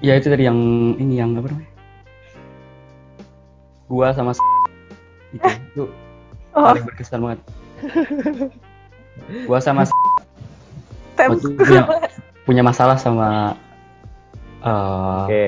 ya 0.00 0.14
itu 0.14 0.26
tadi 0.26 0.42
yang 0.42 0.58
ini 0.96 1.18
yang 1.18 1.34
apa 1.34 1.50
namanya? 1.50 1.70
Gua 3.86 4.10
sama 4.10 4.32
itu 5.30 5.46
itu 5.74 5.84
Oh, 6.56 6.72
paling 6.72 6.88
berkesan 6.88 7.20
banget. 7.20 7.40
Gua 9.44 9.60
sama 9.60 9.84
waktu 11.20 11.48
punya, 11.52 11.82
punya 12.48 12.62
masalah 12.64 12.96
sama 12.96 13.56
eh 14.60 15.22
oke 15.24 15.46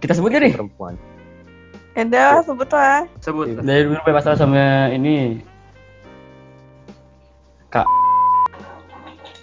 kita 0.00 0.12
sebut 0.16 0.30
gak 0.30 0.42
nih? 0.48 0.52
perempuan 0.56 0.94
Udah, 1.98 2.46
sebut 2.46 2.70
lah. 2.70 3.02
sebut 3.18 3.58
lah. 3.58 3.62
Dari 3.66 3.82
dulu 3.90 3.98
punya 4.06 4.16
masalah 4.22 4.38
sama 4.38 4.88
ini 4.94 5.42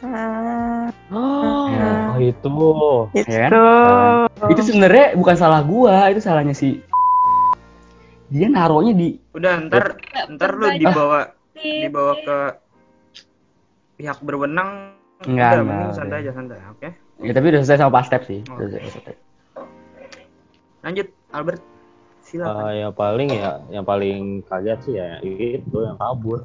Ah, 0.05 0.93
oh, 1.09 1.65
Ya. 1.73 2.13
oh 2.13 2.17
itu 2.21 2.47
itu. 2.47 2.97
Ya 3.17 3.49
itu 4.53 4.61
sebenarnya 4.61 5.17
bukan 5.17 5.33
salah 5.33 5.65
gua, 5.65 6.13
itu 6.13 6.21
salahnya 6.21 6.53
si 6.53 6.79
dia 8.29 8.47
naruhnya 8.49 8.93
di 8.97 9.21
udah 9.37 9.69
ntar 9.69 10.01
ntar 10.33 10.51
lu 10.57 10.67
dibawa 10.77 11.33
Tit, 11.55 11.87
dibawa 11.87 12.13
ke 12.19 12.37
pihak 13.95 14.19
berwenang. 14.19 14.91
Enggak, 15.23 15.49
udah 15.55 15.63
enggak, 15.63 15.93
santai 15.95 16.17
aja 16.25 16.31
santai 16.35 16.59
oke? 16.67 16.89
Ya 17.23 17.31
tapi 17.31 17.45
udah 17.47 17.59
selesai 17.63 17.79
sama 17.79 17.95
pas 17.95 18.05
step 18.05 18.27
sih. 18.27 18.43
Oh. 18.51 18.59
Udah 18.59 18.67
selesai, 18.75 19.15
lanjut 20.83 21.07
Albert. 21.31 21.61
Silakan. 22.25 22.63
Eh, 22.73 22.73
yang 22.83 22.93
paling 22.93 23.29
ya 23.31 23.51
yang 23.71 23.85
paling 23.87 24.43
kaget 24.49 24.79
sih 24.83 24.93
ya 24.99 25.21
itu 25.23 25.77
yang 25.79 25.95
kabur. 25.95 26.43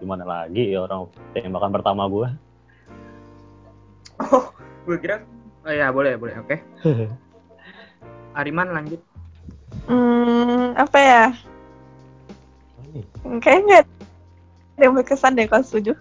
Gimana 0.00 0.24
lagi 0.24 0.72
ya 0.72 0.84
orang 0.84 1.08
tembakan 1.32 1.72
pertama 1.72 2.04
gue 2.08 2.28
oh 4.20 4.44
gue 4.86 4.96
kira 5.00 5.22
oh 5.66 5.72
ya 5.72 5.90
boleh 5.92 6.16
boleh 6.16 6.34
oke. 6.40 6.56
Ariman 8.38 8.68
lanjut 8.72 9.00
Hmm, 9.86 10.74
apa 10.74 10.98
ya? 10.98 11.24
Kayaknya 13.38 13.62
nggak 13.62 13.82
ada 13.84 14.82
yang 14.82 14.94
berkesan 14.94 15.34
deh 15.34 15.46
kelas 15.46 15.70
7. 15.70 15.94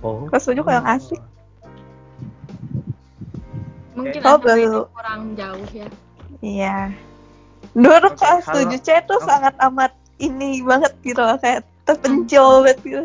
oh 0.00 0.24
Kelas 0.26 0.44
7 0.46 0.56
kok 0.58 0.72
yang 0.72 0.88
asik. 0.88 1.20
Mungkin 3.92 4.20
Oh, 4.22 4.38
beda 4.38 4.54
baru. 4.56 4.80
kurang 4.88 5.22
jauh 5.34 5.68
ya. 5.70 5.88
Iya. 6.40 6.76
Dulu 7.72 8.08
kelas 8.14 8.44
halo. 8.46 8.64
7 8.66 8.78
C 8.78 8.88
tuh 9.04 9.18
Oke. 9.18 9.26
sangat 9.26 9.54
amat 9.62 9.92
ini 10.18 10.60
banget 10.60 10.92
gitu 11.02 11.18
loh, 11.18 11.36
kayak 11.36 11.64
terpencil 11.82 12.62
banget 12.62 12.78
gitu. 12.82 13.04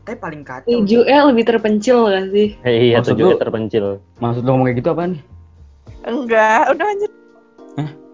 tapi 0.00 0.16
paling 0.16 0.40
kacau 0.40 0.64
7E 0.64 1.04
lebih 1.28 1.44
terpencil 1.44 2.08
gak 2.08 2.32
sih? 2.32 2.56
Eh, 2.64 2.88
iya 2.88 2.96
Maksud 2.96 3.12
tujuh 3.12 3.28
lu- 3.28 3.36
terpencil. 3.36 3.84
Maksud 4.16 4.40
lu 4.40 4.50
ngomong 4.50 4.66
kayak 4.66 4.78
gitu 4.80 4.88
apaan? 4.88 5.12
Enggak, 6.02 6.72
udah 6.72 6.84
lanjut. 6.88 7.12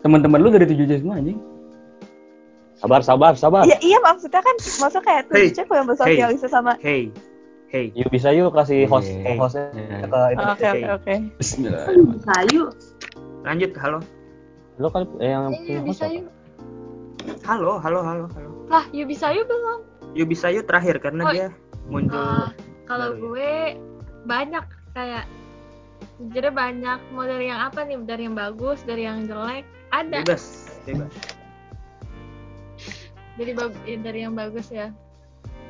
Teman-teman 0.04 0.36
lu 0.36 0.52
dari 0.52 0.68
7 0.68 1.00
semua 1.00 1.16
anjing. 1.16 1.40
Sabar, 2.76 3.00
sabar, 3.00 3.32
sabar. 3.34 3.64
Iya, 3.64 3.80
iya 3.80 3.98
maksudnya 3.98 4.38
kan 4.38 4.52
maksudnya 4.60 5.00
kayak 5.02 5.22
tuh 5.24 5.34
Hey. 5.34 5.48
cek 5.48 5.66
yang 5.66 5.86
bersosialisasi 5.88 6.48
sama 6.52 6.76
hey 6.76 7.08
hey 7.66 7.88
Yuk 7.96 8.12
bisa 8.12 8.28
yuk 8.28 8.52
kasih 8.52 8.84
host 8.84 9.08
Iya. 9.08 9.40
hostnya 9.40 9.64
Iya. 9.72 10.04
ke. 10.04 10.20
Oke, 10.36 10.66
oke, 10.68 10.88
oke. 10.92 11.14
Bisa 11.40 12.36
yuk. 12.52 12.68
lanjut 13.40 13.70
halo 13.80 13.98
Lo 14.76 14.88
kan 14.90 15.08
eh, 15.16 15.30
yang 15.30 15.48
Eh, 15.48 15.56
punya 15.56 15.72
yuk 15.72 15.80
host 15.80 15.88
bisa 15.88 16.04
apa? 16.04 16.12
yuk. 16.12 16.26
halo 17.40 17.72
halo 17.78 17.98
halo 18.02 18.24
halo 18.28 18.48
Lah, 18.68 18.84
yuk 18.90 19.06
bisa 19.08 19.32
yuk 19.32 19.48
belum? 19.48 19.80
yuk 20.12 20.28
bisa 20.28 20.46
yuk 20.52 20.68
terakhir 20.68 21.00
karena 21.00 21.22
Oh, 21.24 21.32
dia 21.32 21.46
muncul 21.86 22.20
Ah, 22.20 22.52
kalau 22.84 23.08
baru 23.08 23.16
ya. 23.16 23.22
gue 23.24 23.52
banyak 24.26 24.64
kayak 24.92 25.24
jadi 26.28 26.48
banyak 26.50 26.98
dari 27.08 27.46
yang 27.48 27.60
apa 27.62 27.80
nih 27.82 27.96
dari 28.04 28.22
yang 28.24 28.36
bagus 28.36 28.84
dari 28.84 29.02
yang 29.02 29.24
jelek 29.24 29.64
ada. 30.02 30.18
Bebas 30.26 30.64
bebas. 30.84 31.12
Dari 33.34 33.50
ya, 33.54 33.96
dari 33.98 34.18
yang 34.22 34.34
bagus 34.34 34.70
ya. 34.70 34.90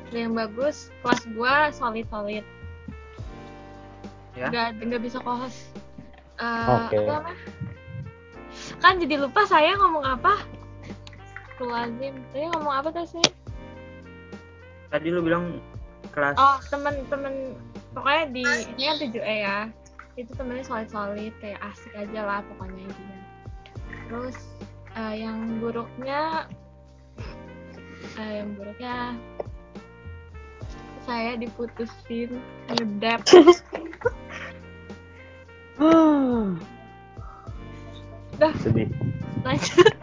Dari 0.09 0.29
yang 0.29 0.35
bagus 0.37 0.93
kelas 1.01 1.23
gua 1.33 1.69
solid 1.73 2.05
solid. 2.09 2.45
Ya. 4.35 4.51
nggak 4.51 4.83
nggak 4.83 5.03
bisa 5.07 5.23
kohos 5.23 5.71
Eh, 6.35 6.67
Oke. 6.67 6.99
apa 6.99 7.31
namanya? 7.31 7.39
kan 8.83 8.99
jadi 8.99 9.15
lupa 9.23 9.47
saya 9.47 9.71
ngomong 9.79 10.03
apa. 10.03 10.43
Lazim 11.63 12.19
tadi 12.35 12.51
ngomong 12.51 12.73
apa 12.83 12.89
tadi 12.91 13.23
tadi 14.91 15.07
lu 15.07 15.23
bilang 15.23 15.63
kelas. 16.11 16.35
Oh 16.35 16.59
temen-temen 16.67 17.55
pokoknya 17.95 18.23
di 18.35 18.43
ini 18.75 18.83
kan 18.83 18.97
7E 18.99 19.35
ya. 19.39 19.57
Itu 20.19 20.31
temennya 20.35 20.67
solid 20.67 20.91
solid 20.91 21.31
kayak 21.39 21.63
asik 21.71 21.95
aja 21.95 22.19
lah 22.27 22.39
pokoknya 22.51 22.83
intinya 22.83 23.24
terus 24.15 24.39
eh, 24.95 25.27
yang 25.27 25.59
buruknya 25.59 26.47
eh, 28.15 28.31
yang 28.39 28.55
buruknya 28.55 29.11
saya 31.03 31.35
diputusin 31.35 32.39
ngedep 32.71 33.19
dah. 38.35 38.51
Sedih. 38.63 38.87
Lanjut. 39.47 39.95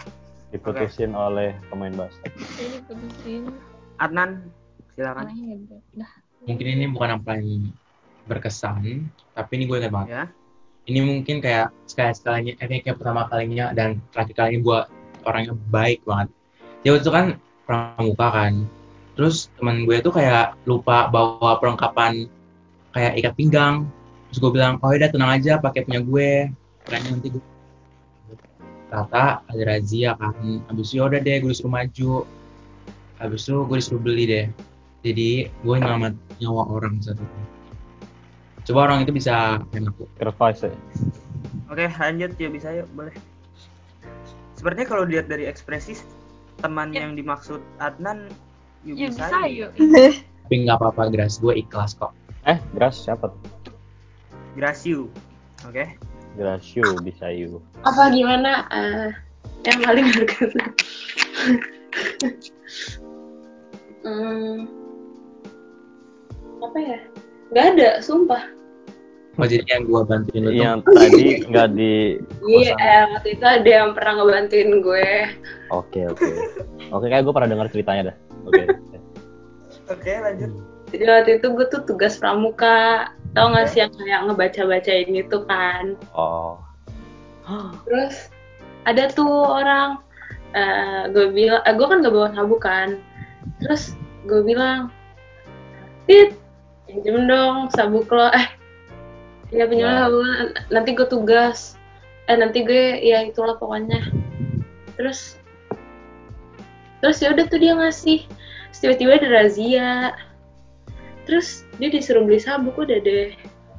Diputusin 0.53 1.13
oleh 1.17 1.57
pemain 1.73 1.93
basket. 1.93 2.33
saya 2.37 2.81
diputusin. 2.81 3.49
Adnan 3.97 4.49
silakan. 4.93 5.33
Mungkin 6.45 6.67
ini 6.69 6.85
bukan 6.93 7.17
yang 7.17 7.25
paling 7.25 7.73
berkesan, 8.29 9.09
tapi 9.33 9.53
ini 9.57 9.65
gue 9.69 9.77
ingat 9.81 9.93
banget. 9.93 10.09
ya 10.13 10.25
Ini 10.83 11.01
mungkin 11.07 11.39
kayak 11.39 11.70
sekali 11.87 12.12
sekalinya, 12.14 12.53
eh, 12.59 12.83
kayak 12.83 12.99
pertama 12.99 13.30
kalinya 13.30 13.70
dan 13.70 14.03
terakhir 14.11 14.35
kalinya 14.35 14.61
gue 14.61 14.78
orangnya 15.22 15.55
baik 15.70 16.03
banget. 16.03 16.28
Dia 16.83 16.91
waktu 16.95 17.03
itu 17.07 17.12
kan 17.14 17.26
pramuka 17.62 18.28
kan. 18.35 18.53
Terus 19.14 19.53
teman 19.55 19.87
gue 19.87 19.97
tuh 20.03 20.11
kayak 20.11 20.59
lupa 20.66 21.07
bawa 21.07 21.62
perlengkapan 21.62 22.26
kayak 22.91 23.12
ikat 23.22 23.35
pinggang. 23.39 23.87
Terus 24.30 24.39
gue 24.43 24.51
bilang, 24.59 24.83
oh 24.83 24.91
udah 24.91 25.11
tenang 25.12 25.30
aja 25.39 25.62
pakai 25.62 25.87
punya 25.87 26.01
gue. 26.03 26.30
Kayaknya 26.89 27.11
nanti 27.14 27.28
gue 27.30 27.43
Ternyata 28.93 29.41
ada 29.49 29.62
razia 29.64 30.12
kan. 30.20 30.37
Habis 30.68 30.93
itu 30.93 31.01
yaudah 31.01 31.20
deh 31.24 31.41
gue 31.41 31.49
disuruh 31.49 31.72
maju. 31.72 32.28
Habis 33.16 33.49
itu 33.49 33.57
gue 33.64 33.76
disuruh 33.80 34.03
beli 34.05 34.24
deh. 34.28 34.47
Jadi 35.01 35.49
gue 35.49 35.76
nyelamat 35.80 36.12
nyawa 36.45 36.62
orang 36.68 37.01
satu. 37.01 37.24
Coba 38.63 38.79
orang 38.87 39.03
itu 39.03 39.13
bisa. 39.13 39.59
Sacrifice 40.17 40.67
ya. 40.67 40.73
oke 41.67 41.85
lanjut 41.99 42.31
yuk 42.37 42.53
bisa 42.53 42.69
yuk 42.71 42.85
boleh 42.93 43.17
sepertinya 44.55 44.87
kalau 44.87 45.03
dilihat 45.03 45.27
dari 45.27 45.49
ekspresi 45.49 45.97
teman 46.61 46.93
Ya. 46.93 47.03
yang 47.03 47.17
dimaksud 47.17 47.59
Adnan 47.81 48.29
yuk 48.85 48.97
yuk 48.99 49.11
bisa, 49.17 49.27
bisa 49.27 49.41
yuk. 49.49 49.71
Tapi 50.45 50.55
nggak 50.63 50.77
apa-apa, 50.77 51.09
Gras. 51.09 51.41
Gue 51.41 51.57
ikhlas 51.59 51.97
kok. 51.97 52.13
Eh, 52.45 52.61
Gras 52.77 52.93
siapa? 52.99 53.31
tuh? 53.31 53.41
Grasiu 54.53 55.09
oke 55.65 55.97
Grasio 56.37 56.85
bisa 57.01 57.33
yuk. 57.33 57.65
Apa 57.83 58.13
gimana? 58.13 58.69
eh, 58.69 59.09
yang 59.65 59.81
paling 59.81 60.07
berkesan. 60.13 60.69
hmm, 64.05 64.59
apa 66.61 66.79
ya? 66.79 66.99
Gak 67.53 67.66
ada, 67.76 68.00
sumpah. 68.00 68.42
Oh, 69.40 69.48
jadi 69.48 69.64
yang 69.64 69.88
gue 69.88 70.00
bantuin 70.05 70.44
lu 70.44 70.53
tuh 70.53 70.61
Yang 70.61 70.78
tadi 70.92 71.24
nggak 71.48 71.68
di 71.72 72.20
Iya, 72.44 72.72
eh, 72.76 73.05
waktu 73.16 73.28
itu 73.32 73.44
ada 73.48 73.70
yang 73.70 73.96
pernah 73.96 74.12
ngebantuin 74.20 74.70
gue. 74.84 75.09
Oke, 75.72 76.05
oke. 76.05 76.28
Oke, 76.92 77.07
kayak 77.09 77.24
gue 77.24 77.32
pernah 77.32 77.48
dengar 77.48 77.72
ceritanya 77.72 78.12
dah. 78.12 78.16
Oke. 78.44 78.62
oke 79.88 80.12
lanjut 80.20 80.50
Jadi 80.92 81.05
waktu 81.09 81.30
itu 81.40 81.46
gue 81.57 81.66
tuh 81.72 81.82
tugas 81.88 82.20
pramuka. 82.20 83.09
Tau 83.32 83.48
gak 83.57 83.72
sih 83.72 83.80
yang 83.80 83.92
kayak 83.96 84.20
ngebaca-bacain 84.28 85.09
itu 85.09 85.38
kan. 85.48 85.96
Oh. 86.12 86.61
Terus 87.88 88.28
ada 88.84 89.09
tuh 89.09 89.32
orang, 89.48 90.05
eh 90.53 91.09
gue 91.09 91.32
bilang, 91.32 91.64
eh, 91.64 91.72
gue 91.72 91.86
kan 91.88 92.05
gak 92.05 92.12
bawa 92.12 92.28
sabuk 92.36 92.61
kan. 92.61 93.00
Terus 93.64 93.96
gue 94.28 94.44
bilang, 94.44 94.92
Tit, 96.05 96.36
pinjem 96.93 97.24
dong 97.24 97.72
sabuk 97.72 98.09
lo. 98.09 98.28
Eh, 98.30 98.47
ya 99.51 99.64
pinjem 99.64 99.86
Ya. 99.86 100.07
sabuk 100.07 100.20
lo. 100.20 100.32
Nanti 100.68 100.90
gue 100.93 101.07
tugas. 101.07 101.76
Eh, 102.26 102.36
nanti 102.36 102.62
gue, 102.62 103.01
ya 103.01 103.24
itulah 103.24 103.57
pokoknya. 103.57 103.99
Terus, 104.95 105.36
terus 107.01 107.18
ya 107.18 107.32
udah 107.32 107.45
tuh 107.47 107.59
dia 107.59 107.74
ngasih. 107.74 108.22
Tiba-tiba 108.72 109.14
ada 109.16 109.28
razia. 109.30 110.14
Terus 111.22 111.62
dia 111.78 111.86
disuruh 111.86 112.22
beli 112.22 112.38
sabuk, 112.38 112.74
udah 112.74 112.99
deh. 112.99 113.30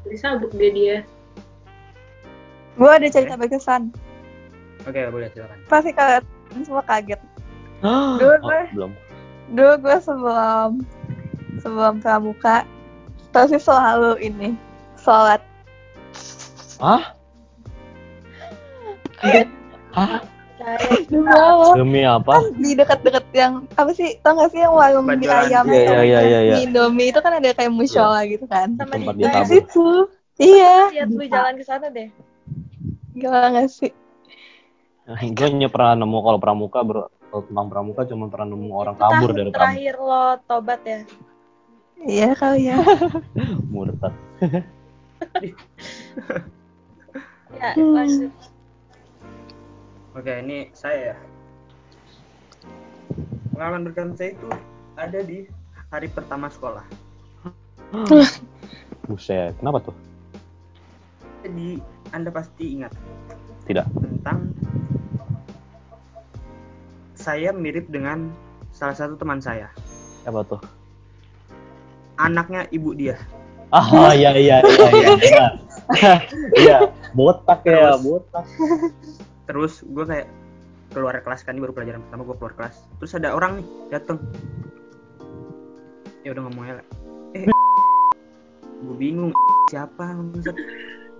Beli 0.04 0.18
sabuk 0.18 0.52
deh 0.54 0.72
dia. 0.72 0.98
Gue 2.74 2.90
ada 2.90 3.06
cerita 3.06 3.36
berkesan. 3.36 3.94
oke 4.84 5.00
boleh 5.14 5.32
silakan 5.32 5.60
Pasti 5.66 5.92
kalian 5.92 6.24
semua 6.64 6.84
kaget. 6.84 7.22
oh, 7.88 8.16
Dulu 8.18 8.36
gue, 8.42 8.62
belum. 8.74 8.92
dulu 9.54 9.74
gue 9.80 9.98
sebelum 10.02 10.70
sebelum 11.60 12.00
pramuka 12.00 12.64
pasti 13.34 13.58
selalu 13.58 14.22
ini 14.22 14.54
sholat. 15.02 15.42
Hah? 16.78 17.04
Hah? 19.98 20.22
Dulu 21.12 21.76
Demi 21.76 22.08
apa? 22.08 22.40
kan 22.40 22.56
di 22.56 22.72
dekat-dekat 22.72 23.26
yang 23.36 23.68
apa 23.76 23.92
sih 23.92 24.16
tau 24.24 24.40
gak 24.40 24.56
sih 24.56 24.64
yang 24.64 24.72
warung 24.72 25.04
mie 25.04 25.28
ayam 25.28 25.68
Iya, 25.68 25.76
iya, 25.76 26.00
iya, 26.00 26.20
iya, 26.24 26.40
iya. 26.40 26.54
mie 26.56 26.64
Indomie 26.72 27.08
itu 27.12 27.20
kan 27.20 27.36
ada 27.36 27.52
kayak 27.52 27.74
musyola 27.74 28.24
gitu 28.24 28.48
kan? 28.48 28.80
Sama 28.80 28.96
Tempat 28.96 29.16
di 29.20 29.28
di 29.28 29.44
situ. 29.50 30.08
Iya. 30.40 30.76
Lihat 30.96 31.10
lu 31.12 31.26
jalan 31.28 31.54
ke 31.60 31.66
sana 31.68 31.92
deh. 31.92 32.08
Gila 33.18 33.52
gak 33.52 33.68
sih. 33.76 33.92
Gue 35.04 35.46
hanya 35.52 35.68
pernah 35.68 36.00
nemu 36.00 36.18
kalau 36.24 36.40
pramuka 36.40 36.80
ber 36.80 37.12
kalau 37.28 37.44
tentang 37.50 37.68
pramuka 37.68 38.02
cuma 38.08 38.32
pernah 38.32 38.56
nemu 38.56 38.68
orang 38.72 38.96
kabur 38.96 39.34
dari 39.36 39.50
pramuka. 39.52 39.58
terakhir 39.58 39.96
lo 40.00 40.26
tobat 40.48 40.82
ya 40.86 41.00
iya 42.02 42.34
kali 42.34 42.68
ya 42.68 42.78
murtad 43.72 44.14
ya 47.54 47.70
Hmm. 47.74 47.94
lanjut 47.94 48.34
Oke, 50.14 50.30
ini 50.46 50.70
saya 50.78 51.10
ya. 51.10 51.18
Pengalaman 53.50 53.82
berkesan 53.82 54.14
saya 54.14 54.38
itu 54.38 54.46
ada 54.94 55.20
di 55.26 55.50
hari 55.90 56.06
pertama 56.06 56.54
sekolah. 56.54 56.86
buset 59.06 59.54
kenapa 59.58 59.82
tuh 59.82 59.96
Jadi 61.42 61.82
Anda 62.10 62.30
pasti 62.30 62.78
ingat 62.78 62.94
tidak 63.66 63.86
tentang 63.98 64.54
saya 67.14 67.50
mirip 67.50 67.90
dengan 67.90 68.30
salah 68.70 68.94
satu 68.94 69.18
teman 69.18 69.42
saya. 69.42 69.70
siapa 70.22 70.42
tuh 70.44 70.62
Anaknya 72.22 72.70
ibu 72.70 72.94
dia. 72.94 73.18
ah 73.74 74.14
iya 74.14 74.38
iya 74.38 74.62
iya 74.62 74.90
iya 74.94 75.46
iya 75.98 76.14
iya 76.54 76.78
botak 77.18 77.66
ya 77.66 77.98
Terus. 77.98 78.06
botak 78.06 78.46
Terus 79.50 79.74
gue 79.82 80.06
kayak 80.06 80.28
keluar 80.94 81.18
kelas 81.26 81.42
kan 81.42 81.58
ini 81.58 81.66
baru 81.66 81.74
pelajaran 81.74 82.06
pertama 82.06 82.22
gue 82.22 82.38
keluar 82.38 82.54
kelas. 82.54 82.76
Terus 83.02 83.18
ada 83.18 83.34
orang 83.34 83.60
nih 83.60 83.68
dateng. 83.90 84.22
Ya 86.22 86.38
udah 86.38 86.46
ngomongnya 86.46 86.74
lah. 86.80 86.86
Eh, 87.34 87.50
gue 88.86 88.96
bingung 89.00 89.34
siapa 89.72 90.14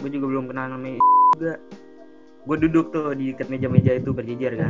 gue 0.04 0.10
juga 0.10 0.26
belum 0.30 0.46
kenal 0.52 0.76
namanya 0.76 1.00
juga 1.34 1.54
gue 2.44 2.58
duduk 2.68 2.92
tuh 2.92 3.16
di 3.16 3.32
dekat 3.32 3.48
meja-meja 3.48 3.98
itu 3.98 4.12
berjejer 4.12 4.60
kan 4.60 4.70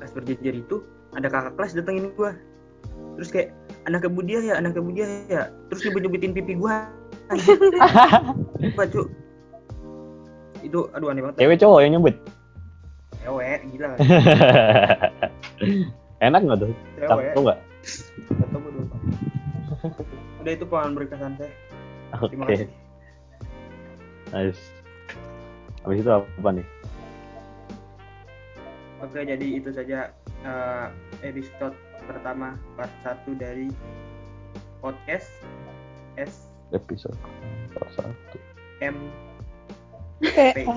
pas 0.00 0.10
berjejer 0.16 0.64
itu 0.64 0.80
ada 1.12 1.28
kakak 1.28 1.54
kelas 1.60 1.76
datengin 1.76 2.08
gue 2.16 2.30
terus 3.20 3.28
kayak 3.28 3.52
anak 3.84 4.08
ibu 4.08 4.20
dia 4.24 4.40
ya 4.40 4.54
anak 4.60 4.76
ibu 4.76 4.90
dia 4.92 5.06
ya. 5.28 5.42
Terus 5.70 5.80
nyebut 5.88 6.00
nyebutin 6.08 6.32
pipi 6.36 6.54
gua. 6.56 6.88
Apa, 8.74 8.84
Cuk? 8.88 9.08
itu 10.64 10.80
aduh 10.96 11.12
aneh 11.12 11.20
banget. 11.20 11.44
Cewek 11.44 11.60
cowok 11.60 11.78
yang 11.84 11.92
nyebut? 12.00 12.16
Cewek 13.20 13.60
gila. 13.68 13.88
Enak 16.24 16.40
nggak 16.40 16.58
tuh? 16.64 16.72
Cewek. 16.96 17.36
Nggak? 17.36 17.58
Tau 18.48 18.68
lupa. 18.72 18.96
udah 20.40 20.52
itu 20.52 20.64
pengalaman 20.68 20.96
berkesan 20.96 21.32
saya 21.36 21.52
oke. 22.20 22.34
kasih. 22.48 22.68
Nice. 24.32 24.62
Habis 25.84 26.00
itu 26.00 26.10
apa 26.10 26.48
nih? 26.52 26.66
Oke, 29.04 29.20
jadi 29.20 29.46
itu 29.60 29.68
saja 29.68 30.08
eh, 30.44 30.86
episode 31.20 31.76
pertama 32.04 32.56
part 32.74 32.92
1 33.02 33.34
dari 33.34 33.68
podcast 34.78 35.28
episode 36.70 37.16
satu 37.74 38.36
SM 38.78 38.96
Kayak 40.24 40.66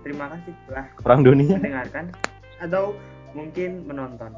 Terima 0.02 0.26
kasih 0.28 0.52
telah 0.66 0.86
perang 0.98 1.22
dunia 1.22 1.54
mendengarkan 1.56 2.10
atau 2.58 2.92
mungkin 3.32 3.86
menonton. 3.86 4.34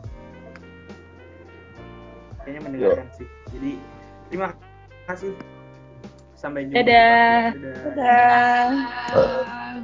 Kayaknya 2.44 2.60
mendengarkan 2.62 3.08
sih. 3.16 3.28
Jadi 3.56 3.72
terima 4.28 4.52
kasih. 5.08 5.32
Sampai 6.36 6.68
jumpa. 6.68 6.76
di 6.76 6.84
Dadah. 6.84 7.42
podcast. 7.56 7.80
Dadah. 7.88 8.68
Dadah. 9.08 9.83